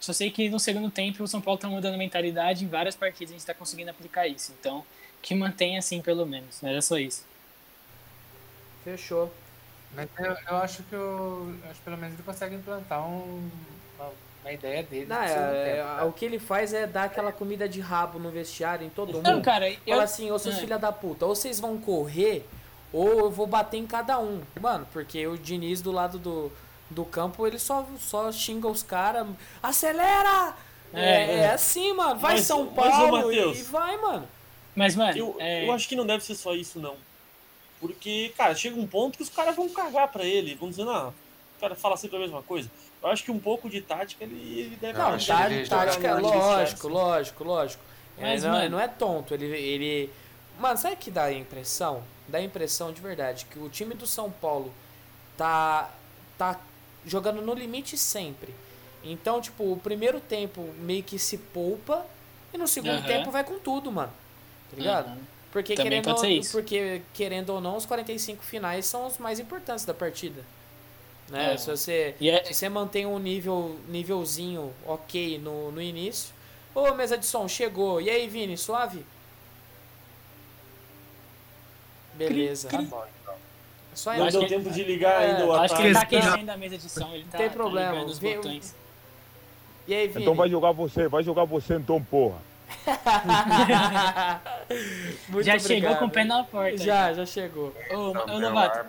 Só 0.00 0.12
sei 0.12 0.28
que 0.28 0.48
no 0.48 0.58
segundo 0.58 0.90
tempo 0.90 1.22
o 1.22 1.28
São 1.28 1.40
Paulo 1.40 1.60
tá 1.60 1.68
mudando 1.68 1.94
a 1.94 1.98
mentalidade, 1.98 2.64
em 2.64 2.68
várias 2.68 2.96
partidas 2.96 3.30
a 3.30 3.38
gente 3.38 3.46
tá 3.46 3.54
conseguindo 3.54 3.92
aplicar 3.92 4.26
isso. 4.26 4.52
Então, 4.58 4.84
que 5.22 5.32
mantenha 5.32 5.78
assim 5.78 6.02
pelo 6.02 6.26
menos. 6.26 6.60
Era 6.60 6.82
só 6.82 6.98
isso. 6.98 7.24
Fechou. 8.82 9.32
Mas 9.94 10.08
eu, 10.18 10.36
eu 10.48 10.56
acho 10.56 10.82
que 10.84 10.92
eu, 10.92 11.54
acho 11.64 11.74
que 11.74 11.84
pelo 11.84 11.96
menos 11.96 12.14
ele 12.14 12.22
consegue 12.22 12.54
implantar 12.54 13.06
um, 13.06 13.50
uma, 13.96 14.10
uma 14.42 14.52
ideia 14.52 14.82
dele. 14.82 15.06
Não, 15.06 15.16
é, 15.16 15.74
tempo, 15.74 15.88
tá? 15.88 16.04
o 16.04 16.12
que 16.12 16.24
ele 16.24 16.38
faz 16.38 16.72
é 16.72 16.86
dar 16.86 17.04
aquela 17.04 17.32
comida 17.32 17.68
de 17.68 17.80
rabo 17.80 18.18
no 18.18 18.30
vestiário 18.30 18.86
em 18.86 18.90
todo 18.90 19.14
mundo. 19.14 19.30
Não, 19.30 19.42
cara, 19.42 19.70
eu... 19.70 19.78
Fala 19.86 20.02
assim, 20.04 20.30
ô 20.30 20.38
seus 20.38 20.56
é. 20.56 20.60
filha 20.60 20.78
da 20.78 20.92
puta, 20.92 21.26
ou 21.26 21.34
vocês 21.34 21.58
vão 21.58 21.78
correr, 21.78 22.46
ou 22.92 23.18
eu 23.18 23.30
vou 23.30 23.46
bater 23.46 23.78
em 23.78 23.86
cada 23.86 24.18
um. 24.18 24.42
Mano, 24.60 24.86
porque 24.92 25.26
o 25.26 25.36
Diniz 25.36 25.80
do 25.80 25.90
lado 25.90 26.18
do, 26.18 26.52
do 26.90 27.04
campo, 27.04 27.46
ele 27.46 27.58
só, 27.58 27.86
só 27.98 28.30
xinga 28.30 28.68
os 28.68 28.82
caras. 28.82 29.26
Acelera! 29.62 30.54
É, 30.92 31.00
é, 31.00 31.34
é, 31.40 31.50
assim, 31.50 31.92
mano. 31.92 32.18
Vai 32.18 32.34
mas, 32.34 32.46
São 32.46 32.66
Paulo 32.66 33.26
mas, 33.26 33.58
e 33.58 33.62
vai, 33.64 33.96
mano. 33.98 34.28
Mas, 34.74 34.96
mano. 34.96 35.18
Eu, 35.18 35.36
é... 35.38 35.66
eu 35.66 35.72
acho 35.72 35.88
que 35.88 35.96
não 35.96 36.06
deve 36.06 36.24
ser 36.24 36.34
só 36.34 36.54
isso, 36.54 36.78
não. 36.78 36.96
Porque, 37.80 38.32
cara, 38.36 38.54
chega 38.54 38.78
um 38.78 38.86
ponto 38.86 39.16
que 39.16 39.22
os 39.22 39.30
caras 39.30 39.54
vão 39.54 39.68
cagar 39.68 40.08
pra 40.08 40.24
ele. 40.24 40.54
Vão 40.54 40.70
dizer, 40.70 40.84
não, 40.84 41.08
o 41.10 41.60
cara 41.60 41.74
fala 41.74 41.96
sempre 41.96 42.16
a 42.16 42.20
mesma 42.20 42.42
coisa. 42.42 42.70
Eu 43.02 43.08
acho 43.08 43.22
que 43.22 43.30
um 43.30 43.38
pouco 43.38 43.70
de 43.70 43.80
tática 43.80 44.24
ele, 44.24 44.60
ele 44.60 44.76
deve 44.76 44.98
Não, 44.98 45.18
tá, 45.18 45.48
tática, 45.68 46.18
lógico, 46.18 46.88
lógico, 46.88 47.44
lógico. 47.44 47.82
Mas, 48.18 48.42
não, 48.42 48.50
mano... 48.50 48.70
não 48.70 48.80
é 48.80 48.88
tonto. 48.88 49.34
Ele, 49.34 49.46
ele. 49.46 50.10
Mano, 50.58 50.76
sabe 50.76 50.96
que 50.96 51.10
dá 51.10 51.24
a 51.24 51.32
impressão? 51.32 52.02
Dá 52.26 52.38
a 52.38 52.42
impressão 52.42 52.92
de 52.92 53.00
verdade 53.00 53.46
que 53.46 53.58
o 53.58 53.68
time 53.68 53.94
do 53.94 54.06
São 54.06 54.30
Paulo 54.30 54.72
tá. 55.36 55.90
tá 56.36 56.60
jogando 57.06 57.40
no 57.40 57.54
limite 57.54 57.96
sempre. 57.96 58.52
Então, 59.04 59.40
tipo, 59.40 59.72
o 59.72 59.78
primeiro 59.78 60.20
tempo 60.20 60.60
meio 60.78 61.02
que 61.04 61.18
se 61.18 61.38
poupa 61.38 62.04
e 62.52 62.58
no 62.58 62.66
segundo 62.66 62.96
uhum. 62.96 63.02
tempo 63.02 63.30
vai 63.30 63.44
com 63.44 63.58
tudo, 63.58 63.92
mano. 63.92 64.12
Tá 64.70 64.76
ligado? 64.76 65.08
Uhum. 65.10 65.37
Porque 65.50 65.74
querendo, 65.74 66.14
porque, 66.52 67.02
querendo 67.14 67.50
ou 67.50 67.60
não, 67.60 67.76
os 67.76 67.86
45 67.86 68.42
finais 68.42 68.84
são 68.84 69.06
os 69.06 69.16
mais 69.18 69.40
importantes 69.40 69.84
da 69.84 69.94
partida. 69.94 70.42
Né? 71.30 71.54
É. 71.54 71.56
Se, 71.56 71.70
você, 71.70 72.14
é... 72.20 72.44
se 72.44 72.54
você 72.54 72.68
mantém 72.68 73.06
um 73.06 73.18
nível, 73.18 73.78
nívelzinho 73.88 74.72
ok 74.86 75.38
no, 75.38 75.72
no 75.72 75.80
início. 75.80 76.34
Ô, 76.74 76.92
mesa 76.94 77.16
de 77.16 77.26
som, 77.26 77.48
chegou. 77.48 78.00
E 78.00 78.10
aí, 78.10 78.28
Vini, 78.28 78.56
suave? 78.56 79.04
Beleza. 82.14 82.68
Cri, 82.68 82.78
cri. 82.78 82.86
Tá 82.86 83.08
então. 83.22 83.34
Só 83.94 84.14
não 84.14 84.28
deu 84.28 84.46
tempo 84.46 84.70
de 84.70 84.84
ligar 84.84 85.22
é, 85.22 85.30
ainda 85.30 85.46
o 85.46 85.52
Acho 85.54 85.74
que 85.74 85.82
ele 85.82 85.94
tá 85.94 86.00
aquecendo 86.02 86.50
a 86.50 86.56
mesa 86.56 86.78
de 86.78 86.88
som. 86.88 87.12
Ele 87.12 87.24
tá, 87.24 87.38
Tem 87.38 87.50
problema. 87.50 88.06
Tá 88.06 88.12
botões. 88.20 88.74
E 89.86 89.94
aí, 89.94 90.06
Vini? 90.08 90.22
Então 90.22 90.34
vai 90.34 90.48
jogar 90.48 90.72
você, 90.72 91.08
vai 91.08 91.22
jogar 91.22 91.44
você 91.44 91.74
então, 91.74 92.02
porra. 92.02 92.47
já 94.08 94.40
obrigado. 95.28 95.60
chegou 95.60 95.96
com 95.96 96.04
o 96.06 96.10
pé 96.10 96.24
na 96.24 96.44
porta. 96.44 96.78
Já, 96.78 97.12
já 97.12 97.26
chegou. 97.26 97.74
Ô, 97.90 98.10
ô 98.32 98.38
Novato. 98.38 98.86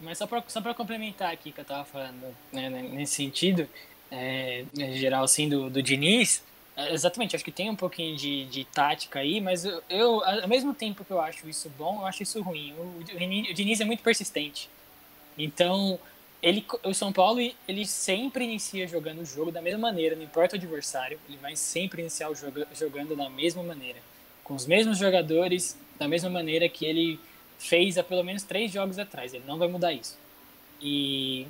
Mas 0.00 0.18
só 0.18 0.26
pra, 0.26 0.42
só 0.46 0.60
pra 0.60 0.74
complementar 0.74 1.32
aqui 1.32 1.52
que 1.52 1.60
eu 1.60 1.64
tava 1.64 1.84
falando, 1.84 2.34
né, 2.52 2.68
nesse 2.68 3.14
sentido, 3.14 3.68
é, 4.10 4.64
em 4.76 4.92
geral, 4.94 5.24
assim, 5.24 5.48
do, 5.48 5.70
do 5.70 5.82
Diniz, 5.82 6.42
é, 6.76 6.92
exatamente, 6.92 7.34
acho 7.34 7.44
que 7.44 7.50
tem 7.50 7.70
um 7.70 7.76
pouquinho 7.76 8.14
de, 8.16 8.44
de 8.46 8.64
tática 8.64 9.20
aí, 9.20 9.40
mas 9.40 9.64
eu, 9.64 9.82
eu, 9.88 10.24
ao 10.24 10.48
mesmo 10.48 10.74
tempo 10.74 11.04
que 11.04 11.10
eu 11.10 11.20
acho 11.20 11.48
isso 11.48 11.70
bom, 11.78 12.00
eu 12.00 12.06
acho 12.06 12.22
isso 12.22 12.42
ruim. 12.42 12.74
O, 12.74 12.82
o, 12.82 13.00
o 13.00 13.54
Diniz 13.54 13.80
é 13.80 13.84
muito 13.84 14.02
persistente. 14.02 14.68
Então, 15.38 15.98
ele, 16.42 16.64
o 16.84 16.94
São 16.94 17.12
Paulo 17.12 17.40
ele 17.66 17.86
sempre 17.86 18.44
inicia 18.44 18.86
jogando 18.86 19.20
o 19.20 19.24
jogo 19.24 19.50
da 19.50 19.62
mesma 19.62 19.80
maneira, 19.80 20.14
não 20.14 20.22
importa 20.22 20.54
o 20.54 20.58
adversário, 20.58 21.18
ele 21.28 21.38
vai 21.38 21.56
sempre 21.56 22.02
iniciar 22.02 22.30
o 22.30 22.34
jogo 22.34 22.64
jogando 22.74 23.16
da 23.16 23.28
mesma 23.28 23.62
maneira, 23.62 23.98
com 24.44 24.54
os 24.54 24.66
mesmos 24.66 24.98
jogadores, 24.98 25.78
da 25.98 26.06
mesma 26.06 26.30
maneira 26.30 26.68
que 26.68 26.84
ele 26.84 27.18
fez 27.58 27.98
há 27.98 28.04
pelo 28.04 28.22
menos 28.22 28.42
três 28.42 28.70
jogos 28.70 28.98
atrás. 28.98 29.34
Ele 29.34 29.44
não 29.46 29.58
vai 29.58 29.68
mudar 29.68 29.92
isso. 29.92 30.16
E, 30.80 31.46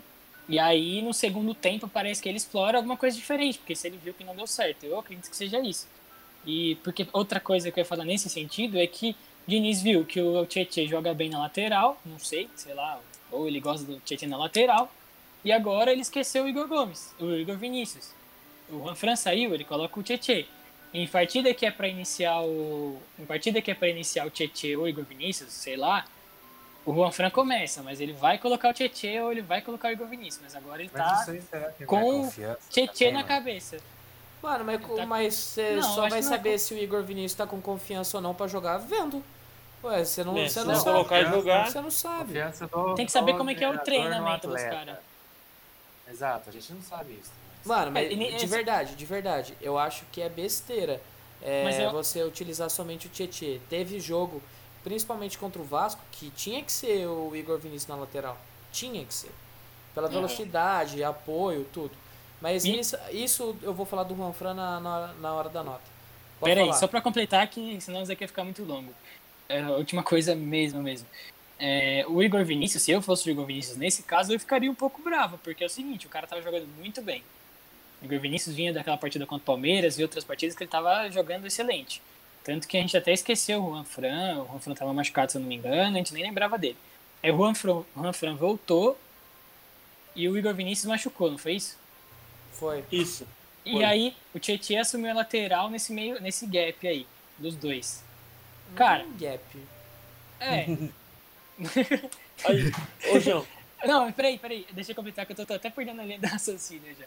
e 0.48 0.58
aí, 0.58 1.02
no 1.02 1.12
segundo 1.12 1.52
tempo, 1.54 1.88
parece 1.88 2.22
que 2.22 2.28
ele 2.28 2.38
explora 2.38 2.78
alguma 2.78 2.96
coisa 2.96 3.16
diferente, 3.16 3.58
porque 3.58 3.74
se 3.74 3.88
ele 3.88 3.98
viu 4.02 4.14
que 4.14 4.24
não 4.24 4.36
deu 4.36 4.46
certo, 4.46 4.84
eu 4.84 4.98
acredito 4.98 5.28
que 5.28 5.36
seja 5.36 5.60
isso. 5.60 5.86
E 6.46 6.76
porque 6.76 7.06
outra 7.12 7.40
coisa 7.40 7.70
que 7.70 7.80
eu 7.80 7.82
ia 7.82 7.86
falar 7.86 8.04
nesse 8.04 8.30
sentido 8.30 8.78
é 8.78 8.86
que 8.86 9.16
Diniz 9.46 9.82
viu 9.82 10.04
que 10.04 10.20
o 10.20 10.46
Tietchan 10.46 10.86
joga 10.86 11.12
bem 11.12 11.28
na 11.28 11.40
lateral, 11.40 12.00
não 12.04 12.18
sei, 12.18 12.48
sei 12.54 12.74
lá, 12.74 13.00
ou 13.30 13.46
ele 13.46 13.60
gosta 13.60 13.84
do 13.84 14.00
Tietchan 14.00 14.28
na 14.28 14.36
lateral, 14.36 14.90
e 15.44 15.52
agora 15.52 15.92
ele 15.92 16.02
esqueceu 16.02 16.44
o 16.44 16.48
Igor 16.48 16.66
Gomes, 16.66 17.14
o 17.20 17.32
Igor 17.32 17.56
Vinícius. 17.56 18.10
O 18.68 18.78
Juan 18.78 18.94
Fran 18.94 19.16
saiu, 19.16 19.54
ele 19.54 19.64
coloca 19.64 19.98
o 19.98 20.02
Tietchan. 20.02 20.44
Em 20.92 21.06
partida 21.06 21.52
que 21.52 21.66
é 21.66 21.70
para 21.70 21.88
iniciar 21.88 22.40
o. 22.42 22.98
Em 23.18 23.24
partida 23.24 23.60
que 23.60 23.70
é 23.70 23.74
para 23.74 23.88
iniciar 23.88 24.26
o 24.26 24.30
Tietchan 24.30 24.78
ou 24.78 24.84
o 24.84 24.88
Igor 24.88 25.04
Vinícius, 25.04 25.52
sei 25.52 25.76
lá, 25.76 26.04
o 26.84 26.94
Juan 26.94 27.10
Fran 27.10 27.30
começa, 27.30 27.82
mas 27.82 28.00
ele 28.00 28.12
vai 28.12 28.38
colocar 28.38 28.70
o 28.70 28.72
Tietchan 28.72 29.24
ou 29.24 29.32
ele 29.32 29.42
vai 29.42 29.60
colocar 29.60 29.88
o 29.88 29.90
Igor 29.90 30.06
Vinícius. 30.06 30.40
Mas 30.42 30.54
agora 30.54 30.80
ele 30.80 30.88
tá 30.88 31.26
com 31.86 32.22
o 32.22 32.32
Tietchan 32.70 33.12
na 33.12 33.24
cabeça. 33.24 33.78
Mano, 34.42 34.64
mas, 34.64 34.80
tá... 34.80 35.06
mas 35.06 35.34
você 35.34 35.82
só 35.82 36.08
vai 36.08 36.22
saber 36.22 36.54
é... 36.54 36.58
se 36.58 36.72
o 36.72 36.78
Igor 36.78 37.02
Vinícius 37.02 37.34
tá 37.34 37.46
com 37.46 37.60
confiança 37.60 38.16
ou 38.16 38.22
não 38.22 38.34
para 38.34 38.46
jogar 38.46 38.78
vendo. 38.78 39.22
Ué, 39.86 40.04
você 40.04 40.24
não, 40.24 40.36
é, 40.36 40.48
você 40.48 40.60
não, 40.60 40.66
não 40.66 40.74
sabe. 40.74 40.84
colocar 40.84 41.20
e 41.20 41.24
jogar. 41.26 41.70
Você 41.70 41.80
não 41.80 41.90
sabe. 41.90 42.34
Tem 42.96 43.06
que 43.06 43.12
saber 43.12 43.36
como 43.36 43.50
é 43.50 43.54
que 43.54 43.64
é 43.64 43.70
o 43.70 43.78
treinamento 43.78 44.48
dos 44.48 44.62
caras. 44.62 44.98
Exato, 46.10 46.50
a 46.50 46.52
gente 46.52 46.72
não 46.72 46.82
sabe 46.82 47.18
isso. 47.20 47.30
Mano, 47.64 47.90
mas 47.90 48.08
de 48.08 48.46
verdade, 48.46 48.94
de 48.94 49.04
verdade, 49.04 49.56
eu 49.60 49.76
acho 49.76 50.04
que 50.12 50.22
é 50.22 50.28
besteira 50.28 51.00
é, 51.42 51.84
eu... 51.84 51.90
você 51.90 52.22
utilizar 52.22 52.70
somente 52.70 53.08
o 53.08 53.10
Tietê. 53.10 53.60
Teve 53.68 53.98
jogo, 53.98 54.40
principalmente 54.84 55.36
contra 55.36 55.60
o 55.60 55.64
Vasco, 55.64 56.00
que 56.12 56.30
tinha 56.30 56.62
que 56.62 56.70
ser 56.70 57.06
o 57.06 57.34
Igor 57.34 57.58
Vinícius 57.58 57.88
na 57.88 57.96
lateral. 57.96 58.38
Tinha 58.72 59.04
que 59.04 59.12
ser. 59.12 59.32
Pela 59.94 60.06
é. 60.06 60.10
velocidade, 60.10 61.02
é. 61.02 61.04
apoio, 61.04 61.66
tudo. 61.72 61.92
Mas 62.40 62.64
e... 62.64 62.78
isso, 62.78 62.96
isso 63.10 63.56
eu 63.62 63.74
vou 63.74 63.84
falar 63.84 64.04
do 64.04 64.14
Juan 64.14 64.32
Fran 64.32 64.54
na, 64.54 64.78
na, 64.78 65.06
na 65.14 65.34
hora 65.34 65.48
da 65.48 65.64
nota. 65.64 65.96
Pera 66.40 66.62
aí, 66.62 66.72
só 66.74 66.86
pra 66.86 67.00
completar, 67.00 67.48
que 67.48 67.80
senão 67.80 68.02
isso 68.02 68.12
aqui 68.12 68.20
vai 68.20 68.28
ficar 68.28 68.44
muito 68.44 68.62
longo. 68.62 68.92
É 69.48 69.60
a 69.60 69.70
última 69.72 70.02
coisa 70.02 70.34
mesmo, 70.34 70.82
mesmo. 70.82 71.06
É, 71.58 72.04
o 72.08 72.22
Igor 72.22 72.44
Vinícius, 72.44 72.82
se 72.82 72.90
eu 72.90 73.00
fosse 73.00 73.28
o 73.28 73.30
Igor 73.30 73.46
Vinícius 73.46 73.76
nesse 73.76 74.02
caso, 74.02 74.32
eu 74.32 74.38
ficaria 74.38 74.70
um 74.70 74.74
pouco 74.74 75.00
bravo, 75.02 75.38
porque 75.38 75.64
é 75.64 75.66
o 75.66 75.70
seguinte, 75.70 76.06
o 76.06 76.10
cara 76.10 76.26
tava 76.26 76.42
jogando 76.42 76.66
muito 76.78 77.00
bem. 77.00 77.22
O 78.02 78.04
Igor 78.04 78.20
Vinícius 78.20 78.54
vinha 78.54 78.72
daquela 78.72 78.98
partida 78.98 79.24
contra 79.24 79.42
o 79.42 79.46
Palmeiras 79.46 79.98
e 79.98 80.02
outras 80.02 80.24
partidas 80.24 80.54
que 80.54 80.62
ele 80.62 80.70
tava 80.70 81.08
jogando 81.10 81.46
excelente. 81.46 82.02
Tanto 82.44 82.68
que 82.68 82.76
a 82.76 82.80
gente 82.80 82.96
até 82.96 83.12
esqueceu 83.12 83.64
o 83.64 83.70
Juan 83.70 83.84
Fran, 83.84 84.42
o 84.42 84.46
Juan 84.46 84.58
Fran 84.60 84.74
tava 84.74 84.92
machucado, 84.92 85.32
se 85.32 85.38
eu 85.38 85.40
não 85.40 85.48
me 85.48 85.56
engano, 85.56 85.96
a 85.96 85.98
gente 85.98 86.12
nem 86.12 86.22
lembrava 86.22 86.58
dele. 86.58 86.76
Aí 87.22 87.30
o 87.30 87.36
Juan 87.36 87.54
Fran, 87.54 87.72
o 87.72 87.86
Juan 87.96 88.12
Fran 88.12 88.36
voltou 88.36 88.98
e 90.14 90.28
o 90.28 90.36
Igor 90.36 90.54
Vinícius 90.54 90.86
machucou, 90.86 91.30
não 91.30 91.38
foi 91.38 91.54
isso? 91.54 91.78
Foi. 92.52 92.84
Isso. 92.92 93.26
E 93.64 93.72
foi. 93.72 93.84
aí 93.84 94.16
o 94.34 94.38
Tietchan 94.38 94.80
assumiu 94.80 95.10
a 95.10 95.14
lateral 95.14 95.68
nesse 95.68 95.92
meio, 95.92 96.20
nesse 96.20 96.46
gap 96.46 96.86
aí, 96.86 97.06
dos 97.38 97.56
dois. 97.56 98.04
Cara. 98.74 99.04
Um 99.04 99.16
gap. 99.16 99.40
É. 100.40 100.66
Aí, 102.44 102.72
ô 103.12 103.20
João. 103.20 103.46
Não, 103.84 104.10
peraí, 104.12 104.38
peraí, 104.38 104.66
deixa 104.72 104.92
eu 104.92 104.96
completar 104.96 105.26
que 105.26 105.32
eu 105.32 105.36
tô, 105.36 105.46
tô 105.46 105.54
até 105.54 105.70
perdendo 105.70 106.00
a 106.00 106.04
linha 106.04 106.18
da 106.18 106.28
raciocínio 106.28 106.94
já. 106.98 107.06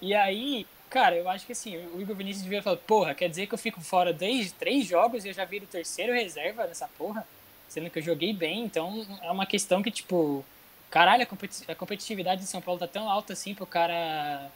E 0.00 0.14
aí, 0.14 0.66
cara, 0.90 1.16
eu 1.16 1.28
acho 1.28 1.46
que 1.46 1.52
assim, 1.52 1.76
o 1.76 2.00
Igor 2.00 2.14
Vinícius 2.14 2.44
devia 2.44 2.62
falar, 2.62 2.76
porra, 2.76 3.14
quer 3.14 3.28
dizer 3.28 3.46
que 3.46 3.54
eu 3.54 3.58
fico 3.58 3.80
fora 3.80 4.12
desde 4.12 4.52
três 4.52 4.86
jogos 4.86 5.24
e 5.24 5.28
eu 5.28 5.32
já 5.32 5.44
viro 5.44 5.66
terceiro 5.66 6.12
reserva 6.12 6.66
nessa 6.66 6.88
porra? 6.98 7.26
Sendo 7.68 7.90
que 7.90 7.98
eu 7.98 8.02
joguei 8.02 8.32
bem, 8.32 8.64
então 8.64 9.06
é 9.22 9.30
uma 9.30 9.46
questão 9.46 9.82
que, 9.82 9.90
tipo, 9.90 10.44
caralho, 10.90 11.26
a 11.68 11.74
competitividade 11.74 12.42
de 12.42 12.46
São 12.46 12.60
Paulo 12.60 12.80
tá 12.80 12.86
tão 12.86 13.10
alta 13.10 13.32
assim 13.32 13.54
pro 13.54 13.66
cara 13.66 14.50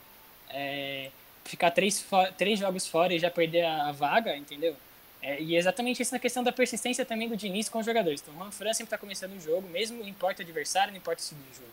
é, 0.51 1.11
ficar 1.45 1.71
três, 1.71 2.05
três 2.39 2.59
jogos 2.59 2.87
fora 2.87 3.13
e 3.15 3.19
já 3.19 3.31
perder 3.31 3.65
a, 3.65 3.89
a 3.89 3.93
vaga, 3.93 4.37
entendeu? 4.37 4.77
É, 5.23 5.41
e 5.41 5.55
é 5.55 5.59
exatamente 5.59 6.03
isso 6.03 6.13
na 6.13 6.19
questão 6.19 6.43
da 6.43 6.51
persistência 6.51 7.05
também 7.05 7.29
do 7.29 7.37
Diniz 7.37 7.69
com 7.69 7.79
os 7.79 7.87
jogadores. 7.87 8.21
Então, 8.21 8.35
o 8.35 8.39
Juan 8.39 8.51
Fran 8.51 8.75
sempre 8.75 8.89
está 8.89 8.99
começando 8.99 9.37
o 9.37 9.41
jogo, 9.41 9.69
mesmo 9.69 9.99
não 9.99 10.09
importa 10.09 10.43
o 10.43 10.45
adversário, 10.45 10.93
não 10.93 10.99
importa 10.99 11.23
o 11.23 11.25
de 11.25 11.59
jogo. 11.59 11.71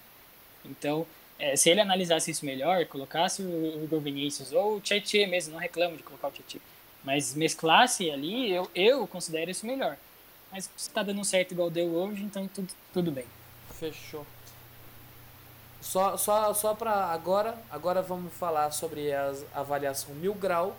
Então, 0.63 1.07
é, 1.39 1.55
se 1.55 1.69
ele 1.69 1.81
analisasse 1.81 2.29
isso 2.29 2.45
melhor, 2.45 2.85
colocasse 2.85 3.41
o 3.41 3.83
Igor 3.83 3.99
Vinícius 4.01 4.51
ou 4.51 4.77
o 4.77 4.81
Tietchan 4.81 5.27
mesmo, 5.27 5.53
não 5.53 5.59
reclamo 5.59 5.97
de 5.97 6.03
colocar 6.03 6.27
o 6.27 6.31
Tietchan, 6.31 6.59
mas 7.03 7.33
mesclasse 7.33 8.11
ali, 8.11 8.51
eu, 8.51 8.69
eu 8.75 9.07
considero 9.07 9.49
isso 9.49 9.65
melhor. 9.65 9.97
Mas 10.51 10.65
se 10.65 10.89
está 10.89 11.01
dando 11.01 11.23
certo 11.25 11.51
igual 11.53 11.71
deu 11.71 11.87
hoje, 11.87 12.21
então 12.23 12.47
tudo, 12.47 12.71
tudo 12.93 13.11
bem. 13.11 13.25
Fechou. 13.79 14.25
Só, 15.81 16.17
só, 16.17 16.53
só 16.53 16.75
para 16.75 16.91
agora, 16.91 17.57
agora 17.71 18.01
vamos 18.01 18.33
falar 18.33 18.69
sobre 18.71 19.13
a 19.13 19.33
avaliação 19.55 20.13
mil 20.15 20.33
grau 20.33 20.75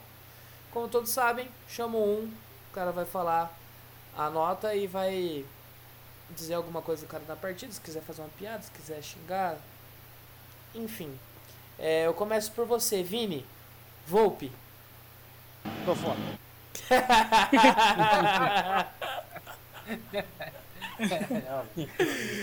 Como 0.70 0.88
todos 0.88 1.08
sabem, 1.10 1.48
chamo 1.68 1.98
um, 1.98 2.30
o 2.70 2.74
cara 2.74 2.92
vai 2.92 3.04
falar 3.04 3.52
a 4.16 4.30
nota 4.30 4.74
e 4.74 4.86
vai 4.86 5.44
dizer 6.30 6.54
alguma 6.54 6.80
coisa 6.80 7.04
do 7.04 7.08
cara 7.08 7.24
na 7.26 7.34
partida, 7.36 7.72
se 7.72 7.80
quiser 7.80 8.02
fazer 8.02 8.22
uma 8.22 8.30
piada, 8.38 8.62
se 8.62 8.70
quiser 8.70 9.02
xingar, 9.02 9.56
enfim. 10.74 11.12
É, 11.78 12.06
eu 12.06 12.14
começo 12.14 12.52
por 12.52 12.66
você, 12.66 13.02
Vini. 13.02 13.44
Volpe. 14.06 14.52
Tô 15.84 15.94
fora. 15.94 16.18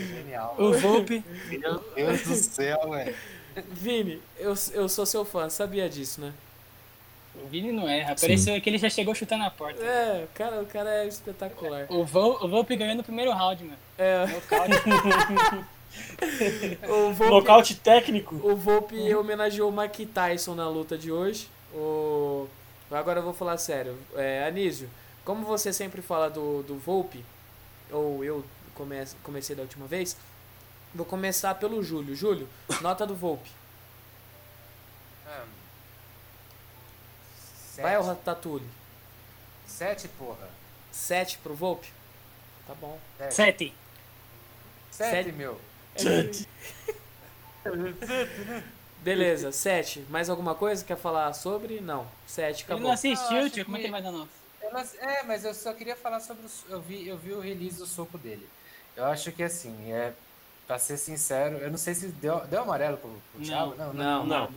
Genial. 0.10 0.56
O 0.58 0.74
Volpe, 0.74 1.24
Meu 1.50 1.80
Deus 1.96 2.22
do 2.24 2.36
céu, 2.36 2.90
velho. 2.90 3.16
Vini, 3.72 4.22
eu, 4.38 4.54
eu 4.74 4.90
sou 4.90 5.06
seu 5.06 5.24
fã, 5.24 5.50
sabia 5.50 5.90
disso, 5.90 6.22
né? 6.22 6.34
O 7.44 7.48
Vini 7.48 7.72
não 7.72 7.88
erra. 7.88 8.16
Pareceu 8.20 8.60
que 8.62 8.70
ele 8.70 8.78
já 8.78 8.90
chegou 8.90 9.16
chutando 9.16 9.44
a 9.44 9.50
porta. 9.50 9.84
É, 9.84 10.26
o 10.26 10.28
cara, 10.36 10.62
o 10.62 10.66
cara 10.66 11.04
é 11.04 11.08
espetacular. 11.08 11.86
O, 11.90 12.04
Vol, 12.04 12.44
o 12.44 12.48
Volpe 12.48 12.76
ganhou 12.76 12.96
no 12.96 13.04
primeiro 13.04 13.32
round, 13.32 13.64
mano. 13.64 13.78
É, 13.98 14.28
Nocaute. 14.28 14.76
o 16.90 17.14
Volpe, 17.14 17.32
Nocaute 17.32 17.76
técnico. 17.76 18.36
o 18.36 18.56
Volpe 18.56 19.16
homenageou 19.16 19.70
o 19.70 19.76
Mike 19.76 20.06
Tyson 20.08 20.56
na 20.56 20.68
luta 20.68 20.98
de 20.98 21.12
hoje. 21.12 21.48
O... 21.74 22.48
Agora 22.90 23.20
eu 23.20 23.24
vou 23.24 23.34
falar 23.34 23.58
sério. 23.58 23.98
É, 24.16 24.46
Anísio, 24.48 24.90
como 25.26 25.46
você 25.46 25.74
sempre 25.74 26.02
fala 26.02 26.30
do, 26.30 26.64
do 26.64 26.78
Volpe, 26.78 27.24
ou 27.92 28.24
eu 28.24 28.44
come, 28.74 28.96
comecei 29.24 29.56
da 29.56 29.64
última 29.64 29.86
vez, 29.86 30.16
vou 30.94 31.06
começar 31.06 31.56
pelo 31.56 31.84
Júlio. 31.84 32.16
Júlio, 32.16 32.48
nota 32.82 33.06
do 33.06 33.16
Volpe. 33.16 33.50
Ah, 37.78 37.82
Vai 37.84 37.96
Sete. 37.96 38.06
Ratatouille. 38.08 38.68
Sete, 39.66 40.08
porra. 40.08 40.48
7 40.92 41.38
pro 41.40 41.54
Volpe? 41.54 41.88
Tá 42.66 42.74
bom. 42.74 42.98
Sete. 43.18 43.34
Sete. 43.36 43.74
Sete, 44.92 45.12
Sete. 45.12 45.32
meu. 45.34 45.60
Beleza, 49.02 49.52
7. 49.52 50.06
Mais 50.10 50.30
alguma 50.30 50.56
coisa 50.56 50.82
que 50.84 50.88
quer 50.94 50.98
falar 51.00 51.32
sobre? 51.34 51.80
Não. 51.82 52.08
7, 52.26 52.56
Ele 52.56 52.64
acabou. 52.64 52.84
não 52.84 52.92
assistiu, 52.92 53.50
tio. 53.50 53.66
Como 53.66 53.78
é 53.78 53.80
que- 53.80 53.86
ele 53.86 53.92
vai 53.92 54.02
dar 54.02 54.12
não- 54.12 54.28
é, 55.00 55.24
mas 55.24 55.46
eu 55.46 55.54
só 55.54 55.72
queria 55.74 55.96
falar 55.96 56.20
sobre 56.20 56.46
o. 56.46 56.50
Eu 56.70 56.82
vi, 56.82 57.08
eu 57.08 57.18
vi 57.18 57.32
o 57.32 57.40
release 57.40 57.78
do 57.78 57.86
soco 57.86 58.18
dele. 58.18 58.48
Eu 58.96 59.06
acho 59.06 59.32
que 59.32 59.44
assim, 59.44 59.92
é. 59.94 60.14
Pra 60.66 60.78
ser 60.78 60.98
sincero, 60.98 61.56
eu 61.60 61.70
não 61.72 61.78
sei 61.78 61.96
se 61.96 62.08
deu, 62.08 62.46
deu 62.48 62.62
amarelo 62.64 62.98
pro, 62.98 63.10
pro 63.10 63.40
Não, 63.40 63.46
Thiago. 63.46 63.76
Não, 63.78 63.94
não. 63.94 64.26
Não. 64.26 64.54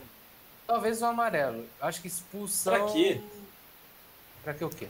Talvez 0.71 1.01
um 1.01 1.07
amarelo. 1.07 1.65
Acho 1.81 2.01
que 2.01 2.07
expulsão. 2.07 2.71
Pra 2.73 2.93
quê? 2.93 3.19
Pra 4.41 4.53
que 4.53 4.63
o 4.63 4.69
quê? 4.69 4.87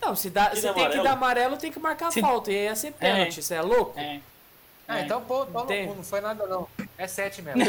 Não, 0.00 0.16
se, 0.16 0.30
dá, 0.30 0.54
se 0.56 0.62
tem 0.72 0.90
que 0.90 1.02
dar 1.02 1.12
amarelo, 1.12 1.58
tem 1.58 1.70
que 1.70 1.78
marcar 1.78 2.10
Se- 2.10 2.22
falta. 2.22 2.50
E 2.50 2.56
aí 2.56 2.64
ia 2.64 2.74
ser 2.74 2.92
pênalti. 2.92 3.42
Você 3.42 3.52
é 3.54 3.60
louco? 3.60 4.00
É. 4.00 4.18
Ah, 4.88 5.00
É. 5.00 5.02
então 5.04 5.20
pô, 5.22 5.44
pô, 5.44 5.64
não, 5.64 5.94
não 5.96 6.02
foi 6.02 6.22
nada 6.22 6.46
não. 6.46 6.66
É 6.96 7.06
sete 7.06 7.42
mesmo. 7.42 7.60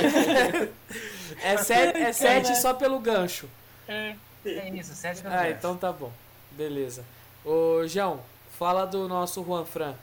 É 1.44 1.58
7 1.60 1.98
é 1.98 2.14
sete 2.14 2.58
só 2.58 2.74
pelo 2.74 2.98
gancho. 3.00 3.50
É. 3.86 4.16
é 4.46 4.70
isso, 4.70 4.96
sete 4.96 5.22
mesmo. 5.22 5.38
Ah, 5.38 5.50
então 5.50 5.76
tá 5.76 5.92
bom. 5.92 6.12
Beleza. 6.52 7.04
Ô, 7.44 7.86
João, 7.86 8.22
fala 8.58 8.86
do 8.86 9.10
nosso 9.10 9.44
Juan 9.44 9.66
Fran. 9.66 9.94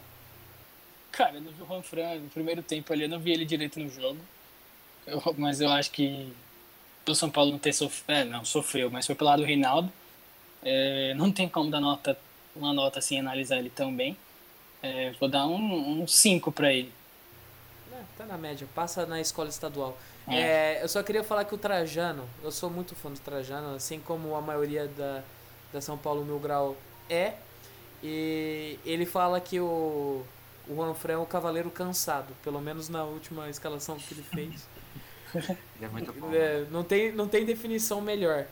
Cara, 1.12 1.37
eu 1.37 1.40
não 1.40 1.50
vi 1.50 1.62
o 1.62 1.66
Juan 1.66 1.82
Fran 1.82 2.14
no 2.16 2.28
primeiro 2.28 2.62
tempo 2.62 2.92
ali, 2.92 3.04
eu 3.04 3.08
não 3.08 3.18
vi 3.18 3.32
ele 3.32 3.46
direito 3.46 3.80
no 3.80 3.88
jogo. 3.88 4.18
Eu- 5.06 5.34
mas 5.38 5.62
eu 5.62 5.70
acho 5.70 5.90
que 5.90 6.30
o 7.12 7.14
São 7.14 7.30
Paulo 7.30 7.52
não 7.52 7.58
ter 7.58 7.72
sofrido. 7.72 8.10
É, 8.10 8.24
não, 8.24 8.44
sofreu, 8.44 8.90
mas 8.90 9.06
foi 9.06 9.14
pelo 9.14 9.30
lado 9.30 9.40
do 9.40 9.46
Reinaldo. 9.46 9.92
É, 10.62 11.14
não 11.14 11.30
tem 11.30 11.48
como 11.48 11.70
dar 11.70 11.80
nota, 11.80 12.18
uma 12.54 12.72
nota 12.72 12.98
assim, 12.98 13.18
analisar 13.18 13.58
ele 13.58 13.70
tão 13.70 13.94
bem. 13.94 14.16
É, 14.82 15.12
vou 15.18 15.28
dar 15.28 15.46
um 15.46 16.06
5 16.06 16.52
pra 16.52 16.72
ele. 16.72 16.92
É, 17.92 18.02
tá 18.16 18.24
na 18.24 18.38
média, 18.38 18.66
passa 18.74 19.06
na 19.06 19.20
escola 19.20 19.48
estadual. 19.48 19.96
É. 20.28 20.40
É, 20.78 20.82
eu 20.82 20.88
só 20.88 21.02
queria 21.02 21.24
falar 21.24 21.44
que 21.44 21.54
o 21.54 21.58
Trajano, 21.58 22.28
eu 22.42 22.52
sou 22.52 22.68
muito 22.70 22.94
fã 22.94 23.10
do 23.10 23.18
Trajano, 23.18 23.74
assim 23.74 23.98
como 23.98 24.34
a 24.36 24.40
maioria 24.40 24.86
da, 24.86 25.22
da 25.72 25.80
São 25.80 25.96
Paulo 25.96 26.24
Mil 26.24 26.38
Grau 26.38 26.76
é. 27.08 27.34
E 28.02 28.78
ele 28.84 29.04
fala 29.06 29.40
que 29.40 29.58
o, 29.58 30.24
o 30.68 30.74
Juan 30.74 30.94
Fran 30.94 31.14
é 31.14 31.16
o 31.16 31.26
cavaleiro 31.26 31.70
cansado, 31.70 32.32
pelo 32.44 32.60
menos 32.60 32.88
na 32.88 33.02
última 33.02 33.48
escalação 33.48 33.96
que 33.96 34.14
ele 34.14 34.22
fez. 34.22 34.68
Ele 35.34 35.56
é 35.82 35.88
muito 35.88 36.12
bom. 36.12 36.30
É, 36.32 36.64
não, 36.70 36.84
tem, 36.84 37.12
não 37.12 37.28
tem 37.28 37.44
definição 37.44 38.00
melhor. 38.00 38.46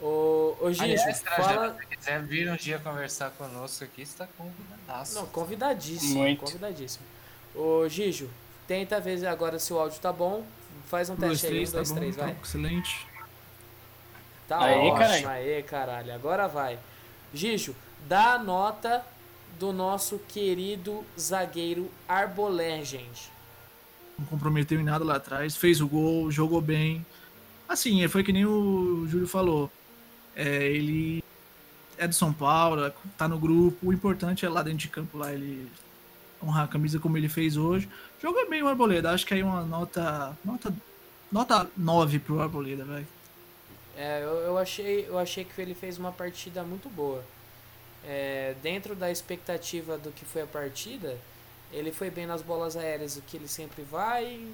O, 0.00 0.56
o 0.60 0.72
Gijo, 0.72 0.84
Aliás, 0.84 1.22
fala. 1.22 1.76
se 1.78 1.86
quiser 1.86 2.22
vir 2.22 2.50
um 2.50 2.56
dia 2.56 2.78
conversar 2.78 3.30
conosco 3.32 3.84
aqui, 3.84 4.04
você 4.06 4.16
tá 4.16 4.28
convidadaço. 4.36 5.14
Não, 5.16 5.26
convidadíssimo. 5.26 6.20
Muito. 6.20 6.40
Convidadíssimo. 6.40 7.04
Ô, 7.54 7.86
Gijo, 7.88 8.30
tenta 8.66 8.98
ver 8.98 9.26
agora 9.26 9.58
se 9.58 9.72
o 9.72 9.78
áudio 9.78 10.00
tá 10.00 10.12
bom. 10.12 10.44
Faz 10.86 11.10
um 11.10 11.16
teste 11.16 11.46
aí, 11.46 11.62
um, 11.62 11.66
tá 11.66 11.72
dois, 11.72 11.90
bom, 11.90 11.96
três, 11.96 12.16
tá 12.16 12.24
vai. 12.24 12.36
excelente. 12.42 13.06
Tá 14.48 14.58
ótimo. 14.58 14.98
caralho. 14.98 15.28
Aê, 15.28 15.62
caralho. 15.62 16.14
Agora 16.14 16.48
vai. 16.48 16.78
Gijo, 17.32 17.76
dá 18.08 18.34
a 18.34 18.38
nota 18.38 19.04
do 19.58 19.72
nosso 19.72 20.18
querido 20.18 21.04
zagueiro 21.18 21.90
Arbolegend. 22.08 23.30
Não 24.20 24.26
comprometeu 24.26 24.78
em 24.78 24.84
nada 24.84 25.02
lá 25.02 25.16
atrás, 25.16 25.56
fez 25.56 25.80
o 25.80 25.88
gol, 25.88 26.30
jogou 26.30 26.60
bem. 26.60 27.04
Assim, 27.66 28.06
foi 28.06 28.22
que 28.22 28.32
nem 28.32 28.44
o 28.44 29.06
Júlio 29.08 29.26
falou. 29.26 29.70
É, 30.36 30.66
ele 30.66 31.24
é 31.96 32.06
do 32.06 32.14
São 32.14 32.32
Paulo, 32.32 32.92
tá 33.16 33.26
no 33.26 33.38
grupo. 33.38 33.88
O 33.88 33.92
importante 33.92 34.44
é 34.44 34.48
lá 34.48 34.62
dentro 34.62 34.80
de 34.80 34.88
campo 34.88 35.16
lá 35.16 35.32
ele 35.32 35.66
honrar 36.42 36.64
a 36.64 36.68
camisa 36.68 36.98
como 36.98 37.16
ele 37.16 37.28
fez 37.28 37.56
hoje. 37.56 37.88
Jogou 38.20 38.48
bem 38.48 38.62
o 38.62 38.68
Arboleda, 38.68 39.10
acho 39.10 39.26
que 39.26 39.32
aí 39.32 39.42
uma 39.42 39.62
nota 39.62 40.36
nota 40.44 40.72
nota 41.32 41.70
9 41.76 42.18
pro 42.18 42.40
Arboleda, 42.42 42.84
velho. 42.84 43.06
É, 43.96 44.22
eu, 44.22 44.36
eu, 44.38 44.58
achei, 44.58 45.06
eu 45.08 45.18
achei 45.18 45.44
que 45.44 45.60
ele 45.60 45.74
fez 45.74 45.98
uma 45.98 46.12
partida 46.12 46.62
muito 46.62 46.88
boa. 46.90 47.24
É, 48.04 48.54
dentro 48.62 48.94
da 48.94 49.10
expectativa 49.10 49.98
do 49.98 50.10
que 50.10 50.24
foi 50.24 50.42
a 50.42 50.46
partida, 50.46 51.18
ele 51.72 51.92
foi 51.92 52.10
bem 52.10 52.26
nas 52.26 52.42
bolas 52.42 52.76
aéreas, 52.76 53.16
o 53.16 53.22
que 53.22 53.36
ele 53.36 53.48
sempre 53.48 53.82
vai, 53.82 54.46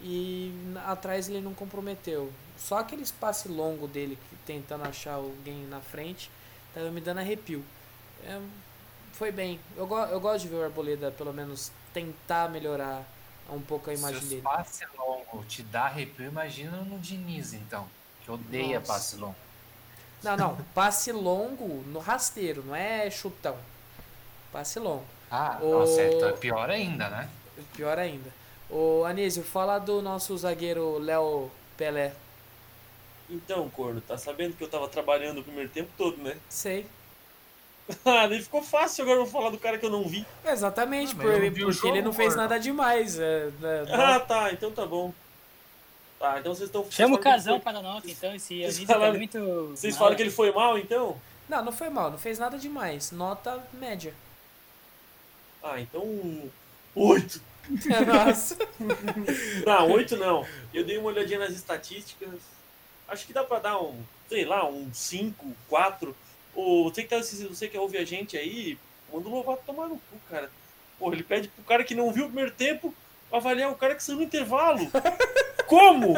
e 0.00 0.52
atrás 0.86 1.28
ele 1.28 1.40
não 1.40 1.54
comprometeu. 1.54 2.32
Só 2.58 2.78
aquele 2.78 3.02
espaço 3.02 3.50
longo 3.52 3.86
dele, 3.86 4.18
tentando 4.46 4.84
achar 4.84 5.14
alguém 5.14 5.66
na 5.66 5.80
frente, 5.80 6.30
tava 6.74 6.90
me 6.90 7.00
dando 7.00 7.18
arrepio. 7.18 7.64
É, 8.24 8.40
foi 9.12 9.30
bem. 9.32 9.58
Eu, 9.76 9.86
go- 9.86 10.04
eu 10.06 10.20
gosto 10.20 10.42
de 10.42 10.48
ver 10.48 10.56
o 10.56 10.64
Arboleda, 10.64 11.10
pelo 11.10 11.32
menos, 11.32 11.70
tentar 11.92 12.48
melhorar 12.50 13.04
um 13.50 13.60
pouco 13.60 13.90
a 13.90 13.94
imagem 13.94 14.20
Se 14.20 14.26
dele. 14.28 14.40
o 14.40 14.44
passe 14.44 14.84
longo 14.96 15.44
te 15.44 15.62
dá 15.62 15.84
arrepio, 15.84 16.26
imagina 16.26 16.76
no 16.78 16.98
Diniz, 16.98 17.52
então. 17.52 17.86
Que 18.24 18.30
odeia 18.30 18.78
Nossa. 18.78 18.92
passe 18.92 19.16
longo. 19.16 19.34
Não, 20.22 20.36
não. 20.36 20.56
Passe 20.72 21.10
longo 21.10 21.82
no 21.88 21.98
rasteiro, 21.98 22.62
não 22.64 22.74
é 22.74 23.10
chutão. 23.10 23.56
Passe 24.52 24.78
longo. 24.78 25.04
Ah, 25.32 25.58
O- 25.62 25.70
não, 25.80 25.86
certo. 25.86 26.24
É 26.26 26.32
pior 26.32 26.68
ainda, 26.70 27.08
né? 27.08 27.28
Pior 27.74 27.98
ainda. 27.98 28.30
Ô 28.68 29.04
Anísio, 29.04 29.42
fala 29.42 29.78
do 29.78 30.00
nosso 30.02 30.36
zagueiro 30.36 30.98
Léo 30.98 31.50
Pelé. 31.76 32.12
Então, 33.30 33.68
corno, 33.70 34.00
tá 34.00 34.18
sabendo 34.18 34.54
que 34.56 34.62
eu 34.62 34.68
tava 34.68 34.88
trabalhando 34.88 35.40
o 35.40 35.42
primeiro 35.42 35.70
tempo 35.70 35.90
todo, 35.96 36.16
né? 36.18 36.36
Sei. 36.48 36.86
Ah, 38.04 38.26
daí 38.28 38.40
ficou 38.40 38.62
fácil 38.62 39.02
agora 39.02 39.18
eu 39.20 39.24
vou 39.26 39.32
falar 39.40 39.50
do 39.50 39.58
cara 39.58 39.76
que 39.76 39.84
eu 39.84 39.90
não 39.90 40.04
vi. 40.04 40.24
Exatamente, 40.44 41.12
Ah, 41.12 41.16
por 41.16 41.24
mas 41.24 41.32
eu 41.32 41.36
ele- 41.38 41.48
não 41.50 41.56
vi 41.56 41.64
o 41.64 41.66
porque 41.72 41.86
ele 41.88 41.96
jogo, 41.96 42.04
não 42.08 42.12
fez 42.12 42.28
porra. 42.34 42.42
nada 42.42 42.58
demais. 42.60 43.18
é, 43.18 43.50
né, 43.60 43.84
Ah, 43.90 44.18
não- 44.18 44.26
tá, 44.26 44.52
então 44.52 44.70
tá 44.70 44.86
bom. 44.86 45.12
Tá, 46.18 46.38
então 46.38 46.54
vocês 46.54 46.68
estão. 46.68 46.86
Chama 46.90 47.16
o 47.16 47.18
casão 47.18 47.58
para 47.58 47.72
dar 47.72 47.82
nota, 47.82 48.08
então. 48.08 48.32
Esse 48.34 48.58
Vocês 48.60 48.76
aviso 48.76 48.86
tá 48.86 48.92
falaram- 48.94 49.14
muito. 49.18 49.32
foi- 49.38 49.66
Vocês 49.76 49.94
mal. 49.94 49.98
falam 49.98 50.16
que 50.16 50.22
ele 50.22 50.30
foi 50.30 50.52
mal, 50.52 50.78
então? 50.78 51.16
não, 51.48 51.64
não 51.64 51.72
foi 51.72 51.90
mal, 51.90 52.10
não 52.12 52.18
fez 52.18 52.38
nada 52.38 52.56
demais. 52.56 53.10
Nota 53.10 53.62
média. 53.74 54.14
Ah, 55.62 55.80
então. 55.80 56.50
Oito. 56.94 57.40
Nossa. 58.06 58.56
Não, 59.64 59.92
oito 59.92 60.16
não. 60.16 60.44
Eu 60.74 60.84
dei 60.84 60.98
uma 60.98 61.08
olhadinha 61.08 61.38
nas 61.38 61.52
estatísticas. 61.52 62.40
Acho 63.06 63.24
que 63.26 63.32
dá 63.32 63.44
pra 63.44 63.60
dar 63.60 63.80
um, 63.80 64.02
sei 64.28 64.44
lá, 64.44 64.68
um 64.68 64.92
5, 64.92 65.46
4. 65.68 66.16
Ou 66.54 66.84
você 66.90 67.02
que, 67.02 67.08
tá, 67.08 67.18
você 67.18 67.68
que 67.68 67.78
ouve 67.78 67.98
a 67.98 68.04
gente 68.04 68.36
aí, 68.36 68.76
manda 69.12 69.28
o 69.28 69.30
Lovato 69.30 69.62
tomar 69.64 69.86
no 69.88 69.96
cu, 69.96 70.16
cara. 70.28 70.50
Pô, 70.98 71.12
ele 71.12 71.22
pede 71.22 71.48
pro 71.48 71.64
cara 71.64 71.84
que 71.84 71.94
não 71.94 72.12
viu 72.12 72.24
o 72.24 72.28
primeiro 72.28 72.50
tempo 72.50 72.92
avaliar 73.30 73.70
o 73.70 73.76
cara 73.76 73.94
que 73.94 74.02
saiu 74.02 74.18
no 74.18 74.24
intervalo. 74.24 74.90
Como? 75.66 76.14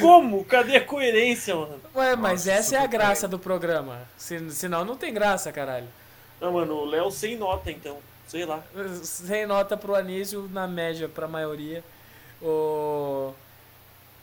Como? 0.00 0.44
Cadê 0.44 0.76
a 0.76 0.84
coerência, 0.84 1.54
mano? 1.54 1.80
Ué, 1.94 2.16
mas 2.16 2.46
Nossa, 2.46 2.58
essa 2.58 2.76
é 2.76 2.78
a 2.78 2.86
graça 2.86 3.28
do 3.28 3.38
programa. 3.38 4.08
Se, 4.16 4.50
senão 4.52 4.84
não 4.84 4.96
tem 4.96 5.12
graça, 5.12 5.52
caralho. 5.52 5.88
Não, 6.40 6.52
mano, 6.52 6.74
o 6.74 6.84
Léo 6.84 7.10
sem 7.10 7.36
nota, 7.36 7.70
então. 7.70 7.96
Sei 8.26 8.44
lá. 8.44 8.60
Sem 9.04 9.46
nota 9.46 9.76
pro 9.76 9.94
Anísio, 9.94 10.48
na 10.52 10.66
média 10.66 11.08
pra 11.08 11.28
maioria. 11.28 11.82
O... 12.42 13.32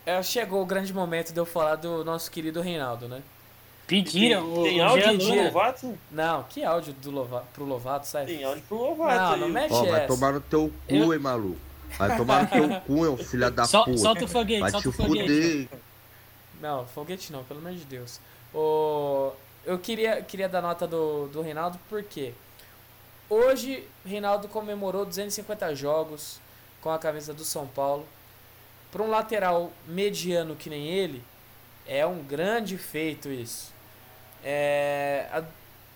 É, 0.06 0.21
chegou 0.21 0.62
o 0.62 0.65
grande 0.65 0.93
momento 0.93 1.32
de 1.32 1.39
eu 1.39 1.45
falar 1.45 1.76
do 1.78 2.04
nosso 2.04 2.30
querido 2.30 2.60
Reinaldo, 2.62 3.08
né? 3.08 3.21
Pediram 3.88 4.54
o, 4.54 4.63
Tem 4.63 4.82
o 4.82 4.84
áudio 4.84 5.17
do. 5.17 5.36
Lovato? 5.36 5.97
Não, 6.12 6.43
que 6.43 6.63
áudio 6.63 6.93
do 6.93 7.12
Lova, 7.12 7.45
pro 7.54 7.63
Lovato, 7.65 8.08
sai? 8.08 8.26
Tem 8.26 8.43
áudio 8.43 8.63
pro 8.67 8.78
Lovato. 8.78 9.15
Não, 9.15 9.34
aí. 9.34 9.39
não 9.39 9.49
mete 9.49 9.71
Ó, 9.73 9.84
vai 9.86 10.04
essa. 10.06 10.08
tomar 10.13 10.34
no 10.34 10.41
teu 10.41 10.71
cu, 10.88 10.95
Eu- 10.95 11.13
hein, 11.13 11.19
maluco. 11.19 11.58
Vai 11.97 12.17
tomar 12.17 12.43
no 12.43 12.47
teu 12.49 12.82
cu, 12.82 13.06
hein, 13.06 13.17
filha 13.17 13.52
da 13.52 13.65
Sol- 13.65 13.86
puta. 13.86 13.97
solta 13.97 14.26
o 14.26 14.28
foguete, 14.28 14.62
Vai 14.62 14.71
solta 14.71 14.89
o 14.89 14.91
foguete. 14.91 15.19
fuder. 15.21 15.67
Não, 16.62 16.86
foguete 16.88 17.32
não, 17.32 17.43
pelo 17.43 17.60
amor 17.60 17.73
de 17.73 17.86
Deus. 17.86 18.19
O... 18.54 19.32
Eu 19.65 19.80
queria, 19.80 20.21
queria 20.21 20.49
dar 20.49 20.62
nota 20.62 20.86
do, 20.88 21.28
do 21.30 21.41
Reinaldo 21.41 21.80
porque 21.89 22.34
hoje 23.30 23.88
Reinaldo 24.06 24.47
comemorou 24.47 25.06
250 25.06 25.73
jogos 25.76 26.39
com 26.82 26.89
a 26.91 26.99
camisa 26.99 27.34
do 27.34 27.43
São 27.45 27.65
Paulo. 27.67 28.06
Para 28.91 29.02
um 29.04 29.10
lateral 29.10 29.71
mediano 29.88 30.56
que 30.56 30.69
nem 30.69 30.88
ele, 30.88 31.23
é 31.88 32.06
um 32.06 32.21
grande 32.23 32.78
feito 32.78 33.30
isso. 33.32 33.71
É, 34.43 35.28
a- 35.32 35.43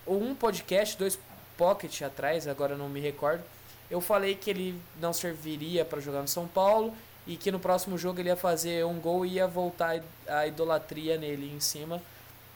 um 0.10 0.34
podcast, 0.34 0.98
dois 0.98 1.20
pocket 1.58 2.02
atrás, 2.02 2.48
agora 2.48 2.76
não 2.78 2.88
me 2.88 3.00
recordo, 3.02 3.44
eu 3.92 4.00
falei 4.00 4.36
que 4.36 4.50
ele 4.50 4.82
não 5.02 5.12
serviria 5.12 5.84
para 5.84 6.00
jogar 6.00 6.22
no 6.22 6.28
São 6.28 6.48
Paulo 6.48 6.96
e 7.26 7.36
que 7.36 7.52
no 7.52 7.60
próximo 7.60 7.98
jogo 7.98 8.20
ele 8.20 8.30
ia 8.30 8.36
fazer 8.38 8.86
um 8.86 9.00
gol 9.00 9.26
e 9.26 9.34
ia 9.34 9.48
voltar 9.48 10.02
a 10.28 10.48
idolatria 10.48 11.18
nele 11.18 11.52
em 11.54 11.60
cima. 11.60 12.02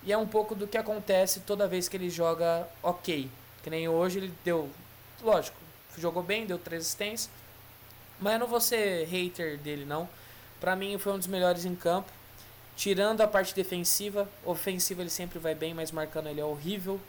E 0.04 0.12
é 0.12 0.18
um 0.18 0.28
pouco 0.28 0.56
do 0.56 0.68
que 0.68 0.78
acontece 0.78 1.42
toda 1.42 1.68
vez 1.68 1.88
que 1.88 1.96
ele 1.96 2.10
joga 2.10 2.68
ok. 2.82 3.30
Que 3.64 3.70
nem 3.70 3.88
hoje 3.88 4.20
ele 4.20 4.34
deu, 4.44 4.70
lógico, 5.22 5.58
jogou 5.98 6.24
bem, 6.24 6.46
deu 6.46 6.58
três 6.58 6.84
assistências. 6.84 7.30
Mas 8.20 8.34
eu 8.34 8.40
não 8.40 8.48
vou 8.48 8.62
ser 8.62 9.06
hater 9.06 9.58
dele 9.58 9.86
não. 9.86 10.08
Pra 10.60 10.76
mim 10.76 10.98
foi 10.98 11.14
um 11.14 11.18
dos 11.18 11.28
melhores 11.28 11.66
em 11.66 11.76
campo. 11.76 12.12
Tirando 12.76 13.22
a 13.22 13.28
parte 13.28 13.54
defensiva, 13.54 14.28
ofensiva 14.46 15.02
ele 15.02 15.10
sempre 15.10 15.38
vai 15.38 15.54
bem, 15.54 15.74
mas 15.74 15.92
marcando 15.92 16.28
ele 16.28 16.40
é 16.40 16.46
horrível. 16.46 17.00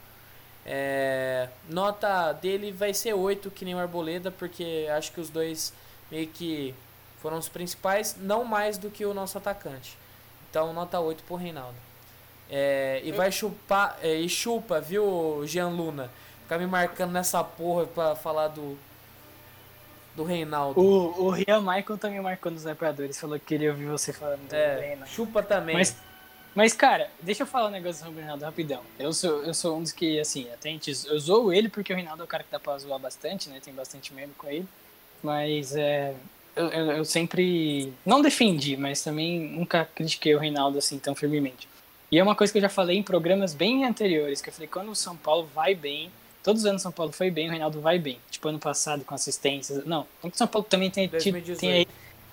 É, 0.65 1.49
nota 1.69 2.31
dele 2.33 2.71
vai 2.71 2.93
ser 2.93 3.13
8, 3.13 3.51
que 3.51 3.65
nem 3.65 3.75
o 3.75 3.79
Arboleda, 3.79 4.31
porque 4.31 4.87
acho 4.95 5.11
que 5.11 5.19
os 5.19 5.29
dois 5.29 5.73
meio 6.11 6.27
que 6.27 6.73
foram 7.21 7.37
os 7.37 7.49
principais, 7.49 8.15
não 8.19 8.43
mais 8.43 8.77
do 8.77 8.89
que 8.89 9.05
o 9.05 9.13
nosso 9.13 9.37
atacante. 9.37 9.97
Então, 10.49 10.73
nota 10.73 10.99
8 10.99 11.23
pro 11.23 11.35
Reinaldo. 11.35 11.92
É, 12.49 13.01
e 13.03 13.11
vai 13.11 13.31
chupar, 13.31 13.97
é, 14.01 14.15
e 14.15 14.29
chupa, 14.29 14.79
viu, 14.79 15.41
Jean 15.45 15.69
Luna? 15.69 16.11
Ficar 16.43 16.57
me 16.57 16.67
marcando 16.67 17.11
nessa 17.11 17.43
porra 17.43 17.85
pra 17.85 18.15
falar 18.15 18.49
do 18.49 18.77
do 20.15 20.23
Reinaldo. 20.23 20.79
O, 20.79 21.25
o 21.25 21.29
Rian 21.31 21.59
Michael 21.61 21.97
também 21.97 22.21
marcou 22.21 22.51
nos 22.51 22.65
apoiadores, 22.67 23.19
falou 23.19 23.39
que 23.39 23.45
queria 23.45 23.71
ouvir 23.71 23.85
você 23.85 24.13
falando 24.13 24.47
do 24.47 24.53
é, 24.53 24.79
Reinaldo. 24.79 25.09
chupa 25.09 25.41
também. 25.41 25.75
Mas, 25.75 25.95
mas, 26.53 26.73
cara, 26.73 27.09
deixa 27.21 27.43
eu 27.43 27.47
falar 27.47 27.69
um 27.69 27.71
negócio 27.71 28.03
sobre 28.03 28.17
o 28.17 28.19
Reinaldo 28.19 28.45
rapidão. 28.45 28.81
Eu 28.99 29.11
sou, 29.11 29.43
eu 29.43 29.53
sou 29.53 29.77
um 29.77 29.81
dos 29.81 29.91
que, 29.91 30.19
assim, 30.19 30.47
até 30.53 30.69
a 30.69 30.71
gente, 30.71 30.91
eu 31.07 31.19
zoo 31.19 31.51
ele 31.51 31.67
porque 31.67 31.91
o 31.91 31.95
Reinaldo 31.95 32.21
é 32.21 32.25
o 32.25 32.27
cara 32.27 32.43
que 32.43 32.51
dá 32.51 32.59
pra 32.59 32.77
zoar 32.77 32.99
bastante, 32.99 33.49
né? 33.49 33.59
Tem 33.63 33.73
bastante 33.73 34.13
meme 34.13 34.33
com 34.37 34.47
ele. 34.47 34.67
Mas 35.23 35.75
é, 35.75 36.13
eu, 36.55 36.67
eu, 36.67 36.91
eu 36.97 37.05
sempre 37.05 37.91
não 38.05 38.21
defendi, 38.21 38.77
mas 38.77 39.01
também 39.01 39.39
nunca 39.39 39.85
critiquei 39.95 40.35
o 40.35 40.39
Reinaldo 40.39 40.77
assim 40.77 40.99
tão 40.99 41.15
firmemente. 41.15 41.67
E 42.13 42.19
é 42.19 42.21
uma 42.21 42.35
coisa 42.35 42.53
que 42.53 42.59
eu 42.59 42.61
já 42.61 42.69
falei 42.69 42.95
em 42.95 43.01
programas 43.01 43.55
bem 43.55 43.85
anteriores, 43.85 44.39
que 44.39 44.47
eu 44.47 44.53
falei, 44.53 44.67
quando 44.67 44.91
o 44.91 44.95
São 44.95 45.17
Paulo 45.17 45.49
vai 45.51 45.73
bem, 45.73 46.11
todos 46.43 46.61
os 46.61 46.65
anos 46.67 46.79
o 46.79 46.83
São 46.83 46.91
Paulo 46.91 47.11
foi 47.11 47.31
bem, 47.31 47.47
o 47.47 47.49
Reinaldo 47.49 47.81
vai 47.81 47.97
bem. 47.97 48.19
Tipo, 48.29 48.49
ano 48.49 48.59
passado 48.59 49.03
com 49.03 49.15
assistências. 49.15 49.83
Não, 49.83 50.05
o 50.21 50.29
São 50.31 50.45
Paulo 50.45 50.63
também 50.69 50.91
tem, 50.91 51.07
tido- 51.07 51.13
2018. 51.13 51.59
tem 51.59 51.71
aí. 51.71 51.87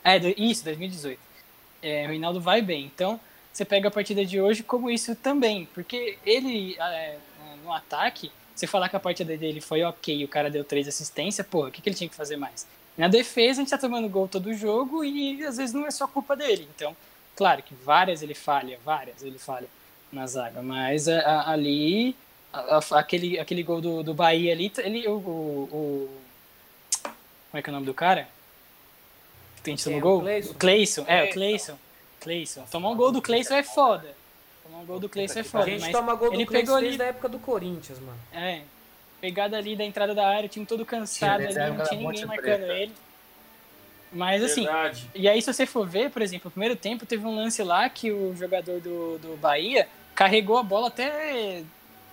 É, 0.04 0.18
isso, 0.36 0.64
2018. 0.64 1.18
É, 1.82 2.04
o 2.04 2.08
Reinaldo 2.08 2.42
vai 2.42 2.60
bem. 2.60 2.84
Então, 2.94 3.18
você 3.50 3.64
pega 3.64 3.88
a 3.88 3.90
partida 3.90 4.22
de 4.22 4.38
hoje 4.38 4.62
como 4.62 4.90
isso 4.90 5.16
também. 5.16 5.66
Porque 5.72 6.18
ele, 6.26 6.76
é, 6.78 7.16
no 7.64 7.72
ataque, 7.72 8.30
você 8.54 8.66
falar 8.66 8.90
que 8.90 8.96
a 8.96 9.00
partida 9.00 9.34
dele 9.34 9.62
foi 9.62 9.82
ok, 9.82 10.22
o 10.22 10.28
cara 10.28 10.50
deu 10.50 10.62
três 10.62 10.86
assistências, 10.88 11.46
porra, 11.46 11.68
o 11.68 11.72
que, 11.72 11.80
que 11.80 11.88
ele 11.88 11.96
tinha 11.96 12.10
que 12.10 12.14
fazer 12.14 12.36
mais? 12.36 12.66
Na 12.98 13.08
defesa, 13.08 13.62
a 13.62 13.64
gente 13.64 13.70
tá 13.70 13.78
tomando 13.78 14.10
gol 14.10 14.28
todo 14.28 14.52
jogo 14.52 15.02
e 15.02 15.42
às 15.42 15.56
vezes 15.56 15.72
não 15.74 15.86
é 15.86 15.90
só 15.90 16.06
culpa 16.06 16.36
dele. 16.36 16.68
Então, 16.76 16.94
claro 17.40 17.62
que 17.62 17.74
várias 17.74 18.20
ele 18.22 18.34
falha, 18.34 18.78
várias 18.84 19.22
ele 19.22 19.38
falha 19.38 19.66
na 20.12 20.26
zaga, 20.26 20.60
mas 20.60 21.08
a- 21.08 21.20
a- 21.20 21.50
ali, 21.52 22.14
a- 22.52 22.76
a- 22.76 22.98
aquele, 22.98 23.38
aquele 23.38 23.62
gol 23.62 23.80
do, 23.80 24.02
do 24.02 24.12
Bahia 24.12 24.52
ali, 24.52 24.70
ele, 24.76 25.08
o, 25.08 25.12
o, 25.12 25.68
o- 25.72 26.20
Como 27.02 27.58
é 27.58 27.62
que 27.62 27.70
é 27.70 27.72
o 27.72 27.74
nome 27.74 27.86
do 27.86 27.94
cara? 27.94 28.28
Que 29.56 29.62
tem 29.62 29.74
Quem? 29.76 29.92
no 29.94 29.98
O 29.98 30.00
gol? 30.02 30.20
Cleison? 30.58 31.02
O 31.02 31.06
é, 31.08 31.24
o 31.24 31.32
Cleison. 31.32 31.78
Cleison. 32.20 32.62
Tomar 32.70 32.90
um 32.90 32.96
gol 32.96 33.10
do 33.10 33.22
Cleison 33.22 33.54
é 33.54 33.62
foda. 33.62 34.14
Tomar 34.62 34.78
um 34.82 34.84
gol 34.84 35.00
do 35.00 35.08
Cleison 35.08 35.38
é 35.38 35.40
a 35.40 35.44
foda. 35.44 35.64
gente 35.64 35.80
mas 35.80 35.92
toma 35.92 36.14
gol 36.14 36.30
do 36.30 36.46
pegou 36.52 36.76
ali- 36.76 36.86
desde 36.88 37.02
a 37.02 37.06
época 37.06 37.28
do 37.30 37.38
Corinthians, 37.38 37.98
mano. 38.00 38.18
é. 38.34 38.60
Pegada 39.18 39.56
ali 39.56 39.76
da 39.76 39.84
entrada 39.84 40.14
da 40.14 40.26
área, 40.28 40.44
o 40.46 40.48
time 40.48 40.66
todo 40.66 40.84
cansado 40.84 41.46
Tinha, 41.46 41.64
ali, 41.66 41.76
não 41.76 41.84
tinha 41.86 42.00
ninguém 42.00 42.24
marcando 42.26 42.56
Preta. 42.66 42.72
ele. 42.74 42.92
Mas 44.12 44.42
assim, 44.42 44.64
Verdade. 44.64 45.08
e 45.14 45.28
aí 45.28 45.40
se 45.40 45.52
você 45.52 45.64
for 45.66 45.86
ver, 45.86 46.10
por 46.10 46.20
exemplo, 46.22 46.46
no 46.46 46.50
primeiro 46.50 46.74
tempo 46.76 47.06
teve 47.06 47.24
um 47.24 47.34
lance 47.34 47.62
lá 47.62 47.88
que 47.88 48.10
o 48.10 48.34
jogador 48.36 48.80
do, 48.80 49.18
do 49.18 49.36
Bahia 49.40 49.86
carregou 50.14 50.58
a 50.58 50.62
bola 50.62 50.88
até 50.88 51.62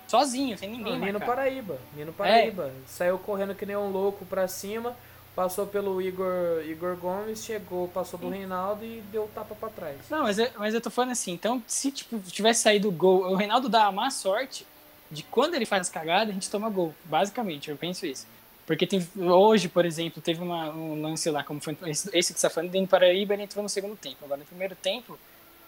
sozinho, 0.06 0.56
sem 0.56 0.70
ninguém 0.70 0.98
Não, 0.98 1.04
Nino. 1.06 1.20
Paraíba. 1.20 1.78
Nino 1.94 2.12
Paraíba. 2.12 2.72
Saiu 2.86 3.18
correndo 3.18 3.54
que 3.54 3.66
nem 3.66 3.76
um 3.76 3.90
louco 3.90 4.24
pra 4.24 4.46
cima. 4.48 4.96
Passou 5.36 5.66
pelo 5.66 6.02
Igor, 6.02 6.64
Igor 6.68 6.96
Gomes, 6.96 7.44
chegou, 7.44 7.86
passou 7.88 8.18
do 8.18 8.28
Reinaldo 8.28 8.84
e 8.84 9.00
deu 9.12 9.30
tapa 9.32 9.54
pra 9.54 9.68
trás. 9.68 9.96
Não, 10.10 10.22
mas, 10.24 10.36
eu- 10.38 10.50
mas 10.58 10.74
eu 10.74 10.80
tô 10.80 10.90
falando 10.90 11.12
assim, 11.12 11.32
então 11.32 11.62
se 11.66 11.92
tipo, 11.92 12.18
tivesse 12.20 12.62
saído 12.62 12.88
o 12.88 12.92
gol, 12.92 13.20
o 13.30 13.36
Reinaldo 13.36 13.68
dá 13.68 13.86
a 13.86 13.92
má 13.92 14.10
sorte 14.10 14.66
de 15.10 15.22
quando 15.22 15.54
ele 15.54 15.64
faz 15.64 15.82
as 15.82 15.88
cagadas, 15.90 16.30
a 16.30 16.32
gente 16.32 16.50
toma 16.50 16.68
gol. 16.68 16.92
Basicamente, 17.04 17.70
eu 17.70 17.76
penso 17.76 18.04
isso. 18.04 18.26
Porque 18.68 18.86
tem, 18.86 19.08
hoje, 19.16 19.66
por 19.66 19.86
exemplo, 19.86 20.20
teve 20.20 20.42
uma, 20.42 20.68
um 20.68 21.00
lance 21.00 21.30
lá, 21.30 21.42
como 21.42 21.58
foi 21.58 21.74
esse, 21.86 22.10
esse 22.12 22.34
que 22.34 22.38
você 22.38 22.48
tá 22.48 22.52
falando, 22.54 22.70
dentro 22.70 22.86
do 22.86 22.90
Paraíba, 22.90 23.32
ele 23.32 23.44
entrou 23.44 23.62
no 23.62 23.68
segundo 23.68 23.96
tempo. 23.96 24.18
Agora, 24.22 24.40
no 24.40 24.44
primeiro 24.44 24.76
tempo, 24.76 25.18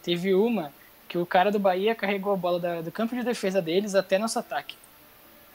teve 0.02 0.34
uma 0.34 0.70
que 1.08 1.16
o 1.16 1.24
cara 1.24 1.50
do 1.50 1.58
Bahia 1.58 1.94
carregou 1.94 2.30
a 2.34 2.36
bola 2.36 2.60
da- 2.60 2.82
do 2.82 2.92
campo 2.92 3.16
de 3.16 3.22
defesa 3.22 3.62
deles 3.62 3.94
até 3.94 4.18
nosso 4.18 4.38
ataque. 4.38 4.76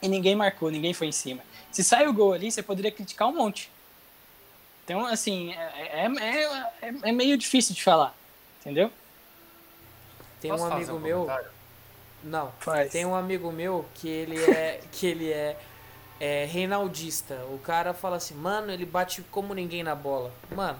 E 0.02 0.08
ninguém 0.08 0.34
marcou, 0.34 0.72
ninguém 0.72 0.92
foi 0.92 1.06
em 1.06 1.12
cima. 1.12 1.40
Se 1.70 1.84
sai 1.84 2.08
o 2.08 2.12
gol 2.12 2.32
ali, 2.32 2.50
você 2.50 2.64
poderia 2.64 2.90
criticar 2.90 3.28
um 3.28 3.32
monte. 3.36 3.70
Então, 4.84 5.06
assim, 5.06 5.52
é, 5.54 6.04
é, 6.04 6.06
é, 6.20 6.42
é- 6.88 6.94
é 7.10 7.12
meio 7.12 7.38
difícil 7.38 7.76
de 7.76 7.82
falar, 7.84 8.12
entendeu? 8.60 8.90
Tem 10.40 10.50
Posso 10.50 10.64
um 10.64 10.72
amigo 10.72 10.98
meu. 10.98 11.20
comentário? 11.22 11.50
Não. 12.24 12.52
Faz. 12.58 12.90
Tem 12.90 13.06
um 13.06 13.14
amigo 13.14 13.52
meu 13.52 13.84
que 13.94 14.08
ele 14.08 14.36
é 14.50 14.80
que 14.92 15.06
ele 15.06 15.30
é, 15.32 15.56
é 16.20 16.44
reinaldista. 16.44 17.34
O 17.50 17.58
cara 17.58 17.92
fala 17.92 18.16
assim, 18.16 18.34
mano, 18.34 18.72
ele 18.72 18.86
bate 18.86 19.22
como 19.30 19.54
ninguém 19.54 19.82
na 19.82 19.94
bola. 19.94 20.32
Mano, 20.54 20.78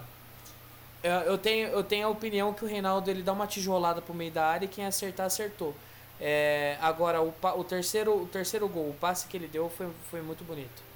eu, 1.03 1.11
eu 1.11 1.37
tenho 1.37 1.67
eu 1.69 1.83
tenho 1.83 2.07
a 2.07 2.09
opinião 2.09 2.53
que 2.53 2.65
o 2.65 2.67
Reinaldo 2.67 3.09
ele 3.09 3.21
dá 3.21 3.33
uma 3.33 3.47
tijolada 3.47 4.01
pro 4.01 4.13
meio 4.13 4.31
da 4.31 4.45
área 4.45 4.65
e 4.65 4.67
quem 4.67 4.85
acertar 4.85 5.27
acertou. 5.27 5.75
É, 6.19 6.77
agora 6.81 7.21
o, 7.21 7.31
o 7.55 7.63
terceiro 7.63 8.23
o 8.23 8.25
terceiro 8.25 8.67
gol, 8.67 8.89
o 8.89 8.93
passe 8.93 9.27
que 9.27 9.37
ele 9.37 9.47
deu 9.47 9.69
foi, 9.69 9.87
foi 10.09 10.21
muito 10.21 10.43
bonito. 10.43 10.87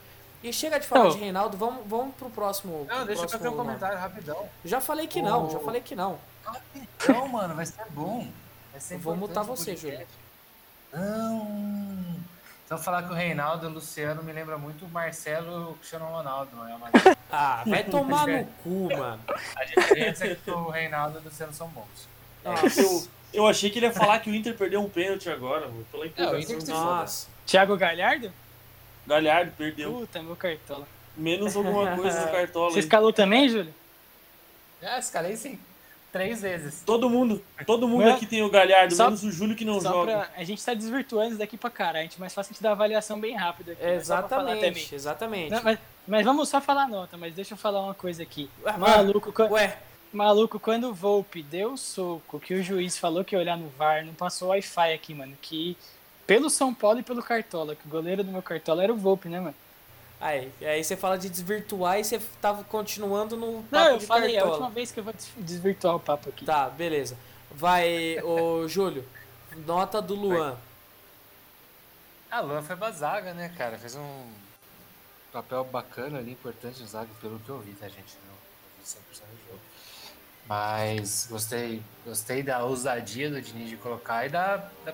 E 0.43 0.51
chega 0.51 0.79
de 0.79 0.87
falar 0.87 1.03
Não. 1.03 1.11
de 1.11 1.19
Reinaldo, 1.19 1.55
vamos, 1.55 1.85
vamos 1.85 2.15
pro 2.15 2.29
próximo. 2.31 2.87
Não, 2.89 2.97
pro 2.97 3.05
deixa 3.05 3.21
eu 3.21 3.29
próximo 3.29 3.29
fazer 3.29 3.49
um 3.49 3.55
comentário 3.55 3.97
rapidão. 3.99 4.49
Já 4.65 4.81
falei 4.81 5.05
que 5.05 5.21
não, 5.21 5.51
já 5.51 5.59
falei 5.59 5.81
que 5.81 5.95
não. 5.95 6.17
Rapidão, 6.43 7.27
mano, 7.27 7.53
vai 7.53 7.65
ser 7.65 7.85
bom. 7.91 8.27
Vai 8.71 8.81
ser 8.81 8.95
Eu 8.95 8.99
vou 8.99 9.15
mutar 9.15 9.43
você, 9.43 9.73
podcast. 9.73 10.07
Não. 10.91 11.90
Só 12.71 12.77
falar 12.77 13.03
que 13.03 13.11
o 13.11 13.13
Reinaldo 13.13 13.65
e 13.65 13.69
o 13.69 13.73
Luciano 13.73 14.23
me 14.23 14.31
lembra 14.31 14.57
muito 14.57 14.85
o 14.85 14.89
Marcelo 14.89 15.51
e 15.51 15.71
o 15.71 15.73
Cristiano 15.73 16.05
Ronaldo, 16.05 16.55
não 16.55 16.65
é? 16.65 16.71
Ah, 17.29 17.63
vai 17.67 17.83
tomar 17.83 18.25
no 18.25 18.45
cu, 18.63 18.87
mano. 18.97 19.19
a 19.57 19.63
diferença 19.65 20.25
é 20.25 20.35
que 20.35 20.49
o 20.49 20.69
Reinaldo 20.69 21.17
e 21.17 21.21
o 21.21 21.23
Luciano 21.25 21.51
são 21.53 21.67
bons. 21.67 22.07
Nossa, 22.45 22.79
eu, 22.81 23.07
eu 23.33 23.47
achei 23.47 23.69
que 23.69 23.77
ele 23.79 23.87
ia 23.87 23.91
falar 23.91 24.19
que 24.19 24.29
o 24.29 24.33
Inter 24.35 24.55
perdeu 24.55 24.79
um 24.81 24.89
pênalti 24.89 25.29
agora, 25.29 25.67
mano. 25.67 25.85
Pela 25.91 26.05
É, 26.05 26.33
o. 26.33 26.39
Inter 26.39 26.63
tem- 26.63 26.73
Nossa. 26.73 27.27
Thiago 27.45 27.75
Galhardo? 27.75 28.31
Galhardo 29.05 29.51
perdeu. 29.57 29.91
Puta, 29.91 30.23
meu 30.23 30.37
cartola. 30.37 30.87
Menos 31.17 31.53
alguma 31.57 31.93
coisa 31.97 32.25
no 32.25 32.31
cartola. 32.31 32.69
Você 32.71 32.77
aí. 32.79 32.83
escalou 32.85 33.11
também, 33.11 33.49
Júlio? 33.49 33.73
Ah, 34.81 34.97
escalei 34.97 35.35
sim. 35.35 35.59
Três 36.11 36.41
vezes. 36.41 36.83
Todo 36.85 37.09
mundo, 37.09 37.41
todo 37.65 37.87
mundo 37.87 38.03
Mas- 38.03 38.15
aqui 38.15 38.25
tem 38.25 38.43
o 38.43 38.49
Galhardo, 38.49 38.93
Só- 38.93 39.05
menos 39.05 39.23
o 39.23 39.31
Júlio 39.31 39.55
que 39.55 39.63
não 39.63 39.79
Só 39.79 39.91
joga. 39.93 40.11
pra... 40.11 40.29
A 40.35 40.43
gente 40.43 40.63
tá 40.63 40.73
desvirtuando 40.73 41.29
isso 41.29 41.37
daqui 41.39 41.55
pra 41.55 41.69
cara. 41.69 41.99
A 41.99 42.01
gente 42.01 42.19
mais 42.19 42.33
fácil 42.33 42.51
a 42.51 42.53
gente 42.53 42.61
dar 42.61 42.71
avaliação 42.71 43.17
bem 43.19 43.33
rápida 43.35 43.71
aqui. 43.71 43.81
falar 43.81 43.95
Exatamente, 43.95 44.93
exatamente. 44.95 45.51
Não, 45.51 45.63
mas, 45.63 45.79
mas 46.07 46.25
vamos 46.25 46.49
só 46.49 46.59
falar 46.59 46.83
a 46.83 46.87
nota, 46.87 47.15
mas 47.17 47.33
deixa 47.33 47.53
eu 47.53 47.57
falar 47.57 47.81
uma 47.81 47.93
coisa 47.93 48.21
aqui. 48.23 48.49
Ué, 48.63 48.75
Maluco, 48.77 49.31
quan- 49.31 49.47
Ué, 49.51 49.77
maluco, 50.11 50.59
quando 50.59 50.89
o 50.89 50.93
Volpe 50.93 51.41
deu 51.41 51.73
o 51.73 51.77
soco, 51.77 52.39
que 52.41 52.55
o 52.55 52.61
juiz 52.61 52.97
falou 52.97 53.23
que 53.23 53.33
ia 53.33 53.39
olhar 53.39 53.57
no 53.57 53.69
VAR, 53.69 54.05
não 54.05 54.13
passou 54.13 54.49
Wi-Fi 54.49 54.93
aqui, 54.93 55.13
mano. 55.13 55.37
Que 55.41 55.77
pelo 56.27 56.49
São 56.49 56.73
Paulo 56.73 56.99
e 56.99 57.03
pelo 57.03 57.23
Cartola, 57.23 57.73
que 57.75 57.87
o 57.87 57.89
goleiro 57.89 58.21
do 58.21 58.31
meu 58.33 58.41
Cartola 58.41 58.83
era 58.83 58.91
o 58.91 58.97
Volpe, 58.97 59.29
né, 59.29 59.39
mano? 59.39 59.55
Aí, 60.21 60.51
aí 60.61 60.83
você 60.83 60.95
fala 60.95 61.17
de 61.17 61.27
desvirtuar 61.29 61.99
e 61.99 62.03
você 62.05 62.19
tava 62.41 62.63
continuando 62.63 63.35
no 63.35 63.63
papo 63.63 63.67
Não, 63.71 63.87
eu 63.87 63.97
de 63.97 64.05
falei, 64.05 64.35
é 64.35 64.37
a 64.37 64.41
cartola. 64.41 64.51
última 64.57 64.69
vez 64.69 64.91
que 64.91 64.99
eu 64.99 65.03
vou 65.03 65.13
des- 65.13 65.31
desvirtuar 65.37 65.95
o 65.95 65.99
papo 65.99 66.29
aqui. 66.29 66.45
Tá, 66.45 66.69
beleza. 66.69 67.17
Vai, 67.51 68.21
ô 68.23 68.67
Júlio, 68.67 69.05
nota 69.65 70.01
do 70.01 70.15
Luan. 70.15 70.55
A 72.29 72.39
Luan 72.39 72.61
foi 72.61 72.75
pra 72.77 72.91
zaga, 72.91 73.33
né, 73.33 73.53
cara? 73.57 73.77
Fez 73.77 73.95
um 73.95 74.25
papel 75.33 75.63
bacana 75.65 76.19
ali, 76.19 76.31
importante 76.31 76.79
no 76.81 76.87
zaga, 76.87 77.09
pelo 77.19 77.39
que 77.39 77.49
eu 77.49 77.59
vi, 77.59 77.73
tá, 77.73 77.87
gente? 77.89 78.15
Não 78.27 78.33
vi 78.79 78.85
100% 78.85 78.99
do 79.25 79.47
jogo. 79.47 79.59
Mas 80.47 81.27
gostei, 81.29 81.81
gostei 82.05 82.41
da 82.43 82.63
ousadia 82.63 83.29
do 83.29 83.41
Diniz 83.41 83.69
de 83.69 83.77
colocar 83.77 84.25
e 84.25 84.29
da, 84.29 84.57
da 84.85 84.91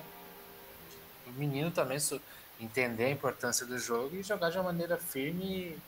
do 1.26 1.32
menino 1.36 1.70
também 1.70 1.98
su- 1.98 2.20
entender 2.60 3.04
a 3.04 3.10
importância 3.10 3.64
do 3.64 3.78
jogo 3.78 4.16
e 4.16 4.22
jogar 4.22 4.50
de 4.50 4.56
uma 4.56 4.64
maneira 4.64 4.96
firme 4.96 5.78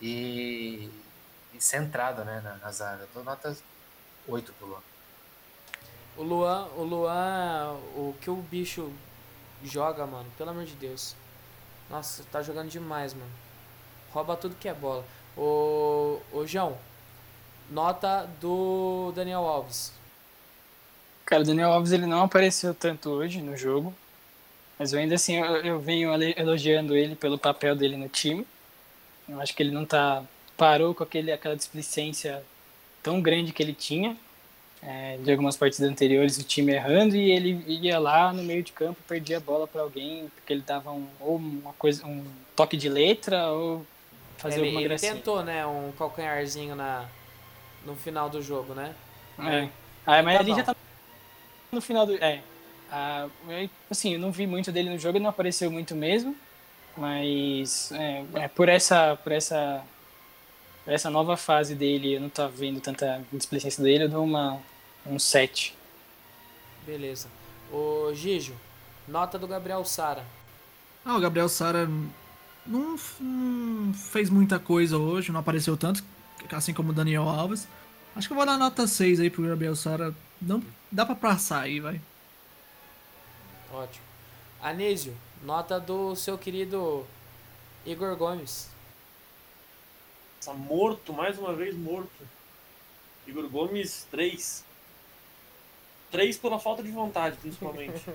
e, 0.00 0.88
e 1.52 1.60
centrada, 1.60 2.24
né, 2.24 2.40
na, 2.42 2.56
na 2.56 2.70
zaga. 2.70 3.08
Dou 3.12 3.24
nota 3.24 3.56
8 4.28 4.52
pro 4.54 4.66
Luan. 4.66 4.80
O 6.16 6.22
Luan, 6.22 6.66
o 6.76 6.84
Luan, 6.84 7.72
o 7.96 8.14
que 8.20 8.30
o 8.30 8.36
bicho 8.36 8.92
joga, 9.64 10.06
mano, 10.06 10.30
pelo 10.38 10.50
amor 10.50 10.64
de 10.64 10.74
Deus. 10.74 11.16
Nossa, 11.90 12.22
tá 12.30 12.42
jogando 12.42 12.68
demais, 12.68 13.12
mano. 13.14 13.30
Rouba 14.12 14.36
tudo 14.36 14.54
que 14.54 14.68
é 14.68 14.74
bola. 14.74 15.04
O, 15.36 16.20
o 16.32 16.46
João, 16.46 16.78
nota 17.68 18.28
do 18.40 19.12
Daniel 19.14 19.40
Alves. 19.40 19.92
Cara, 21.26 21.42
o 21.42 21.46
Daniel 21.46 21.72
Alves 21.72 21.90
ele 21.90 22.06
não 22.06 22.22
apareceu 22.22 22.74
tanto 22.74 23.10
hoje 23.10 23.40
no 23.42 23.56
jogo, 23.56 23.92
mas 24.84 24.92
eu 24.92 24.98
ainda 25.00 25.14
assim 25.14 25.36
eu, 25.36 25.56
eu 25.62 25.80
venho 25.80 26.10
elogiando 26.36 26.94
ele 26.94 27.16
pelo 27.16 27.38
papel 27.38 27.74
dele 27.74 27.96
no 27.96 28.06
time. 28.06 28.46
Eu 29.26 29.40
acho 29.40 29.56
que 29.56 29.62
ele 29.62 29.70
não 29.70 29.86
tá 29.86 30.22
parou 30.58 30.94
com 30.94 31.02
aquele 31.02 31.32
aquela 31.32 31.56
displicência 31.56 32.44
tão 33.02 33.18
grande 33.22 33.50
que 33.50 33.62
ele 33.62 33.72
tinha 33.72 34.14
é, 34.82 35.16
de 35.16 35.30
algumas 35.30 35.56
partidas 35.56 35.90
anteriores, 35.90 36.36
o 36.36 36.42
time 36.44 36.72
errando 36.74 37.16
e 37.16 37.30
ele 37.30 37.64
ia 37.66 37.98
lá 37.98 38.30
no 38.30 38.42
meio 38.42 38.62
de 38.62 38.72
campo 38.72 39.00
perdia 39.08 39.38
a 39.38 39.40
bola 39.40 39.66
para 39.66 39.80
alguém 39.80 40.28
porque 40.34 40.52
ele 40.52 40.60
dava 40.60 40.90
um 40.92 41.06
ou 41.18 41.36
uma 41.36 41.72
coisa 41.72 42.06
um 42.06 42.22
toque 42.54 42.76
de 42.76 42.90
letra 42.90 43.48
ou 43.48 43.86
fazer 44.36 44.56
ele 44.56 44.64
alguma 44.64 44.80
ele 44.82 44.88
gracinha. 44.90 45.14
tentou, 45.14 45.42
né, 45.42 45.64
um 45.66 45.92
calcanharzinho 45.92 46.76
na, 46.76 47.06
no 47.86 47.96
final 47.96 48.28
do 48.28 48.42
jogo, 48.42 48.74
né? 48.74 48.94
É. 49.38 49.66
Ah, 50.06 50.22
mas 50.22 50.36
Tá 50.36 50.42
ele 50.42 50.50
bom. 50.50 50.56
já 50.58 50.62
tá 50.64 50.76
no 51.72 51.80
final 51.80 52.04
do. 52.04 52.22
É. 52.22 52.42
Ah, 52.96 53.26
eu, 53.48 53.68
assim, 53.90 54.14
eu 54.14 54.20
não 54.20 54.30
vi 54.30 54.46
muito 54.46 54.70
dele 54.70 54.88
no 54.88 54.96
jogo, 54.96 55.16
ele 55.16 55.24
não 55.24 55.30
apareceu 55.30 55.68
muito 55.68 55.96
mesmo. 55.96 56.36
Mas 56.96 57.90
é, 57.90 58.24
é, 58.34 58.48
por 58.48 58.68
essa. 58.68 59.16
Por 59.16 59.32
essa. 59.32 59.82
Por 60.84 60.92
essa 60.92 61.10
nova 61.10 61.36
fase 61.36 61.74
dele, 61.74 62.14
eu 62.14 62.20
não 62.20 62.28
tô 62.28 62.46
vendo 62.48 62.80
tanta 62.80 63.24
displicência 63.32 63.82
dele, 63.82 64.04
eu 64.04 64.08
dou 64.08 64.22
uma, 64.22 64.60
um 65.04 65.18
7. 65.18 65.74
Beleza. 66.86 67.26
O 67.72 68.12
Gijo, 68.14 68.54
nota 69.08 69.38
do 69.38 69.48
Gabriel 69.48 69.82
Sara. 69.84 70.22
Ah, 71.04 71.16
o 71.16 71.20
Gabriel 71.20 71.48
Sara 71.48 71.88
não, 72.66 72.96
não 73.18 73.94
fez 73.94 74.28
muita 74.28 74.58
coisa 74.58 74.98
hoje, 74.98 75.32
não 75.32 75.40
apareceu 75.40 75.74
tanto, 75.74 76.04
assim 76.52 76.74
como 76.74 76.90
o 76.90 76.94
Daniel 76.94 77.28
Alves. 77.28 77.66
Acho 78.14 78.28
que 78.28 78.34
eu 78.34 78.36
vou 78.36 78.46
dar 78.46 78.58
nota 78.58 78.86
6 78.86 79.20
aí 79.20 79.30
pro 79.30 79.48
Gabriel 79.48 79.74
Sara. 79.74 80.14
Não, 80.40 80.62
dá 80.92 81.06
pra 81.06 81.14
passar 81.14 81.62
aí, 81.62 81.80
vai. 81.80 81.98
Ótimo. 83.74 84.04
Anísio, 84.62 85.16
nota 85.42 85.78
do 85.80 86.14
seu 86.16 86.38
querido 86.38 87.06
Igor 87.84 88.16
Gomes. 88.16 88.68
Tá 90.44 90.52
morto, 90.54 91.12
mais 91.12 91.38
uma 91.38 91.52
vez 91.54 91.74
morto. 91.76 92.10
Igor 93.26 93.48
Gomes, 93.48 94.06
3. 94.10 94.64
3 96.10 96.38
pela 96.38 96.58
falta 96.58 96.82
de 96.82 96.90
vontade, 96.90 97.36
principalmente. 97.36 98.02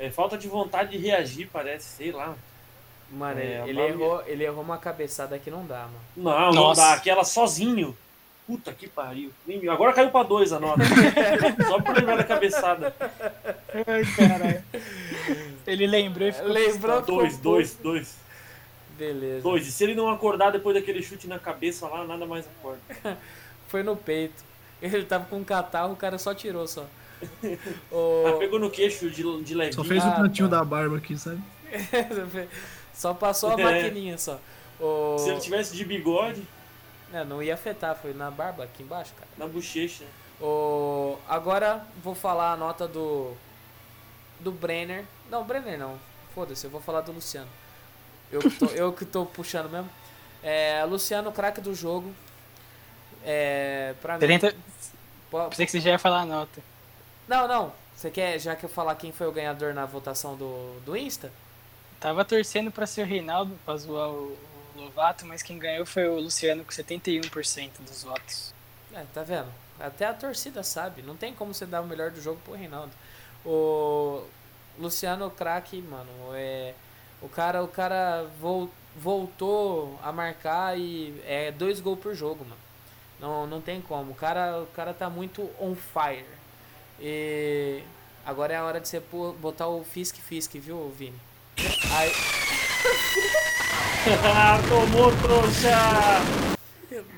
É, 0.00 0.08
falta 0.12 0.38
de 0.38 0.46
vontade 0.46 0.92
de 0.92 0.98
reagir, 0.98 1.50
parece, 1.52 1.96
sei 1.96 2.12
lá. 2.12 2.36
Mano, 3.10 3.40
É, 3.40 3.62
ele, 3.68 3.72
nome- 3.72 3.88
errou, 3.88 4.22
ele 4.28 4.44
errou 4.44 4.62
uma 4.62 4.78
cabeçada 4.78 5.36
que 5.40 5.50
não 5.50 5.66
dá, 5.66 5.86
mano. 5.88 6.00
Não, 6.16 6.52
não 6.52 6.62
Nossa. 6.68 6.80
dá. 6.82 6.92
Aquela 6.92 7.24
sozinho. 7.24 7.98
Puta 8.48 8.72
que 8.72 8.88
pariu. 8.88 9.30
Nem- 9.46 9.68
Agora 9.68 9.92
caiu 9.92 10.10
pra 10.10 10.22
2 10.24 10.52
a 10.54 10.58
nota. 10.58 10.80
Só 11.68 11.80
por 11.82 11.94
lembrar 11.94 12.16
da 12.16 12.24
cabeçada. 12.24 12.94
Ai, 13.86 14.02
caralho. 14.16 14.62
Ele 15.66 15.86
lembrou 15.86 16.26
e 16.26 16.32
ficou. 16.32 16.48
Lembrou 16.50 17.02
2, 17.02 17.36
ficou 17.36 17.52
2, 17.52 17.74
2. 17.82 18.16
Beleza. 18.96 19.42
2. 19.42 19.66
E 19.68 19.70
se 19.70 19.84
ele 19.84 19.94
não 19.94 20.08
acordar 20.10 20.50
depois 20.50 20.74
daquele 20.74 21.02
chute 21.02 21.28
na 21.28 21.38
cabeça 21.38 21.86
lá, 21.86 22.04
nada 22.06 22.24
mais 22.26 22.46
acorda. 22.46 22.80
Foi 23.68 23.82
no 23.82 23.94
peito. 23.94 24.42
Ele 24.80 25.04
tava 25.04 25.26
com 25.26 25.36
um 25.36 25.44
catarro, 25.44 25.92
o 25.92 25.96
cara 25.96 26.16
só 26.18 26.32
tirou 26.34 26.66
só. 26.66 26.86
O- 27.92 28.24
Ah, 28.28 28.32
pegou 28.38 28.58
no 28.58 28.70
queixo 28.70 29.10
de, 29.10 29.22
de 29.42 29.54
levinho. 29.54 29.74
Só 29.74 29.84
fez 29.84 30.02
Ah, 30.02 30.08
o 30.08 30.16
cantinho 30.22 30.48
tá. 30.48 30.56
da 30.56 30.64
barba 30.64 30.96
aqui, 30.96 31.18
sabe? 31.18 31.38
só 32.94 33.12
passou 33.12 33.50
a 33.50 33.60
É. 33.60 33.62
maquininha 33.82 34.16
só. 34.16 34.40
O... 34.80 35.18
Se 35.18 35.28
ele 35.30 35.40
tivesse 35.40 35.76
de 35.76 35.84
bigode, 35.84 36.42
É, 37.12 37.24
não 37.24 37.42
ia 37.42 37.54
afetar, 37.54 37.96
foi 37.96 38.12
na 38.12 38.30
barba 38.30 38.64
aqui 38.64 38.82
embaixo, 38.82 39.12
cara. 39.14 39.28
na 39.36 39.46
bochecha. 39.46 40.04
O... 40.40 41.16
Agora 41.28 41.84
vou 42.02 42.14
falar 42.14 42.52
a 42.52 42.56
nota 42.56 42.86
do. 42.86 43.34
Do 44.40 44.52
Brenner. 44.52 45.04
Não, 45.30 45.42
Brenner 45.44 45.78
não. 45.78 45.98
Foda-se, 46.34 46.64
eu 46.66 46.70
vou 46.70 46.80
falar 46.80 47.00
do 47.00 47.10
Luciano. 47.12 47.48
Eu 48.30 48.40
que 48.40 48.50
tô, 48.50 48.66
eu 48.76 48.92
que 48.92 49.04
tô 49.04 49.24
puxando 49.26 49.70
mesmo. 49.70 49.90
É, 50.42 50.84
Luciano, 50.84 51.32
craque 51.32 51.60
do 51.60 51.74
jogo. 51.74 52.14
É, 53.24 53.94
pra 54.00 54.14
mim. 54.14 54.20
30... 54.20 54.54
po- 55.30 55.48
Pensei 55.48 55.66
que 55.66 55.72
você 55.72 55.80
já 55.80 55.90
ia 55.90 55.98
falar 55.98 56.20
a 56.20 56.26
nota. 56.26 56.62
Não, 57.26 57.48
não. 57.48 57.72
Você 57.96 58.10
quer, 58.10 58.38
já 58.38 58.54
que 58.54 58.64
eu 58.64 58.68
falar 58.70 58.94
quem 58.94 59.10
foi 59.10 59.26
o 59.26 59.32
ganhador 59.32 59.74
na 59.74 59.84
votação 59.84 60.36
do, 60.36 60.78
do 60.84 60.96
Insta? 60.96 61.32
Tava 61.98 62.24
torcendo 62.24 62.70
pra 62.70 62.86
ser 62.86 63.02
o 63.02 63.06
Reinaldo, 63.06 63.58
pra 63.64 63.76
zoar 63.76 64.08
o 64.08 64.38
Lovato, 64.82 65.26
mas 65.26 65.42
quem 65.42 65.58
ganhou 65.58 65.84
foi 65.86 66.06
o 66.08 66.18
Luciano 66.20 66.64
com 66.64 66.70
71% 66.70 67.70
dos 67.80 68.02
votos. 68.04 68.52
É, 68.94 69.04
tá 69.12 69.22
vendo? 69.22 69.52
Até 69.78 70.06
a 70.06 70.14
torcida 70.14 70.62
sabe. 70.62 71.02
Não 71.02 71.16
tem 71.16 71.32
como 71.34 71.52
você 71.54 71.66
dar 71.66 71.80
o 71.82 71.86
melhor 71.86 72.10
do 72.10 72.20
jogo 72.20 72.40
pro 72.44 72.54
Reinaldo. 72.54 72.92
O 73.44 74.24
Luciano 74.78 75.30
craque, 75.30 75.80
mano, 75.82 76.10
é 76.34 76.74
o 77.22 77.28
cara, 77.28 77.62
o 77.62 77.68
cara 77.68 78.24
vol- 78.40 78.70
voltou 78.96 79.98
a 80.02 80.10
marcar 80.12 80.78
e 80.78 81.20
é 81.26 81.50
dois 81.52 81.80
gols 81.80 81.98
por 82.00 82.14
jogo, 82.14 82.44
mano. 82.44 82.60
Não, 83.20 83.46
não 83.46 83.60
tem 83.60 83.80
como. 83.80 84.12
O 84.12 84.14
cara, 84.14 84.60
o 84.62 84.66
cara 84.66 84.94
tá 84.94 85.08
muito 85.10 85.48
on 85.60 85.74
fire. 85.74 86.24
E 87.00 87.82
agora 88.24 88.52
é 88.52 88.56
a 88.56 88.64
hora 88.64 88.80
de 88.80 88.88
você 88.88 89.00
botar 89.38 89.66
o 89.68 89.82
Fisk 89.84 90.16
Fisk, 90.16 90.54
viu, 90.56 90.88
Vini? 90.96 91.18
Aí, 91.96 92.12
tomou, 94.68 95.12
trouxa! 95.16 96.48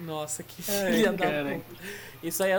nossa, 0.05 0.43
que 0.43 0.63
Ai, 0.69 0.93
filha 0.93 1.13
da 1.13 1.25
cara. 1.25 1.55
puta. 1.55 1.83
Isso 2.23 2.43
aí 2.43 2.51
é 2.51 2.59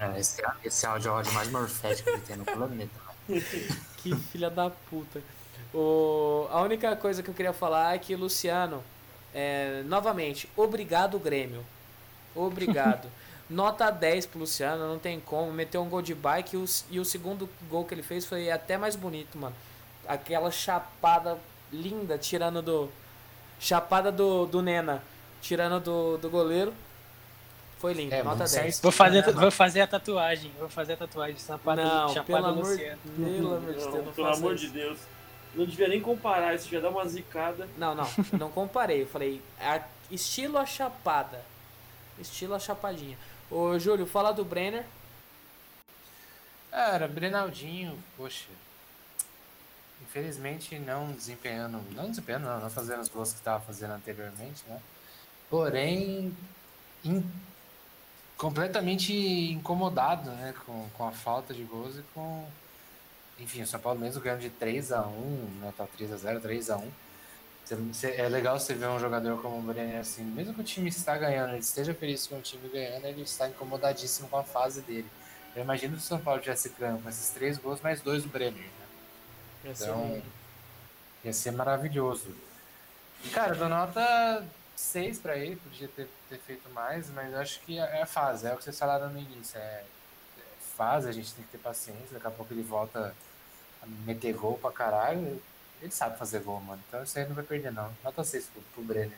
É, 0.00 0.18
esse, 0.20 0.42
esse 0.64 0.86
áudio 0.86 1.08
é 1.08 1.12
o 1.12 1.14
áudio 1.16 1.32
mais 1.32 1.50
morfético 1.50 2.12
que 2.12 2.20
tem 2.20 2.36
no 2.36 2.44
planeta. 2.44 2.90
Que 3.96 4.14
filha 4.16 4.50
da 4.50 4.70
puta. 4.70 5.22
O, 5.72 6.46
a 6.50 6.62
única 6.62 6.94
coisa 6.96 7.22
que 7.22 7.30
eu 7.30 7.34
queria 7.34 7.52
falar 7.52 7.94
é 7.94 7.98
que, 7.98 8.16
Luciano, 8.16 8.82
é, 9.34 9.82
novamente, 9.86 10.48
obrigado, 10.56 11.18
Grêmio. 11.18 11.64
Obrigado. 12.34 13.08
Nota 13.48 13.90
10 13.90 14.26
pro 14.26 14.40
Luciano, 14.40 14.86
não 14.88 14.98
tem 14.98 15.18
como. 15.20 15.52
Meteu 15.52 15.82
um 15.82 15.88
gol 15.88 16.02
de 16.02 16.14
bike 16.14 16.54
e 16.54 16.58
o, 16.58 16.64
e 16.90 17.00
o 17.00 17.04
segundo 17.04 17.48
gol 17.68 17.84
que 17.84 17.94
ele 17.94 18.02
fez 18.02 18.24
foi 18.24 18.50
até 18.50 18.78
mais 18.78 18.94
bonito, 18.94 19.36
mano. 19.36 19.54
Aquela 20.06 20.50
chapada 20.50 21.36
linda, 21.72 22.16
tirando 22.16 22.62
do. 22.62 22.88
Chapada 23.60 24.10
do, 24.10 24.46
do 24.46 24.60
Nena, 24.62 25.02
tirando 25.42 25.78
do, 25.80 26.18
do 26.18 26.28
goleiro. 26.30 26.72
Foi 27.78 27.92
lindo, 27.94 28.12
É, 28.14 28.18
nota 28.22 28.36
muito 28.38 28.38
10. 28.38 28.50
certo. 28.50 28.82
Vou 28.82 28.92
fazer, 28.92 29.32
vou 29.32 29.50
fazer 29.50 29.80
a 29.82 29.86
tatuagem. 29.86 30.50
Vou 30.58 30.68
fazer 30.68 30.94
a 30.94 30.96
tatuagem. 30.96 31.36
Sapato 31.38 31.80
Não, 31.80 32.08
chapada 32.08 32.24
pelo 32.24 32.46
amor, 32.46 32.66
Luciano. 32.66 33.00
pelo 33.16 33.54
amor 33.54 33.60
de 33.60 33.72
Deus, 33.72 33.84
Não, 33.94 34.02
não 34.04 34.12
pelo 34.12 34.26
amor 34.34 34.54
de 34.56 34.68
Deus. 34.68 34.98
Não 35.54 35.64
devia 35.64 35.88
nem 35.88 36.00
comparar, 36.00 36.54
isso 36.54 36.68
já 36.68 36.78
dá 36.80 36.88
uma 36.90 37.06
zicada. 37.08 37.68
Não, 37.76 37.94
não, 37.94 38.04
eu 38.32 38.38
não 38.38 38.50
comparei. 38.50 39.02
Eu 39.02 39.06
falei, 39.06 39.42
a- 39.60 39.80
estilo 40.10 40.58
a 40.58 40.64
chapada. 40.66 41.40
Estilo 42.18 42.54
a 42.54 42.58
chapadinha. 42.58 43.16
Ô, 43.50 43.78
Júlio, 43.78 44.06
fala 44.06 44.32
do 44.32 44.44
Brenner. 44.44 44.84
Cara, 46.70 47.08
Brenaldinho, 47.08 47.98
poxa. 48.16 48.46
Infelizmente 50.10 50.76
não 50.80 51.12
desempenhando. 51.12 51.80
Não 51.94 52.10
desempenhando, 52.10 52.44
não, 52.44 52.60
não 52.60 52.70
fazendo 52.70 53.00
os 53.00 53.08
gols 53.08 53.30
que 53.32 53.38
estava 53.38 53.62
fazendo 53.64 53.92
anteriormente, 53.92 54.64
né? 54.66 54.80
Porém, 55.48 56.36
in- 57.04 57.24
completamente 58.36 59.12
incomodado, 59.52 60.30
né? 60.32 60.52
Com, 60.66 60.88
com 60.96 61.06
a 61.06 61.12
falta 61.12 61.54
de 61.54 61.62
gols 61.62 61.96
e 61.96 62.02
com. 62.14 62.44
Enfim, 63.38 63.62
o 63.62 63.66
São 63.66 63.78
Paulo 63.80 64.00
mesmo 64.00 64.20
ganhando 64.20 64.40
de 64.40 64.50
3x1, 64.50 65.48
né? 65.60 65.72
Tá 65.76 65.86
3x0, 65.86 66.40
3x1. 66.40 66.88
Cê- 67.64 67.76
cê- 67.92 68.14
É 68.16 68.28
legal 68.28 68.58
você 68.58 68.74
ver 68.74 68.86
um 68.88 68.98
jogador 68.98 69.40
como 69.40 69.58
o 69.58 69.62
Brenner 69.62 70.00
assim, 70.00 70.24
mesmo 70.24 70.52
que 70.54 70.60
o 70.60 70.64
time 70.64 70.88
está 70.88 71.16
ganhando, 71.16 71.50
ele 71.50 71.60
esteja 71.60 71.94
feliz 71.94 72.26
com 72.26 72.36
o 72.38 72.42
time 72.42 72.68
ganhando, 72.68 73.06
ele 73.06 73.22
está 73.22 73.48
incomodadíssimo 73.48 74.28
com 74.28 74.38
a 74.38 74.42
fase 74.44 74.80
dele. 74.82 75.06
Eu 75.54 75.62
imagino 75.62 75.96
se 75.98 76.04
o 76.04 76.08
São 76.08 76.18
Paulo 76.20 76.40
tivesse 76.40 76.68
ganho 76.70 76.98
com 77.00 77.08
esses 77.08 77.30
três 77.30 77.58
gols, 77.58 77.80
mais 77.80 78.00
dois 78.00 78.22
do 78.24 78.28
Brenner. 78.28 78.79
Né? 79.64 79.72
Então, 79.78 80.22
Ia 81.22 81.32
ser 81.34 81.50
maravilhoso. 81.52 82.34
Cara, 83.32 83.54
dou 83.54 83.68
nota 83.68 84.42
6 84.74 85.18
pra 85.18 85.36
ele, 85.36 85.56
podia 85.56 85.86
ter, 85.88 86.08
ter 86.30 86.38
feito 86.38 86.68
mais, 86.70 87.10
mas 87.10 87.34
acho 87.34 87.60
que 87.60 87.78
é 87.78 88.00
a 88.00 88.06
fase, 88.06 88.46
é 88.46 88.54
o 88.54 88.56
que 88.56 88.64
vocês 88.64 88.78
falaram 88.78 89.10
no 89.10 89.18
início. 89.18 89.58
É, 89.58 89.60
é 89.82 89.84
fase, 90.76 91.08
a 91.08 91.12
gente 91.12 91.34
tem 91.34 91.44
que 91.44 91.50
ter 91.50 91.58
paciência, 91.58 92.06
daqui 92.12 92.26
a 92.26 92.30
pouco 92.30 92.54
ele 92.54 92.62
volta 92.62 93.14
a 93.82 93.86
meter 94.06 94.32
gol 94.32 94.56
pra 94.56 94.72
caralho. 94.72 95.42
Ele 95.82 95.90
sabe 95.90 96.18
fazer 96.18 96.40
gol, 96.40 96.60
mano. 96.60 96.82
Então 96.88 97.02
isso 97.02 97.18
aí 97.18 97.26
não 97.26 97.34
vai 97.34 97.44
perder 97.44 97.70
não. 97.72 97.90
Nota 98.02 98.24
6 98.24 98.46
pro, 98.46 98.62
pro 98.74 98.82
Brenner. 98.82 99.16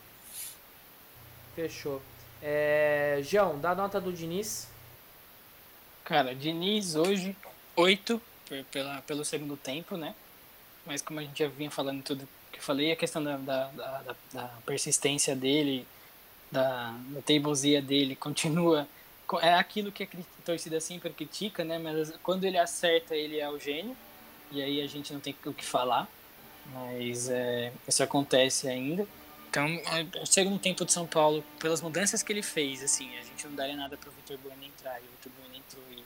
Fechou. 1.54 2.02
É, 2.42 3.20
João, 3.22 3.60
dá 3.60 3.70
a 3.70 3.74
nota 3.76 4.00
do 4.00 4.12
Diniz. 4.12 4.66
Cara, 6.04 6.34
Diniz 6.34 6.96
hoje, 6.96 7.36
8 7.76 8.20
por- 8.48 8.64
pela, 8.64 9.00
pelo 9.02 9.24
segundo 9.24 9.56
tempo, 9.56 9.96
né? 9.96 10.14
Mas 10.84 11.02
como 11.02 11.20
a 11.20 11.22
gente 11.22 11.38
já 11.38 11.48
vinha 11.48 11.70
falando 11.70 12.02
tudo 12.02 12.28
que 12.52 12.58
eu 12.58 12.62
falei, 12.62 12.92
a 12.92 12.96
questão 12.96 13.22
da, 13.22 13.36
da, 13.36 13.68
da, 13.72 14.16
da- 14.32 14.48
persistência 14.66 15.34
dele, 15.36 15.86
da, 16.50 16.92
da 17.08 17.22
teimosia 17.22 17.82
dele, 17.82 18.16
continua. 18.16 18.88
co- 19.26 19.40
É 19.40 19.54
aquilo 19.54 19.92
que 19.92 20.04
a 20.04 20.08
torcida 20.44 20.80
sempre 20.80 21.12
critica, 21.12 21.64
né? 21.64 21.78
Mas 21.78 22.12
quando 22.22 22.44
ele 22.44 22.58
acerta, 22.58 23.14
ele 23.16 23.38
é 23.40 23.48
o 23.50 23.58
gênio. 23.58 23.96
E 24.50 24.62
aí 24.62 24.80
a 24.82 24.86
gente 24.88 25.12
não 25.12 25.20
tem 25.20 25.36
o 25.46 25.54
que 25.54 25.64
falar. 25.64 26.08
Mas 26.64 27.28
é, 27.28 27.72
isso 27.88 28.02
acontece 28.02 28.68
ainda. 28.68 29.08
Então, 29.48 29.66
é, 29.66 30.22
o 30.22 30.26
segundo 30.26 30.58
tempo 30.60 30.84
de 30.84 30.92
São 30.92 31.06
Paulo, 31.06 31.44
pelas 31.58 31.82
mudanças 31.82 32.22
que 32.22 32.32
ele 32.32 32.42
fez, 32.42 32.82
assim, 32.82 33.16
a 33.18 33.22
gente 33.22 33.46
não 33.46 33.54
daria 33.54 33.76
nada 33.76 33.96
pro 33.98 34.12
Vitor 34.12 34.38
Bueno 34.38 34.64
entrar. 34.64 35.00
E 35.02 35.06
o 35.06 35.10
Vitor 35.12 35.32
Bueno 35.32 35.56
entrou 35.56 35.84
e 35.92 36.04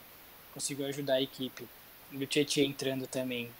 conseguiu 0.51 0.87
ajudar 0.87 1.15
a 1.15 1.23
equipe. 1.23 1.69
E 2.11 2.23
o 2.25 2.27
Tietchan 2.27 2.63
entrando 2.63 3.07
também. 3.07 3.57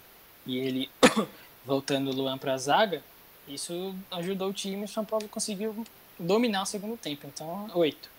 E 0.47 0.57
ele 0.57 0.89
voltando 1.65 2.09
o 2.09 2.13
Luan 2.13 2.37
pra 2.37 2.57
zaga. 2.57 3.03
Isso 3.47 3.93
ajudou 4.11 4.49
o 4.49 4.53
time 4.53 4.81
e 4.81 4.85
o 4.85 4.87
São 4.87 5.05
Paulo 5.05 5.27
conseguiu 5.27 5.85
dominar 6.19 6.63
o 6.63 6.65
segundo 6.65 6.97
tempo. 6.97 7.27
Então, 7.27 7.69
oito. 7.75 8.09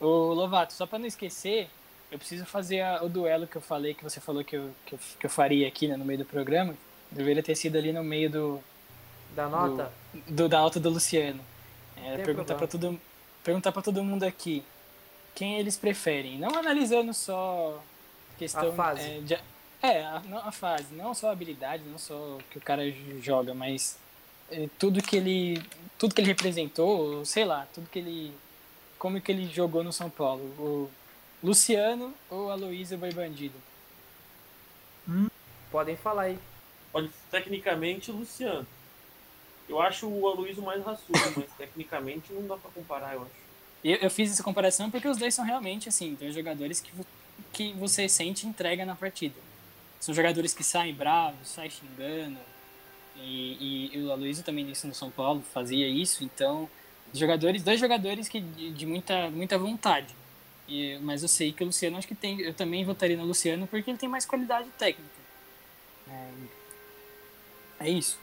O 0.00 0.06
Lovato, 0.32 0.72
só 0.72 0.86
pra 0.86 0.98
não 0.98 1.06
esquecer, 1.06 1.68
eu 2.10 2.18
preciso 2.18 2.44
fazer 2.44 2.80
a- 2.80 3.02
o 3.02 3.08
duelo 3.08 3.46
que 3.46 3.56
eu 3.56 3.60
falei, 3.62 3.94
que 3.94 4.02
você 4.02 4.20
falou 4.20 4.42
que 4.42 4.56
eu, 4.56 4.70
que 4.86 4.94
eu, 4.94 4.98
que 5.20 5.26
eu 5.26 5.30
faria 5.30 5.68
aqui 5.68 5.86
né, 5.86 5.96
no 5.96 6.04
meio 6.04 6.18
do 6.20 6.24
programa. 6.24 6.74
Deveria 7.10 7.42
ter 7.42 7.54
sido 7.54 7.76
ali 7.76 7.92
no 7.92 8.02
meio 8.02 8.28
do, 8.30 8.60
Da 9.36 9.48
nota. 9.48 9.92
do, 10.28 10.48
da 10.48 10.58
alta 10.58 10.80
do 10.80 10.88
Luciano. 10.90 11.40
É, 12.04 12.16
perguntar 12.18 12.54
para 12.56 12.66
todo, 12.66 13.00
perguntar 13.44 13.70
pra 13.70 13.82
todo 13.82 14.02
mundo 14.02 14.24
aqui 14.24 14.64
quem 15.34 15.58
eles 15.60 15.76
preferem. 15.76 16.38
Não 16.38 16.56
analisando 16.58 17.14
só 17.14 17.80
questão. 18.38 18.70
A 18.70 18.72
fase. 18.72 19.02
É, 19.02 19.20
de- 19.20 19.38
é, 19.82 20.04
a, 20.04 20.22
não 20.28 20.38
a 20.38 20.52
fase. 20.52 20.94
Não 20.94 21.14
só 21.14 21.28
a 21.28 21.32
habilidade, 21.32 21.82
não 21.84 21.98
só 21.98 22.14
o 22.14 22.40
que 22.50 22.58
o 22.58 22.60
cara 22.60 22.82
joga, 23.20 23.52
mas 23.52 23.98
é, 24.50 24.68
tudo 24.78 25.02
que 25.02 25.16
ele. 25.16 25.62
Tudo 25.98 26.14
que 26.14 26.20
ele 26.20 26.28
representou, 26.28 27.24
sei 27.24 27.44
lá, 27.44 27.66
tudo 27.74 27.88
que 27.90 27.98
ele. 27.98 28.32
Como 28.98 29.20
que 29.20 29.32
ele 29.32 29.52
jogou 29.52 29.82
no 29.82 29.92
São 29.92 30.08
Paulo. 30.08 30.42
O 30.58 30.90
Luciano 31.42 32.14
ou 32.30 32.50
a 32.50 32.54
Luísa 32.54 32.96
Boi 32.96 33.12
Bandido? 33.12 33.54
Podem 35.70 35.96
falar 35.96 36.22
aí. 36.22 36.38
Olha, 36.94 37.10
tecnicamente, 37.30 38.10
o 38.10 38.16
Luciano. 38.16 38.66
Eu 39.68 39.80
acho 39.80 40.06
o 40.06 40.28
Aloysio 40.28 40.62
mais 40.62 40.84
raçudo, 40.84 41.18
mas 41.36 41.50
tecnicamente 41.56 42.32
não 42.32 42.46
dá 42.46 42.56
pra 42.56 42.70
comparar, 42.70 43.14
eu 43.14 43.22
acho. 43.22 43.30
Eu, 43.82 43.96
eu 43.96 44.10
fiz 44.10 44.30
essa 44.30 44.42
comparação 44.42 44.90
porque 44.90 45.08
os 45.08 45.16
dois 45.16 45.34
são 45.34 45.44
realmente, 45.44 45.88
assim, 45.88 46.14
dois 46.14 46.34
jogadores 46.34 46.80
que, 46.80 46.92
que 47.52 47.72
você 47.72 48.08
sente 48.08 48.46
entrega 48.46 48.84
na 48.84 48.94
partida. 48.94 49.34
São 50.02 50.12
jogadores 50.12 50.52
que 50.52 50.64
saem 50.64 50.92
bravos, 50.92 51.46
saem 51.46 51.70
xingando. 51.70 52.36
E, 53.14 53.90
e, 53.92 53.96
e 53.96 54.02
o 54.02 54.10
Aloysio 54.10 54.42
também 54.42 54.68
isso 54.68 54.84
no 54.88 54.92
São 54.92 55.12
Paulo 55.12 55.44
fazia 55.54 55.86
isso. 55.86 56.24
Então, 56.24 56.68
jogadores, 57.14 57.62
dois 57.62 57.78
jogadores 57.78 58.28
que 58.28 58.40
de, 58.40 58.72
de 58.72 58.84
muita, 58.84 59.30
muita 59.30 59.56
vontade. 59.56 60.12
E, 60.66 60.98
mas 61.02 61.22
eu 61.22 61.28
sei 61.28 61.52
que 61.52 61.62
o 61.62 61.66
Luciano, 61.66 61.98
acho 61.98 62.08
que 62.08 62.16
tem. 62.16 62.40
Eu 62.40 62.52
também 62.52 62.84
votaria 62.84 63.16
no 63.16 63.24
Luciano 63.24 63.64
porque 63.68 63.92
ele 63.92 63.98
tem 63.98 64.08
mais 64.08 64.26
qualidade 64.26 64.68
técnica. 64.76 65.08
É, 66.08 66.28
é 67.86 67.88
isso. 67.88 68.18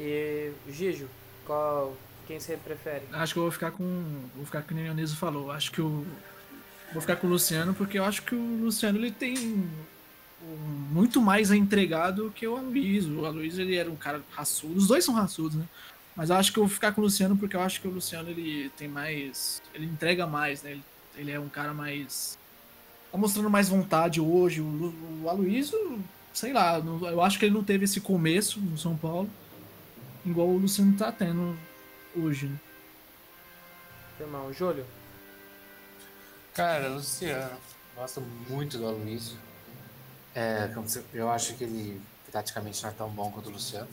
E 0.00 0.50
Gijo, 0.68 1.08
qual, 1.46 1.96
quem 2.26 2.40
você 2.40 2.56
prefere? 2.56 3.04
Acho 3.12 3.34
que 3.34 3.38
eu 3.38 3.44
vou 3.44 3.52
ficar 3.52 3.70
com. 3.70 4.28
Vou 4.34 4.44
ficar 4.44 4.62
com 4.62 4.74
o 4.74 4.76
Neoniso 4.76 5.16
falou. 5.16 5.52
Acho 5.52 5.70
que 5.70 5.80
o. 5.80 6.04
Vou 6.92 7.00
ficar 7.00 7.14
com 7.14 7.28
o 7.28 7.30
Luciano, 7.30 7.72
porque 7.72 8.00
eu 8.00 8.04
acho 8.04 8.22
que 8.22 8.34
o 8.34 8.64
Luciano 8.64 8.98
ele 8.98 9.12
tem 9.12 9.70
muito 10.40 11.20
mais 11.20 11.50
a 11.50 11.56
entregar 11.56 12.10
do 12.10 12.30
que 12.30 12.46
o 12.46 12.56
Aloysio. 12.56 13.20
O 13.20 13.26
Aloysio 13.26 13.62
ele 13.62 13.76
era 13.76 13.90
um 13.90 13.96
cara 13.96 14.22
raçudo. 14.30 14.76
Os 14.76 14.86
dois 14.86 15.04
são 15.04 15.14
raçudos, 15.14 15.56
né? 15.58 15.64
Mas 16.14 16.30
eu 16.30 16.36
acho 16.36 16.52
que 16.52 16.58
eu 16.58 16.64
vou 16.64 16.72
ficar 16.72 16.92
com 16.92 17.00
o 17.00 17.04
Luciano 17.04 17.36
porque 17.36 17.54
eu 17.56 17.60
acho 17.60 17.80
que 17.80 17.86
o 17.88 17.90
Luciano 17.92 18.28
ele 18.30 18.70
tem 18.76 18.88
mais. 18.88 19.60
Ele 19.74 19.86
entrega 19.86 20.26
mais, 20.26 20.62
né? 20.62 20.72
Ele, 20.72 20.84
ele 21.16 21.30
é 21.30 21.38
um 21.40 21.48
cara 21.48 21.72
mais. 21.74 22.36
Tá 23.12 23.18
mostrando 23.18 23.48
mais 23.50 23.68
vontade 23.68 24.20
hoje. 24.20 24.60
O, 24.60 24.94
o 25.22 25.28
Aloysio, 25.28 26.00
sei 26.32 26.52
lá, 26.52 26.78
não- 26.80 27.06
eu 27.08 27.22
acho 27.22 27.38
que 27.38 27.44
ele 27.44 27.54
não 27.54 27.64
teve 27.64 27.84
esse 27.84 28.00
começo 28.00 28.60
no 28.60 28.76
São 28.78 28.96
Paulo. 28.96 29.28
Igual 30.26 30.48
o 30.48 30.58
Luciano 30.58 30.96
tá 30.96 31.10
tendo 31.12 31.56
hoje, 32.16 32.46
né? 32.46 32.56
Irmão, 34.20 34.52
Júlio. 34.52 34.84
Cara, 36.54 36.88
Luciano, 36.88 37.56
gosto 37.94 38.20
muito 38.48 38.76
do 38.78 38.86
Aloysio. 38.88 39.36
É, 40.38 40.70
eu 41.12 41.28
acho 41.28 41.54
que 41.54 41.64
ele 41.64 42.00
taticamente 42.30 42.80
não 42.84 42.90
é 42.90 42.92
tão 42.92 43.08
bom 43.08 43.28
quanto 43.32 43.48
o 43.48 43.52
Luciano, 43.52 43.88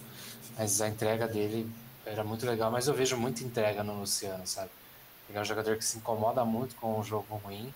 mas 0.55 0.79
a 0.79 0.87
entrega 0.87 1.27
dele 1.27 1.67
era 2.05 2.23
muito 2.23 2.45
legal. 2.45 2.69
Mas 2.69 2.87
eu 2.87 2.93
vejo 2.93 3.17
muita 3.17 3.43
entrega 3.43 3.83
no 3.83 3.99
Luciano, 3.99 4.45
sabe? 4.45 4.69
Ele 5.27 5.39
é 5.39 5.41
um 5.41 5.45
jogador 5.45 5.75
que 5.75 5.83
se 5.83 5.97
incomoda 5.97 6.45
muito 6.45 6.75
com 6.75 6.99
o 6.99 7.03
jogo 7.03 7.35
ruim. 7.37 7.73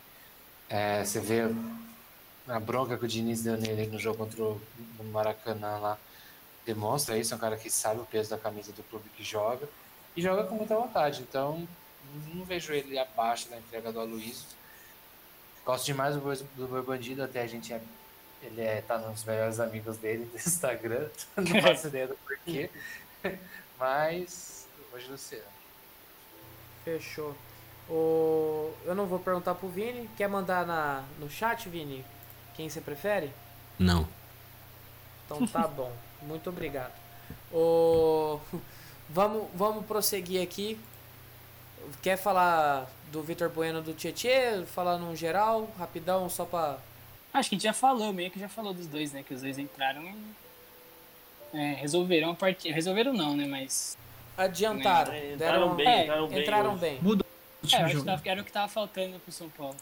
É, 0.70 1.04
você 1.04 1.20
vê 1.20 1.50
a 2.48 2.60
bronca 2.60 2.96
que 2.96 3.06
o 3.06 3.08
Diniz 3.08 3.42
deu 3.42 3.58
nele 3.58 3.88
no 3.88 3.98
jogo 3.98 4.20
contra 4.20 4.44
o 4.44 4.62
Maracanã 5.12 5.80
lá. 5.80 5.98
Demonstra 6.64 7.18
isso, 7.18 7.34
é 7.34 7.38
um 7.38 7.40
cara 7.40 7.58
que 7.58 7.72
sabe 7.72 8.02
o 8.02 8.06
peso 8.06 8.30
da 8.30 8.38
camisa 8.38 8.72
do 8.72 8.84
clube 8.84 9.10
que 9.18 9.24
joga 9.24 9.68
e 10.16 10.22
joga 10.22 10.44
com 10.44 10.54
muita 10.54 10.76
vontade. 10.76 11.24
Então, 11.24 11.68
não 12.36 12.46
vejo 12.46 12.72
ele 12.72 13.00
abaixo 13.00 13.50
da 13.50 13.58
entrega 13.58 13.92
do 13.92 14.00
Aloysio. 14.00 14.46
Gosto 15.66 15.86
demais 15.86 16.16
do 16.16 16.68
Boi 16.68 16.82
Bandido, 16.84 17.24
até 17.24 17.42
a 17.42 17.48
gente 17.48 17.74
é, 17.74 17.82
ele 18.42 18.62
é, 18.62 18.82
tá 18.82 18.98
nos 18.98 19.24
melhores 19.24 19.60
amigos 19.60 19.98
dele 19.98 20.26
do 20.26 20.36
Instagram, 20.38 21.10
não 21.36 21.62
faço 21.62 21.88
ideia 21.88 22.08
do 22.08 22.16
porquê. 22.16 22.70
Mas 23.78 24.68
hoje 24.94 25.10
Luciano. 25.10 25.44
Fechou. 26.84 27.36
O... 27.90 28.72
Eu 28.86 28.94
não 28.94 29.08
vou 29.08 29.20
perguntar 29.20 29.56
pro 29.56 29.68
Vini. 29.68 30.10
Quer 30.16 30.28
mandar 30.28 30.66
na... 30.66 31.04
no 31.20 31.30
chat, 31.30 31.68
Vini? 31.68 32.06
Quem 32.56 32.70
você 32.70 32.80
prefere? 32.80 33.32
Não. 33.78 34.08
Então 35.26 35.46
tá 35.48 35.66
bom. 35.68 35.92
Muito 36.22 36.50
obrigado. 36.50 36.94
O... 37.52 38.40
Vamos, 39.10 39.48
vamos 39.56 39.86
prosseguir 39.86 40.44
aqui. 40.44 40.80
Quer 42.02 42.18
falar 42.18 42.88
do 43.12 43.24
Vitor 43.24 43.50
Bueno 43.50 43.82
do 43.82 43.94
Tietê? 43.94 44.64
Falar 44.68 44.98
no 44.98 45.16
geral, 45.16 45.70
rapidão, 45.78 46.30
só 46.30 46.46
pra. 46.46 46.78
Acho 47.34 47.50
que 47.50 47.56
a 47.56 47.58
gente 47.58 47.64
já 47.64 47.74
falou, 47.74 48.12
meio 48.12 48.32
que 48.32 48.40
já 48.40 48.50
falou 48.50 48.74
dos 48.74 48.88
dois, 48.88 49.14
né? 49.14 49.24
Que 49.24 49.34
os 49.34 49.42
dois 49.42 49.58
entraram 49.58 50.04
e 50.04 50.16
é, 51.54 51.74
resolveram 51.74 52.32
a 52.32 52.36
partida. 52.36 52.74
Resolveram 52.74 53.14
não, 53.14 53.36
né? 53.36 53.46
Mas. 53.46 53.98
Adiantaram. 54.38 55.14
É, 55.14 55.36
deram... 55.36 55.36
entraram 55.36 55.76
bem, 55.76 55.88
é, 55.88 56.04
entraram 56.04 56.28
bem 56.28 56.42
entraram 56.42 56.72
hoje. 56.72 56.82
bem. 56.82 57.00
Mudou 57.02 57.26
É, 57.72 57.84
acho 57.84 58.24
que 58.24 58.30
era 58.30 58.42
o 58.42 58.44
que 58.44 58.52
tava 58.52 58.68
faltando 58.68 59.20
pro 59.20 59.32
São 59.32 59.50
Paulo. 59.50 59.76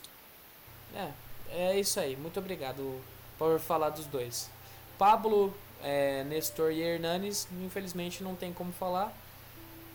É, 0.96 1.10
é 1.52 1.80
isso 1.80 2.00
aí. 2.00 2.16
Muito 2.16 2.40
obrigado 2.40 3.02
por 3.38 3.60
falar 3.60 3.90
dos 3.90 4.06
dois. 4.06 4.50
Pablo, 4.98 5.56
é, 5.84 6.24
Nestor 6.24 6.72
e 6.72 6.82
Hernanes, 6.82 7.48
infelizmente 7.64 8.24
não 8.24 8.36
tem 8.36 8.52
como 8.52 8.72
falar. 8.72 9.14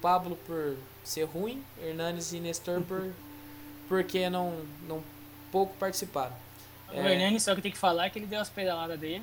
Pablo 0.01 0.37
por 0.47 0.77
ser 1.05 1.25
ruim, 1.25 1.63
Hernanes 1.81 2.33
e 2.33 2.41
Nestor 2.41 2.83
por 2.83 3.13
porque 3.89 4.31
não, 4.31 4.65
não 4.89 5.03
pouco 5.51 5.75
participaram. 5.77 6.35
O 6.95 7.01
Hernani, 7.01 7.41
só 7.41 7.55
que 7.55 7.63
tem 7.63 7.73
que 7.73 7.79
falar 7.79 8.11
que 8.11 8.19
ele 8.19 8.27
deu 8.27 8.41
as 8.41 8.49
pedaladas 8.51 8.99
dele. 8.99 9.23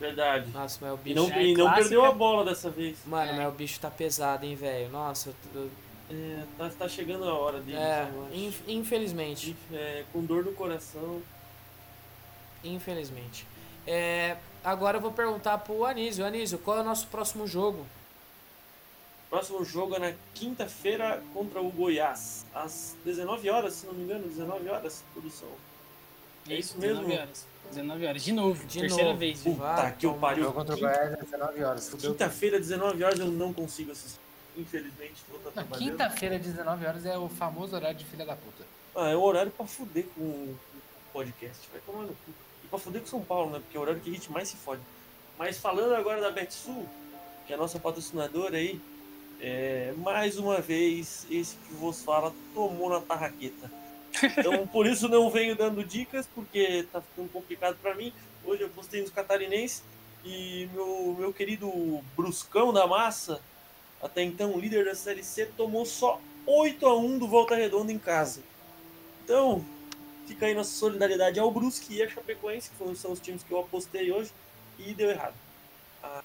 Verdade. 0.00 0.50
Nossa, 0.50 0.78
mas 0.80 0.90
o 0.92 0.94
E 0.94 0.98
bicho. 0.98 1.16
não, 1.16 1.30
é 1.32 1.44
e 1.44 1.54
não 1.54 1.72
perdeu 1.72 2.04
a 2.04 2.10
bola 2.12 2.44
dessa 2.44 2.68
vez. 2.68 2.96
Mano, 3.06 3.30
É. 3.30 3.36
mas 3.36 3.48
o 3.48 3.52
bicho 3.52 3.78
tá 3.78 3.90
pesado, 3.90 4.44
hein, 4.44 4.56
velho. 4.56 4.90
Nossa, 4.90 5.30
eu, 5.54 5.60
eu- 5.62 5.70
É, 6.10 6.42
tá, 6.58 6.70
tá 6.80 6.88
chegando 6.88 7.24
a 7.28 7.32
hora 7.34 7.60
dele. 7.60 7.78
é, 7.78 8.08
inf- 8.32 8.62
infelizmente. 8.68 9.56
É, 9.72 10.04
com 10.12 10.22
dor 10.24 10.44
no 10.44 10.52
coração. 10.52 11.22
Infelizmente. 12.62 13.46
É, 13.86 14.36
agora 14.62 14.96
eu 14.98 15.00
vou 15.00 15.12
perguntar 15.12 15.58
pro 15.58 15.84
Anísio. 15.84 16.24
Anísio, 16.24 16.58
qual 16.58 16.78
é 16.78 16.80
o 16.80 16.84
nosso 16.84 17.06
próximo 17.06 17.46
jogo? 17.46 17.86
Próximo 19.30 19.64
jogo 19.64 19.94
é 19.96 19.98
na 19.98 20.12
quinta-feira 20.34 21.22
contra 21.32 21.60
o 21.60 21.70
Goiás. 21.70 22.44
Às 22.54 22.94
19 23.04 23.50
horas, 23.50 23.74
se 23.74 23.86
não 23.86 23.94
me 23.94 24.04
engano, 24.04 24.26
19 24.28 24.68
horas, 24.68 25.02
produção. 25.12 25.48
É 26.48 26.54
isso 26.54 26.78
19 26.78 27.06
mesmo? 27.06 27.20
horas. 27.22 27.46
19 27.70 28.06
horas. 28.06 28.22
De 28.22 28.32
novo. 28.32 28.66
De 28.66 28.80
terceira 28.80 29.04
novo. 29.08 29.18
vez. 29.18 29.40
Puta 29.40 29.56
Vai 29.56 29.96
que 29.96 30.06
eu 30.06 30.14
pariu. 30.14 30.44
Jogo 30.44 30.54
contra 30.54 30.74
o 30.74 30.78
Goiás 30.78 31.12
às 31.14 31.18
19 31.20 31.64
horas. 31.64 31.94
Quinta-feira, 32.00 32.58
19 32.58 33.04
horas, 33.04 33.18
eu 33.18 33.26
não 33.26 33.52
consigo 33.52 33.92
assistir. 33.92 34.20
Infelizmente, 34.56 35.14
vou 35.28 35.38
estar 35.38 35.50
Não, 35.50 35.52
trabalhando. 35.68 35.90
Quinta-feira, 35.90 36.38
19 36.38 36.86
horas, 36.86 37.06
é 37.06 37.18
o 37.18 37.28
famoso 37.28 37.74
horário 37.74 37.96
de 37.96 38.04
filha 38.04 38.24
da 38.24 38.36
puta. 38.36 38.64
Ah, 38.94 39.08
é 39.08 39.16
o 39.16 39.20
horário 39.22 39.50
pra 39.50 39.66
fuder 39.66 40.04
com 40.14 40.20
o 40.22 40.56
podcast. 41.12 41.68
Vai 41.72 41.80
tomar 41.84 42.02
no 42.02 42.08
cu. 42.10 42.30
E 42.62 42.68
pra 42.68 42.78
fuder 42.78 43.00
com 43.00 43.08
São 43.08 43.20
Paulo, 43.22 43.50
né? 43.50 43.58
Porque 43.58 43.76
é 43.76 43.80
o 43.80 43.82
horário 43.82 44.00
que 44.00 44.10
a 44.10 44.12
gente 44.12 44.30
mais 44.30 44.48
se 44.48 44.56
fode. 44.56 44.80
Mas 45.36 45.58
falando 45.58 45.94
agora 45.96 46.20
da 46.20 46.30
BetSul, 46.30 46.86
que 47.46 47.52
é 47.52 47.56
a 47.56 47.58
nossa 47.58 47.80
patrocinadora 47.80 48.56
aí, 48.56 48.80
é, 49.40 49.92
mais 49.96 50.38
uma 50.38 50.60
vez, 50.60 51.26
esse 51.28 51.56
que 51.56 51.74
vos 51.74 52.02
fala 52.04 52.32
tomou 52.54 52.88
na 52.88 53.00
tarraqueta. 53.00 53.68
Então, 54.22 54.66
por 54.66 54.86
isso 54.86 55.08
não 55.08 55.30
venho 55.30 55.56
dando 55.56 55.82
dicas, 55.84 56.26
porque 56.34 56.86
tá 56.92 57.00
ficando 57.00 57.28
complicado 57.30 57.76
pra 57.80 57.94
mim. 57.94 58.12
Hoje 58.44 58.62
eu 58.62 58.68
postei 58.68 59.00
nos 59.00 59.10
catarinenses 59.10 59.82
e 60.24 60.68
meu, 60.72 61.16
meu 61.18 61.32
querido 61.32 61.70
Bruscão 62.16 62.72
da 62.72 62.86
Massa, 62.86 63.40
até 64.02 64.22
então 64.22 64.58
líder 64.58 64.84
da 64.84 64.94
Série 64.94 65.24
C, 65.24 65.46
tomou 65.46 65.84
só 65.84 66.20
8 66.46 66.86
a 66.86 66.96
1 66.96 67.18
do 67.18 67.28
Volta 67.28 67.54
Redonda 67.54 67.92
em 67.92 67.98
casa. 67.98 68.42
Então, 69.24 69.64
fica 70.26 70.46
aí 70.46 70.54
nossa 70.54 70.70
solidariedade 70.70 71.40
ao 71.40 71.50
Brusque 71.50 71.94
e 71.94 72.02
a 72.02 72.08
Chapecoense, 72.08 72.70
que 72.70 72.96
são 72.96 73.12
os 73.12 73.20
times 73.20 73.42
que 73.42 73.52
eu 73.52 73.60
apostei 73.60 74.12
hoje, 74.12 74.30
e 74.78 74.92
deu 74.92 75.10
errado. 75.10 75.34
Ah, 76.02 76.22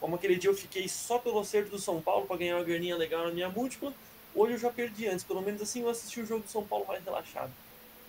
como 0.00 0.16
aquele 0.16 0.36
dia 0.36 0.50
eu 0.50 0.54
fiquei 0.54 0.88
só 0.88 1.18
pelo 1.18 1.38
acerto 1.38 1.70
do 1.70 1.78
São 1.78 2.00
Paulo 2.00 2.26
para 2.26 2.36
ganhar 2.36 2.56
uma 2.56 2.64
graninha 2.64 2.96
legal 2.96 3.24
na 3.26 3.32
minha 3.32 3.48
múltipla, 3.48 3.92
hoje 4.36 4.52
eu 4.52 4.58
já 4.58 4.70
perdi 4.70 5.08
antes, 5.08 5.24
pelo 5.24 5.42
menos 5.42 5.60
assim 5.60 5.82
eu 5.82 5.88
assisti 5.88 6.20
o 6.20 6.26
jogo 6.26 6.44
do 6.44 6.50
São 6.50 6.64
Paulo 6.64 6.86
mais 6.86 7.02
relaxado. 7.04 7.50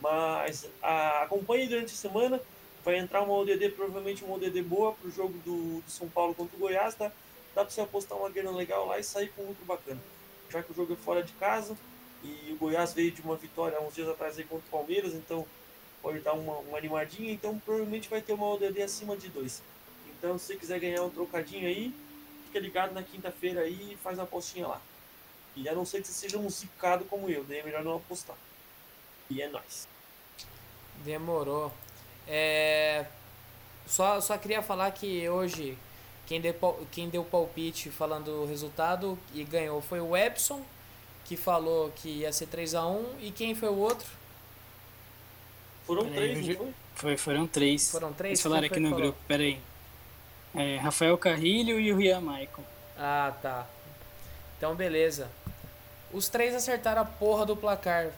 Mas 0.01 0.69
ah, 0.83 1.23
acompanhe 1.23 1.67
durante 1.67 1.93
a 1.93 1.97
semana, 1.97 2.39
vai 2.83 2.97
entrar 2.97 3.23
uma 3.23 3.33
ODD, 3.33 3.69
provavelmente 3.69 4.23
uma 4.23 4.35
ODD 4.35 4.61
boa 4.61 4.93
pro 4.93 5.09
jogo 5.09 5.33
do, 5.39 5.81
do 5.81 5.89
São 5.89 6.07
Paulo 6.07 6.35
contra 6.35 6.55
o 6.55 6.59
Goiás, 6.59 6.93
tá? 6.93 7.11
Dá 7.55 7.63
pra 7.63 7.69
você 7.73 7.81
apostar 7.81 8.17
uma 8.17 8.29
grana 8.29 8.51
legal 8.51 8.85
lá 8.85 8.99
e 8.99 9.03
sair 9.03 9.29
com 9.29 9.41
lucro 9.43 9.65
bacana. 9.65 9.99
Já 10.49 10.61
que 10.61 10.71
o 10.71 10.75
jogo 10.75 10.93
é 10.93 10.95
fora 10.95 11.23
de 11.23 11.33
casa, 11.33 11.75
e 12.23 12.51
o 12.51 12.55
Goiás 12.57 12.93
veio 12.93 13.11
de 13.11 13.21
uma 13.21 13.35
vitória 13.35 13.77
há 13.77 13.81
uns 13.81 13.95
dias 13.95 14.07
atrás 14.07 14.37
aí 14.37 14.43
contra 14.43 14.65
o 14.67 14.71
Palmeiras, 14.71 15.13
então 15.13 15.45
pode 16.01 16.19
dar 16.19 16.33
uma, 16.33 16.57
uma 16.59 16.77
animadinha, 16.77 17.31
então 17.31 17.59
provavelmente 17.59 18.09
vai 18.09 18.21
ter 18.21 18.33
uma 18.33 18.47
ODD 18.53 18.81
acima 18.81 19.15
de 19.15 19.29
2. 19.29 19.61
Então 20.17 20.37
se 20.37 20.45
você 20.45 20.55
quiser 20.55 20.79
ganhar 20.79 21.03
um 21.03 21.09
trocadinho 21.09 21.67
aí, 21.67 21.93
fica 22.45 22.59
ligado 22.59 22.93
na 22.93 23.03
quinta-feira 23.03 23.61
aí 23.61 23.93
e 23.93 23.97
faz 23.97 24.17
uma 24.17 24.23
apostinha 24.23 24.67
lá. 24.67 24.81
E 25.57 25.67
a 25.67 25.73
não 25.73 25.85
ser 25.85 26.01
que 26.01 26.07
você 26.07 26.13
seja 26.13 26.37
um 26.37 26.49
zicado 26.49 27.03
como 27.05 27.29
eu, 27.29 27.43
daí 27.43 27.59
é 27.59 27.63
melhor 27.63 27.83
não 27.83 27.95
apostar. 27.95 28.35
E 29.29 29.41
é 29.41 29.49
nóis. 29.49 29.87
Demorou. 31.03 31.71
É, 32.27 33.05
Só, 33.87 34.19
só 34.21 34.37
queria 34.37 34.61
falar 34.61 34.91
que 34.91 35.27
hoje 35.29 35.77
quem 36.27 36.41
deu, 36.41 36.53
quem 36.91 37.09
deu 37.09 37.23
palpite 37.23 37.89
falando 37.89 38.43
o 38.43 38.45
resultado 38.45 39.17
e 39.33 39.43
ganhou 39.43 39.81
foi 39.81 39.99
o 40.01 40.15
Epson, 40.15 40.61
que 41.25 41.37
falou 41.37 41.91
que 41.95 42.09
ia 42.09 42.31
ser 42.33 42.47
3x1. 42.47 43.05
E 43.21 43.31
quem 43.31 43.55
foi 43.55 43.69
o 43.69 43.77
outro? 43.77 44.07
Foram 45.85 46.09
três, 46.11 46.47
eu 46.47 46.53
não 46.53 46.57
foi? 46.65 46.73
Foi, 46.95 47.17
foram 47.17 47.47
três. 47.47 47.89
Foram 47.91 48.13
três? 48.13 48.31
Eles 48.31 48.41
falaram 48.41 48.65
aqui 48.67 48.79
no 48.79 48.89
falou? 48.89 49.03
grupo, 49.05 49.19
peraí. 49.27 49.59
É, 50.55 50.77
Rafael 50.77 51.17
Carrilho 51.17 51.79
e 51.79 51.91
o 51.93 51.97
Rian 51.97 52.19
Maicon. 52.21 52.63
Ah, 52.97 53.33
tá. 53.41 53.65
Então, 54.57 54.75
beleza. 54.75 55.29
Os 56.13 56.29
três 56.29 56.55
acertaram 56.55 57.01
a 57.01 57.05
porra 57.05 57.45
do 57.45 57.55
placar. 57.55 58.09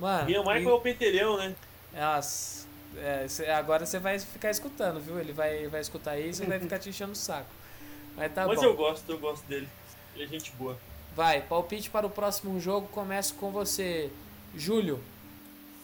Mano. 0.00 0.26
Minha 0.26 0.40
Michael 0.40 0.62
e- 0.62 0.66
é 0.68 0.72
o 0.72 0.80
pentelhão, 0.80 1.36
né? 1.36 1.54
Nossa, 1.94 2.66
é, 2.96 3.26
cê- 3.28 3.46
agora 3.50 3.86
você 3.86 3.98
vai 3.98 4.18
ficar 4.18 4.50
escutando, 4.50 5.00
viu? 5.00 5.18
Ele 5.20 5.32
vai, 5.32 5.68
vai 5.68 5.80
escutar 5.80 6.18
isso 6.18 6.42
e 6.42 6.46
vai 6.46 6.58
ficar 6.58 6.78
te 6.78 6.88
enchendo 6.88 7.12
o 7.12 7.16
saco. 7.16 7.48
Mas 8.16 8.32
tá 8.34 8.46
Mas 8.46 8.58
bom. 8.58 8.64
eu 8.64 8.76
gosto, 8.76 9.08
eu 9.10 9.18
gosto 9.18 9.44
dele. 9.46 9.68
Ele 10.14 10.24
é 10.24 10.26
gente 10.26 10.50
boa. 10.52 10.76
Vai, 11.14 11.40
palpite 11.42 11.88
para 11.90 12.06
o 12.06 12.10
próximo 12.10 12.58
jogo. 12.60 12.88
Começo 12.88 13.34
com 13.34 13.50
você, 13.50 14.10
Júlio. 14.54 15.02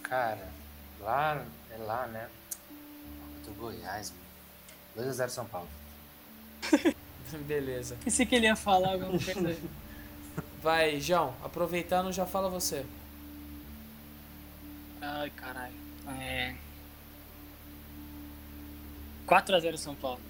Cara, 0.02 0.48
lá, 1.00 1.44
é 1.70 1.76
lá, 1.82 2.06
né? 2.06 2.28
Contra 3.36 3.50
o 3.52 3.54
Goiás, 3.54 4.10
mano. 4.96 5.10
2x0 5.12 5.28
São 5.28 5.44
Paulo. 5.46 5.68
Beleza. 7.46 7.96
Pensei 8.02 8.24
que 8.26 8.34
ele 8.34 8.46
ia 8.46 8.56
falar 8.56 8.92
alguma 8.94 9.10
coisa. 9.18 9.56
Vai, 10.62 11.00
João. 11.00 11.34
Aproveitando, 11.42 12.12
já 12.12 12.26
fala 12.26 12.48
você. 12.48 12.84
Ai, 15.00 15.30
caralho. 15.30 15.74
É. 16.20 16.54
4x0 19.26 19.76
São 19.76 19.94
Paulo. 19.94 20.20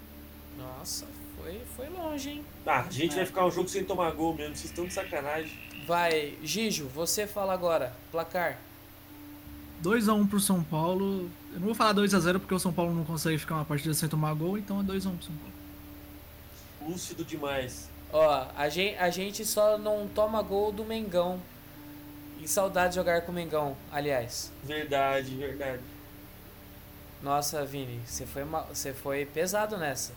Nossa, 0.56 1.06
foi, 1.36 1.62
foi 1.76 1.88
longe, 1.88 2.30
hein? 2.30 2.44
Ah, 2.66 2.80
a 2.80 2.90
gente 2.90 3.14
vai 3.14 3.24
ficar 3.24 3.46
um 3.46 3.50
jogo 3.50 3.68
sem 3.68 3.84
tomar 3.84 4.10
gol 4.10 4.34
mesmo, 4.34 4.56
vocês 4.56 4.70
estão 4.70 4.86
de 4.86 4.92
sacanagem. 4.92 5.56
Vai, 5.86 6.36
Gijo, 6.42 6.88
você 6.88 7.26
fala 7.26 7.54
agora. 7.54 7.94
Placar. 8.10 8.58
2x1 9.82 10.28
pro 10.28 10.40
São 10.40 10.62
Paulo. 10.62 11.30
Eu 11.52 11.60
não 11.60 11.66
vou 11.66 11.74
falar 11.74 11.94
2x0 11.94 12.40
porque 12.40 12.54
o 12.54 12.58
São 12.58 12.72
Paulo 12.72 12.92
não 12.92 13.04
consegue 13.04 13.38
ficar 13.38 13.54
uma 13.54 13.64
partida 13.64 13.94
sem 13.94 14.08
tomar 14.08 14.34
gol, 14.34 14.58
então 14.58 14.80
é 14.80 14.82
2x1 14.82 15.16
pro 15.16 15.24
São 15.24 15.36
Paulo. 15.36 15.52
Lúcido 16.90 17.24
demais. 17.24 17.88
Ó, 18.12 18.46
a 18.56 18.68
gente, 18.68 18.96
a 18.96 19.10
gente 19.10 19.44
só 19.44 19.76
não 19.76 20.08
toma 20.08 20.42
gol 20.42 20.72
do 20.72 20.84
Mengão. 20.84 21.40
E 22.40 22.46
saudade 22.46 22.90
de 22.90 22.94
jogar 22.96 23.22
com 23.22 23.32
o 23.32 23.34
Mengão, 23.34 23.76
aliás. 23.92 24.52
Verdade, 24.62 25.34
verdade. 25.34 25.82
Nossa, 27.22 27.64
Vini, 27.64 28.00
você 28.06 28.24
foi, 28.24 28.44
você 28.44 28.94
foi 28.94 29.26
pesado 29.26 29.76
nessa. 29.76 30.12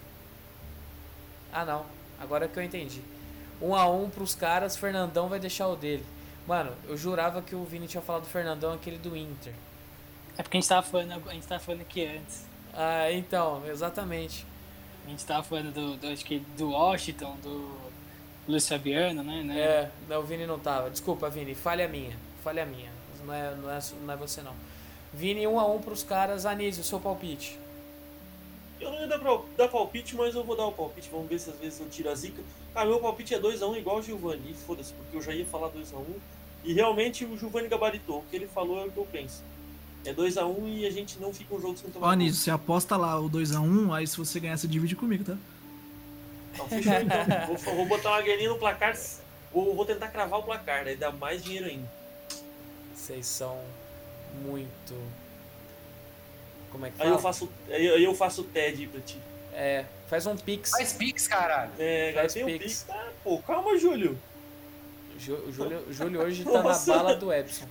Ah, 1.52 1.66
não. 1.66 1.86
Agora 2.20 2.48
que 2.48 2.58
eu 2.58 2.64
entendi. 2.64 3.02
Um 3.60 3.76
a 3.76 3.90
um 3.90 4.10
pros 4.10 4.36
caras, 4.36 4.78
Fernandão 4.78 5.28
vai 5.28 5.40
deixar 5.40 5.68
o 5.68 5.76
dele. 5.76 6.06
Mano, 6.48 6.72
eu 6.88 6.96
jurava 6.96 7.42
que 7.42 7.56
o 7.56 7.64
Vini 7.64 7.88
tinha 7.88 8.02
falado 8.02 8.24
do 8.24 8.30
Fernandão, 8.30 8.74
aquele 8.74 8.98
do 8.98 9.16
Inter. 9.18 9.54
É 10.38 10.44
porque 10.44 10.58
a 10.58 10.62
gente 10.62 10.70
tava 10.70 10.86
falando, 10.86 11.30
a 11.30 11.34
gente 11.34 11.48
tava 11.48 11.62
falando 11.62 11.82
aqui 11.82 12.06
antes. 12.06 12.46
Ah, 12.74 13.12
então, 13.12 13.64
exatamente. 13.68 14.46
A 15.06 15.10
gente 15.10 15.26
tava 15.26 15.44
falando 15.44 15.74
do, 15.74 15.98
do 15.98 16.08
acho 16.08 16.24
que 16.24 16.40
do 16.58 16.72
Washington, 16.72 17.36
do 17.44 17.78
Luiz 18.48 18.68
Fabiano, 18.68 19.24
né? 19.24 19.44
né? 19.44 19.60
É, 19.60 19.92
não, 20.08 20.20
o 20.20 20.24
Vini 20.24 20.46
não 20.46 20.60
tava. 20.60 20.90
Desculpa, 20.90 21.30
Vini, 21.30 21.56
falha 21.56 21.88
minha. 21.88 22.16
Falha 22.44 22.66
minha. 22.66 22.92
Não 23.26 23.34
é, 23.34 23.56
não 23.56 23.72
é, 23.72 23.80
não 24.04 24.14
é 24.14 24.18
você 24.18 24.42
não. 24.42 24.54
Vini, 25.14 25.46
um 25.48 25.60
a 25.60 25.66
um 25.66 25.82
pros 25.82 26.04
caras. 26.04 26.46
Anísio, 26.46 26.84
seu 26.84 27.00
palpite. 27.00 27.60
Eu 28.80 28.90
não 28.90 29.02
ia 29.02 29.08
dar, 29.08 29.20
pra, 29.20 29.40
dar 29.56 29.68
palpite, 29.68 30.16
mas 30.16 30.34
eu 30.34 30.44
vou 30.44 30.56
dar 30.56 30.66
o 30.66 30.72
palpite. 30.72 31.10
Vamos 31.12 31.28
ver 31.28 31.40
se 31.40 31.52
às 31.52 31.58
vezes 31.58 31.80
eu 31.80 31.88
tiro 31.88 32.10
a 32.10 32.16
zica. 32.16 32.42
Ah, 32.74 32.84
meu 32.84 33.00
palpite 33.00 33.36
é 33.36 33.40
2x1 33.40 33.78
igual 33.78 33.98
o 33.98 34.02
Giovanni. 34.02 34.56
Foda-se, 34.66 34.94
porque 34.94 35.18
eu 35.18 35.22
já 35.22 35.34
ia 35.34 35.46
falar 35.46 35.70
2x1. 35.70 36.04
E 36.64 36.74
realmente 36.74 37.24
o 37.26 37.38
Giovanni 37.38 37.68
gabaritou. 37.68 38.20
O 38.20 38.24
que 38.24 38.36
ele 38.36 38.48
falou 38.48 38.80
é 38.80 38.86
o 38.86 38.92
que 38.92 38.98
eu 38.98 39.08
penso. 39.12 39.44
É 40.04 40.14
2x1 40.14 40.78
e 40.80 40.86
a 40.88 40.92
gente 40.92 41.20
não 41.20 41.32
fica 41.34 41.54
um 41.54 41.62
jogo 41.62 41.78
sem 41.78 41.90
tomar 41.92 42.08
Ó. 42.08 42.10
Anísio, 42.12 42.42
você 42.42 42.50
aposta 42.52 42.98
lá 42.98 43.20
o 43.20 43.30
2x1, 43.30 43.94
aí 43.94 44.08
se 44.08 44.18
você 44.18 44.40
ganhar, 44.40 44.58
você 44.58 44.68
divide 44.68 44.96
comigo, 44.96 45.24
tá? 45.24 45.38
Então, 46.54 46.68
fechou 46.68 46.94
então. 46.94 47.48
vou, 47.48 47.76
vou 47.76 47.86
botar 47.86 48.10
uma 48.12 48.22
graninha 48.22 48.50
no 48.50 48.58
placar. 48.58 48.98
Vou, 49.54 49.76
vou 49.76 49.86
tentar 49.86 50.08
cravar 50.08 50.40
o 50.40 50.44
placar, 50.44 50.84
daí 50.86 50.96
dá 50.96 51.12
mais 51.12 51.44
dinheiro 51.44 51.68
ainda. 51.68 51.88
Vocês 52.96 53.26
são 53.26 53.60
muito. 54.44 54.96
Como 56.72 56.86
é 56.86 56.90
que 56.90 56.96
Aí 56.96 57.08
fala? 57.08 57.16
eu 57.16 57.20
faço, 57.20 57.50
aí 57.70 57.86
eu, 57.86 58.10
aí 58.12 58.16
faço 58.16 58.44
TED 58.44 58.88
pra 58.88 59.02
ti. 59.02 59.18
É, 59.54 59.86
faz 60.08 60.26
um 60.26 60.36
pix. 60.38 60.72
Faz 60.72 60.94
Pix, 60.94 61.28
caralho. 61.28 61.72
É, 61.78 62.14
Faz 62.14 62.34
tem 62.34 62.44
um 62.44 62.48
pix. 62.48 62.64
pix. 62.64 62.86
Ah, 62.90 63.10
pô, 63.24 63.38
calma, 63.40 63.78
Júlio. 63.78 64.18
O 65.16 65.20
Júlio, 65.52 65.84
o 65.88 65.94
Júlio 65.94 66.22
hoje 66.22 66.44
tá 66.44 66.64
na 66.64 66.78
bala 66.78 67.16
do 67.16 67.32
Epson. 67.32 67.66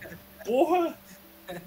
Porra! 0.44 0.96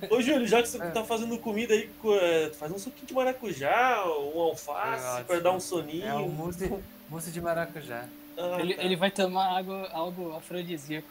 Ô, 0.09 0.21
Júlio, 0.21 0.47
já 0.47 0.61
que 0.61 0.67
você 0.69 0.77
tá 0.91 1.03
fazendo 1.03 1.37
comida 1.37 1.73
aí, 1.73 1.89
é, 2.21 2.51
faz 2.57 2.71
um 2.71 2.77
suquinho 2.79 3.07
de 3.07 3.13
maracujá, 3.13 4.03
um 4.07 4.39
alface, 4.39 5.05
Ótimo. 5.05 5.25
pra 5.25 5.39
dar 5.39 5.51
um 5.51 5.59
soninho. 5.59 6.05
É 6.07 6.13
o 6.13 6.27
mousse, 6.29 6.71
mousse 7.09 7.31
de 7.31 7.41
maracujá. 7.41 8.05
Ah, 8.37 8.57
Ele, 8.59 8.73
tá. 8.73 8.83
ele 8.83 8.95
vai 8.95 9.11
tomar 9.11 9.57
água, 9.57 9.89
algo 9.91 10.35
afrodisíaco. 10.35 11.07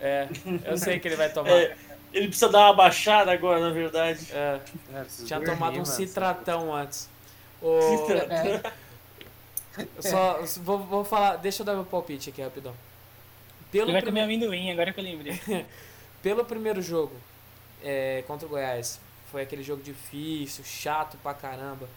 É, 0.00 0.28
eu 0.64 0.76
sei 0.78 0.98
que 1.00 1.08
ele 1.08 1.16
vai 1.16 1.30
tomar. 1.32 1.50
É, 1.50 1.76
ele 2.12 2.28
precisa 2.28 2.48
dar 2.50 2.66
uma 2.66 2.74
baixada 2.74 3.32
agora, 3.32 3.58
na 3.60 3.70
verdade. 3.70 4.26
É, 4.32 4.60
É, 4.94 5.04
tinha 5.24 5.38
dormir, 5.40 5.54
tomado 5.54 5.80
um 5.80 5.84
citratão 5.84 6.74
antes. 6.74 7.08
O, 7.60 7.80
Citratão. 8.06 8.72
só 10.00 10.40
vou, 10.62 10.78
vou 10.78 11.04
falar, 11.04 11.36
deixa 11.36 11.62
eu 11.62 11.66
dar 11.66 11.74
meu 11.74 11.84
palpite 11.84 12.30
aqui 12.30 12.42
rapidão. 12.42 12.74
Pelo 13.70 13.86
Ele 13.86 13.92
vai 13.92 14.00
prime- 14.02 14.20
comer 14.20 14.24
amendoim, 14.24 14.70
agora 14.70 14.92
que 14.92 15.00
eu 15.00 15.04
lembrei. 15.04 15.40
Pelo 16.22 16.44
primeiro 16.44 16.82
jogo 16.82 17.12
é, 17.82 18.22
contra 18.26 18.46
o 18.46 18.50
Goiás, 18.50 19.00
foi 19.30 19.42
aquele 19.42 19.62
jogo 19.62 19.82
difícil, 19.82 20.64
chato 20.64 21.16
pra 21.22 21.34
caramba. 21.34 21.88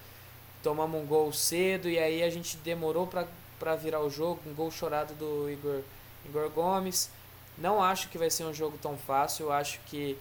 Tomamos 0.63 1.01
um 1.01 1.05
gol 1.05 1.31
cedo 1.33 1.89
e 1.89 1.97
aí 1.97 2.21
a 2.23 2.29
gente 2.29 2.57
demorou 2.57 3.07
pra, 3.07 3.25
pra 3.59 3.75
virar 3.75 4.01
o 4.01 4.09
jogo. 4.09 4.39
Um 4.45 4.53
gol 4.53 4.69
chorado 4.71 5.13
do 5.15 5.49
Igor, 5.49 5.81
Igor 6.25 6.49
Gomes. 6.49 7.09
Não 7.57 7.81
acho 7.81 8.09
que 8.09 8.17
vai 8.17 8.29
ser 8.29 8.43
um 8.43 8.53
jogo 8.53 8.77
tão 8.81 8.97
fácil. 8.97 9.47
Eu 9.47 9.51
acho 9.53 9.79
que 9.87 10.17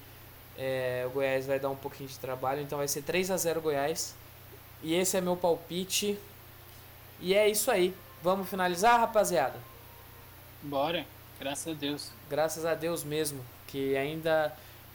É, 0.59 1.05
o 1.07 1.11
Goiás 1.11 1.47
vai 1.47 1.59
dar 1.59 1.71
um 1.71 1.77
pouquinho 1.77 2.09
de 2.09 2.19
trabalho, 2.19 2.61
então 2.61 2.77
vai 2.79 2.89
ser 2.89 3.03
3 3.03 3.31
a 3.31 3.37
0 3.37 3.61
Goiás. 3.63 4.15
E 4.83 4.95
esse 4.95 5.17
é 5.17 5.21
meu 5.21 5.37
palpite. 5.37 6.19
E 7.19 7.35
é 7.35 7.49
isso 7.49 7.71
aí. 7.71 7.95
Vamos 8.23 8.49
finalizar, 8.49 9.01
rapaziada? 9.01 9.59
Bora, 10.63 11.07
graças 11.39 11.69
a 11.69 11.73
Deus. 11.75 12.11
Graças 12.29 12.67
a 12.67 12.75
Deus 12.75 13.03
mesmo, 13.05 13.41
que 13.67 13.97
ainda 13.97 14.55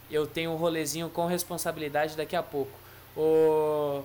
eu 0.10 0.26
tenho 0.28 0.52
um 0.52 0.56
rolezinho 0.56 1.10
com 1.10 1.26
responsabilidade 1.26 2.16
daqui 2.16 2.36
a 2.36 2.44
pouco. 2.44 2.72
Ô 3.16 4.02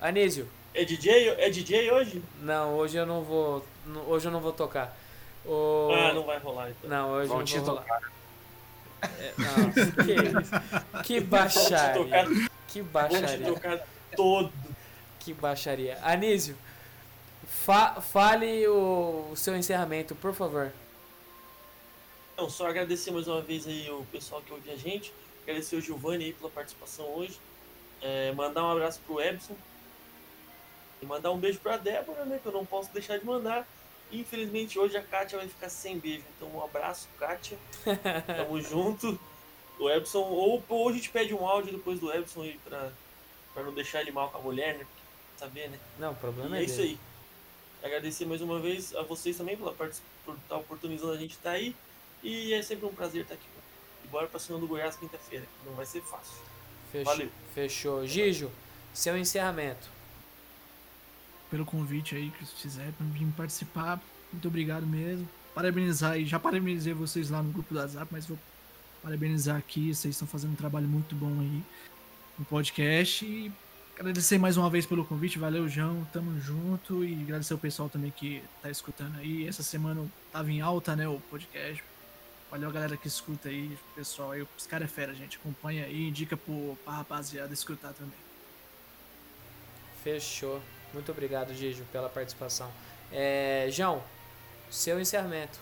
Anísio, 0.00 0.48
É 0.74 0.84
DJ, 0.84 1.28
é 1.30 1.50
DJ 1.50 1.90
hoje? 1.92 2.22
não, 2.40 2.74
hoje 2.76 2.96
eu 2.96 3.06
não 3.06 3.22
vou, 3.22 3.64
hoje 4.06 4.26
eu 4.28 4.32
não 4.32 4.40
vou 4.40 4.52
tocar. 4.52 4.96
Ô, 5.44 5.90
Ah, 5.92 6.12
não 6.14 6.24
vai 6.24 6.38
rolar 6.38 6.70
então. 6.70 6.88
não, 6.90 7.10
hoje 7.12 7.28
Vão 7.28 7.38
não 7.38 7.44
te 7.44 7.58
vou 7.58 7.74
rolar. 7.76 8.00
É, 9.02 9.32
não, 9.38 11.02
que? 11.02 11.02
Que 11.04 11.20
baixaria. 11.20 11.92
tocar. 11.94 12.24
Que 12.68 12.80
Vou 12.80 12.90
te 12.90 12.92
baixaria. 12.92 13.46
tocar 13.46 13.86
todo. 14.16 14.52
Que 15.20 15.34
baixaria. 15.34 15.98
Anísio, 16.02 16.56
fa 17.46 18.00
fale 18.00 18.66
o, 18.66 19.28
o 19.32 19.36
seu 19.36 19.54
encerramento, 19.56 20.14
por 20.14 20.32
favor. 20.34 20.72
Não, 22.36 22.48
só 22.50 22.66
agradecer 22.66 23.10
mais 23.10 23.28
uma 23.28 23.40
vez 23.42 23.66
aí 23.66 23.88
o 23.90 24.04
pessoal 24.10 24.40
que 24.42 24.52
ouve 24.52 24.70
a 24.70 24.76
gente. 24.76 25.12
Agradecer 25.44 25.76
o 25.76 25.80
Giovanni 25.80 26.24
aí 26.26 26.32
pela 26.32 26.50
participação 26.50 27.06
hoje. 27.14 27.38
É, 28.02 28.32
mandar 28.32 28.64
um 28.66 28.70
abraço 28.72 29.00
pro 29.06 29.20
Ebson. 29.20 29.54
E 31.02 31.06
mandar 31.06 31.30
um 31.32 31.38
beijo 31.38 31.58
pra 31.60 31.76
Débora, 31.76 32.24
né? 32.24 32.38
Que 32.42 32.46
eu 32.46 32.52
não 32.52 32.64
posso 32.64 32.92
deixar 32.92 33.18
de 33.18 33.24
mandar. 33.24 33.66
Infelizmente 34.12 34.78
hoje 34.78 34.96
a 34.96 35.02
Kátia 35.02 35.38
vai 35.38 35.48
ficar 35.48 35.68
sem 35.68 35.98
beijo. 35.98 36.24
Então 36.36 36.48
um 36.48 36.62
abraço, 36.64 37.08
Kátia. 37.18 37.58
Tamo 38.26 38.60
junto. 38.60 39.18
O 39.78 39.90
Ebson, 39.90 40.20
ou, 40.20 40.62
ou 40.68 40.88
a 40.88 40.92
gente 40.92 41.10
pede 41.10 41.34
um 41.34 41.46
áudio 41.46 41.72
depois 41.72 41.98
do 41.98 42.12
Ebson 42.12 42.42
aí 42.42 42.58
pra, 42.64 42.90
pra 43.52 43.62
não 43.64 43.72
deixar 43.74 44.00
ele 44.02 44.12
mal 44.12 44.30
com 44.30 44.38
a 44.38 44.40
mulher, 44.40 44.78
né? 44.78 44.86
Saber, 45.36 45.68
né? 45.68 45.78
Não, 45.98 46.12
o 46.12 46.14
problema 46.14 46.56
E 46.56 46.60
é, 46.60 46.62
é 46.62 46.64
isso 46.64 46.76
dele. 46.76 46.88
aí. 47.82 47.88
Agradecer 47.88 48.24
mais 48.24 48.40
uma 48.40 48.58
vez 48.60 48.94
a 48.94 49.02
vocês 49.02 49.36
também 49.36 49.56
pela 49.56 49.72
part- 49.72 49.98
por 50.24 50.36
estar 50.36 50.56
oportunizando 50.56 51.12
a 51.12 51.16
gente 51.18 51.32
estar 51.32 51.50
aí. 51.50 51.74
E 52.22 52.54
é 52.54 52.62
sempre 52.62 52.86
um 52.86 52.94
prazer 52.94 53.22
estar 53.22 53.34
aqui. 53.34 53.44
Bora 54.14 54.28
pra 54.28 54.38
cima 54.38 54.60
do 54.60 54.68
Goiás 54.68 54.94
quinta-feira. 54.94 55.44
que 55.44 55.68
Não 55.68 55.74
vai 55.74 55.84
ser 55.84 56.00
fácil. 56.00 56.40
Fechou. 56.92 57.12
Valeu. 57.12 57.28
Fechou. 57.52 58.06
Gijo, 58.06 58.48
seu 58.92 59.18
encerramento. 59.18 59.88
pelo 61.50 61.64
convite 61.64 62.14
aí 62.14 62.30
que 62.30 62.46
fizer 62.46 62.92
para 62.92 63.06
vir 63.08 63.26
participar. 63.36 64.00
Muito 64.32 64.46
obrigado 64.46 64.86
mesmo. 64.86 65.28
Parabenizar 65.52 66.12
aí, 66.12 66.24
já 66.26 66.38
parabenizei 66.38 66.94
vocês 66.94 67.28
lá 67.28 67.42
no 67.42 67.50
grupo 67.50 67.74
do 67.74 67.80
WhatsApp, 67.80 68.06
mas 68.12 68.24
vou 68.24 68.38
parabenizar 69.02 69.56
aqui, 69.56 69.92
vocês 69.92 70.14
estão 70.14 70.28
fazendo 70.28 70.52
um 70.52 70.56
trabalho 70.56 70.86
muito 70.86 71.16
bom 71.16 71.40
aí 71.40 71.62
no 72.38 72.44
podcast 72.44 73.24
e 73.24 73.50
agradecer 73.98 74.38
mais 74.38 74.56
uma 74.56 74.70
vez 74.70 74.86
pelo 74.86 75.04
convite, 75.04 75.38
valeu 75.40 75.68
João, 75.68 76.04
tamo 76.12 76.40
junto 76.40 77.04
e 77.04 77.14
agradecer 77.22 77.54
o 77.54 77.58
pessoal 77.58 77.88
também 77.88 78.12
que 78.12 78.42
tá 78.62 78.70
escutando 78.70 79.16
aí. 79.18 79.46
Essa 79.46 79.64
semana 79.64 80.04
tava 80.32 80.52
em 80.52 80.60
alta, 80.60 80.94
né, 80.94 81.08
o 81.08 81.20
podcast. 81.30 81.82
Valeu 82.54 82.70
galera 82.70 82.96
que 82.96 83.08
escuta 83.08 83.48
aí, 83.48 83.76
pessoal 83.96 84.30
aí, 84.30 84.46
os 84.56 84.64
caras 84.64 84.88
é 84.88 84.88
fera, 84.88 85.12
gente, 85.12 85.38
acompanha 85.38 85.86
aí, 85.86 86.06
indica 86.06 86.36
pro, 86.36 86.78
pra 86.84 86.92
rapaziada 86.92 87.52
escutar 87.52 87.92
também. 87.94 88.16
Fechou. 90.04 90.62
Muito 90.92 91.10
obrigado, 91.10 91.52
Gijo, 91.52 91.82
pela 91.90 92.08
participação. 92.08 92.70
É, 93.10 93.66
João, 93.72 94.00
seu 94.70 95.00
encerramento. 95.00 95.58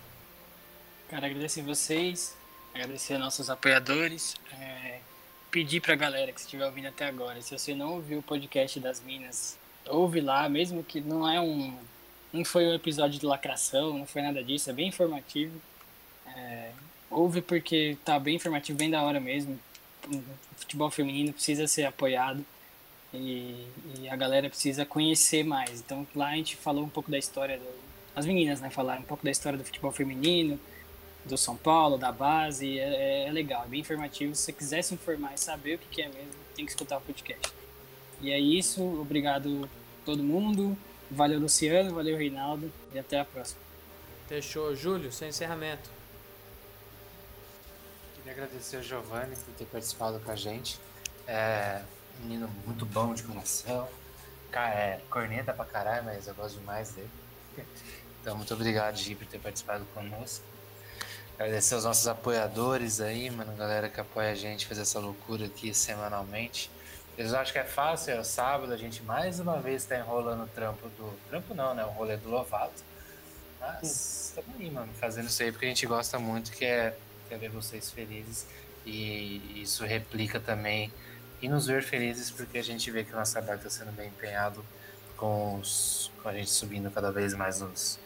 Cara, 1.08 1.28
agradecer 1.28 1.62
vocês, 1.62 2.36
agradecer 2.74 3.14
aos 3.14 3.22
nossos 3.22 3.48
apoiadores, 3.48 4.36
é, 4.60 5.00
pedir 5.50 5.80
pra 5.80 5.94
galera 5.94 6.30
que 6.30 6.40
estiver 6.40 6.66
ouvindo 6.66 6.88
até 6.88 7.06
agora, 7.06 7.40
se 7.40 7.58
você 7.58 7.74
não 7.74 7.94
ouviu 7.94 8.18
o 8.18 8.22
podcast 8.22 8.78
das 8.80 9.00
Minas, 9.00 9.58
ouve 9.86 10.20
lá, 10.20 10.46
mesmo 10.46 10.84
que 10.84 11.00
não 11.00 11.26
é 11.26 11.40
um. 11.40 11.74
Não 12.30 12.44
foi 12.44 12.66
um 12.66 12.74
episódio 12.74 13.18
de 13.18 13.24
lacração, 13.24 13.96
não 13.96 14.04
foi 14.04 14.20
nada 14.20 14.44
disso, 14.44 14.68
é 14.68 14.74
bem 14.74 14.88
informativo. 14.88 15.58
É, 16.36 16.70
ouve 17.10 17.40
porque 17.42 17.96
tá 18.04 18.18
bem 18.18 18.36
informativo, 18.36 18.78
bem 18.78 18.90
da 18.90 19.02
hora 19.02 19.20
mesmo. 19.20 19.58
O 20.10 20.22
futebol 20.56 20.90
feminino 20.90 21.32
precisa 21.32 21.66
ser 21.66 21.84
apoiado 21.84 22.44
e, 23.12 23.66
e 24.00 24.08
a 24.08 24.16
galera 24.16 24.48
precisa 24.48 24.84
conhecer 24.84 25.44
mais. 25.44 25.80
Então 25.80 26.06
lá 26.14 26.28
a 26.28 26.36
gente 26.36 26.56
falou 26.56 26.84
um 26.84 26.88
pouco 26.88 27.10
da 27.10 27.18
história 27.18 27.58
do, 27.58 27.82
as 28.14 28.26
meninas, 28.26 28.60
né, 28.60 28.70
falaram 28.70 29.02
um 29.02 29.06
pouco 29.06 29.24
da 29.24 29.30
história 29.30 29.58
do 29.58 29.64
futebol 29.64 29.90
feminino, 29.90 30.60
do 31.24 31.36
São 31.38 31.56
Paulo, 31.56 31.96
da 31.96 32.12
base, 32.12 32.78
é, 32.78 33.26
é 33.26 33.32
legal, 33.32 33.64
é 33.64 33.68
bem 33.68 33.80
informativo. 33.80 34.34
Se 34.34 34.42
você 34.42 34.52
quiser 34.52 34.82
se 34.82 34.94
informar 34.94 35.34
e 35.34 35.38
saber 35.40 35.76
o 35.76 35.78
que, 35.78 35.86
que 35.88 36.02
é 36.02 36.08
mesmo, 36.08 36.32
tem 36.54 36.64
que 36.64 36.70
escutar 36.72 36.98
o 36.98 37.00
podcast. 37.00 37.52
E 38.20 38.30
é 38.30 38.38
isso, 38.38 38.82
obrigado 39.00 39.68
todo 40.04 40.22
mundo, 40.22 40.76
valeu 41.10 41.40
Luciano, 41.40 41.94
valeu 41.94 42.16
Reinaldo 42.16 42.72
e 42.94 42.98
até 42.98 43.18
a 43.20 43.24
próxima. 43.24 43.60
Fechou. 44.28 44.74
Júlio, 44.74 45.12
seu 45.12 45.28
encerramento. 45.28 45.90
Queria 48.22 48.44
agradecer 48.44 48.76
ao 48.76 48.82
Giovanni 48.82 49.34
por 49.34 49.52
ter 49.54 49.64
participado 49.64 50.20
com 50.20 50.30
a 50.30 50.36
gente. 50.36 50.78
É 51.26 51.82
menino 52.20 52.48
muito 52.64 52.86
bom 52.86 53.12
de 53.12 53.24
coração. 53.24 53.88
É, 54.52 55.00
corneta 55.10 55.52
pra 55.52 55.64
caralho, 55.64 56.04
mas 56.04 56.28
eu 56.28 56.34
gosto 56.34 56.58
demais 56.58 56.92
dele. 56.92 57.10
Então, 58.22 58.36
muito 58.36 58.54
obrigado, 58.54 58.94
Gi, 58.96 59.16
por 59.16 59.26
ter 59.26 59.40
participado 59.40 59.84
conosco. 59.86 60.44
Agradecer 61.36 61.74
aos 61.74 61.82
nossos 61.82 62.06
apoiadores 62.06 63.00
aí, 63.00 63.28
mano, 63.28 63.52
galera 63.56 63.88
que 63.88 64.00
apoia 64.00 64.30
a 64.30 64.34
gente, 64.36 64.64
fazer 64.64 64.82
essa 64.82 65.00
loucura 65.00 65.46
aqui 65.46 65.74
semanalmente. 65.74 66.70
Eles 67.18 67.34
acham 67.34 67.52
que 67.52 67.58
é 67.58 67.64
fácil, 67.64 68.12
é 68.14 68.20
o 68.20 68.24
sábado, 68.24 68.72
a 68.72 68.76
gente 68.76 69.02
mais 69.02 69.40
uma 69.40 69.58
vez 69.58 69.84
tá 69.84 69.98
enrolando 69.98 70.44
o 70.44 70.46
trampo 70.46 70.88
do. 70.90 71.12
Trampo 71.28 71.52
não, 71.52 71.74
né? 71.74 71.84
O 71.84 71.88
rolê 71.88 72.16
do 72.16 72.30
Lovato. 72.30 72.84
Mas 73.58 74.26
estamos 74.28 74.54
aí, 74.60 74.70
mano, 74.70 74.92
fazendo 75.00 75.26
isso 75.26 75.42
aí 75.42 75.50
porque 75.50 75.66
a 75.66 75.68
gente 75.68 75.84
gosta 75.84 76.16
muito, 76.16 76.52
que 76.52 76.64
é, 76.64 76.96
que 77.32 77.34
é 77.34 77.38
ver 77.38 77.50
vocês 77.50 77.90
felizes. 77.90 78.46
E 78.84 79.62
isso 79.62 79.84
replica 79.84 80.38
também 80.38 80.92
e 81.40 81.48
nos 81.48 81.66
ver 81.66 81.82
felizes 81.82 82.30
porque 82.30 82.58
a 82.58 82.62
gente 82.62 82.90
vê 82.90 83.04
que 83.04 83.12
o 83.12 83.16
nosso 83.16 83.32
trabalho 83.32 83.56
está 83.56 83.70
sendo 83.70 83.92
bem 83.92 84.08
empenhado 84.08 84.64
com, 85.16 85.58
os, 85.58 86.10
com 86.22 86.28
a 86.28 86.34
gente 86.34 86.50
subindo 86.50 86.90
cada 86.90 87.10
vez 87.10 87.32
mais 87.32 87.60
nos, 87.60 87.98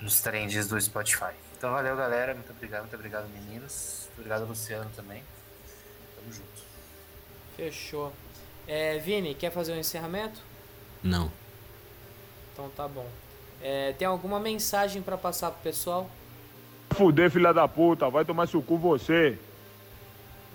nos 0.00 0.20
trends 0.20 0.68
do 0.68 0.80
Spotify. 0.80 1.32
Então 1.56 1.72
valeu 1.72 1.96
galera, 1.96 2.34
muito 2.34 2.50
obrigado, 2.50 2.82
muito 2.82 2.94
obrigado 2.94 3.28
meninos, 3.30 4.02
muito 4.06 4.18
obrigado 4.18 4.46
Luciano 4.46 4.90
também. 4.94 5.22
Tamo 6.16 6.32
junto. 6.32 6.62
Fechou. 7.56 8.12
É, 8.66 8.98
Vini, 8.98 9.34
quer 9.34 9.50
fazer 9.50 9.72
um 9.72 9.78
encerramento? 9.78 10.40
Não. 11.02 11.32
Então 12.52 12.70
tá 12.70 12.86
bom. 12.86 13.08
É, 13.62 13.92
tem 13.94 14.06
alguma 14.06 14.38
mensagem 14.38 15.02
pra 15.02 15.16
passar 15.16 15.50
pro 15.50 15.62
pessoal? 15.62 16.08
Fuder, 16.94 17.30
filha 17.30 17.52
da 17.52 17.66
puta, 17.66 18.08
vai 18.08 18.24
tomar 18.24 18.46
seu 18.46 18.62
cu 18.62 18.78
você. 18.78 19.36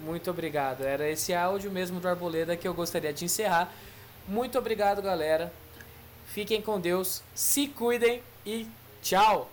Muito 0.04 0.30
obrigado. 0.32 0.84
Era 0.84 1.10
esse 1.10 1.34
áudio 1.34 1.70
mesmo 1.70 2.00
do 2.00 2.08
Arboleda 2.08 2.56
que 2.56 2.68
eu 2.68 2.74
gostaria 2.74 3.14
de 3.14 3.26
encerrar. 3.26 3.72
Muito 4.28 4.58
obrigado, 4.58 5.02
galera. 5.02 5.52
Fiquem 6.28 6.62
com 6.62 6.80
Deus, 6.80 7.22
se 7.34 7.68
cuidem 7.68 8.22
e 8.46 8.68
tchau! 9.02 9.50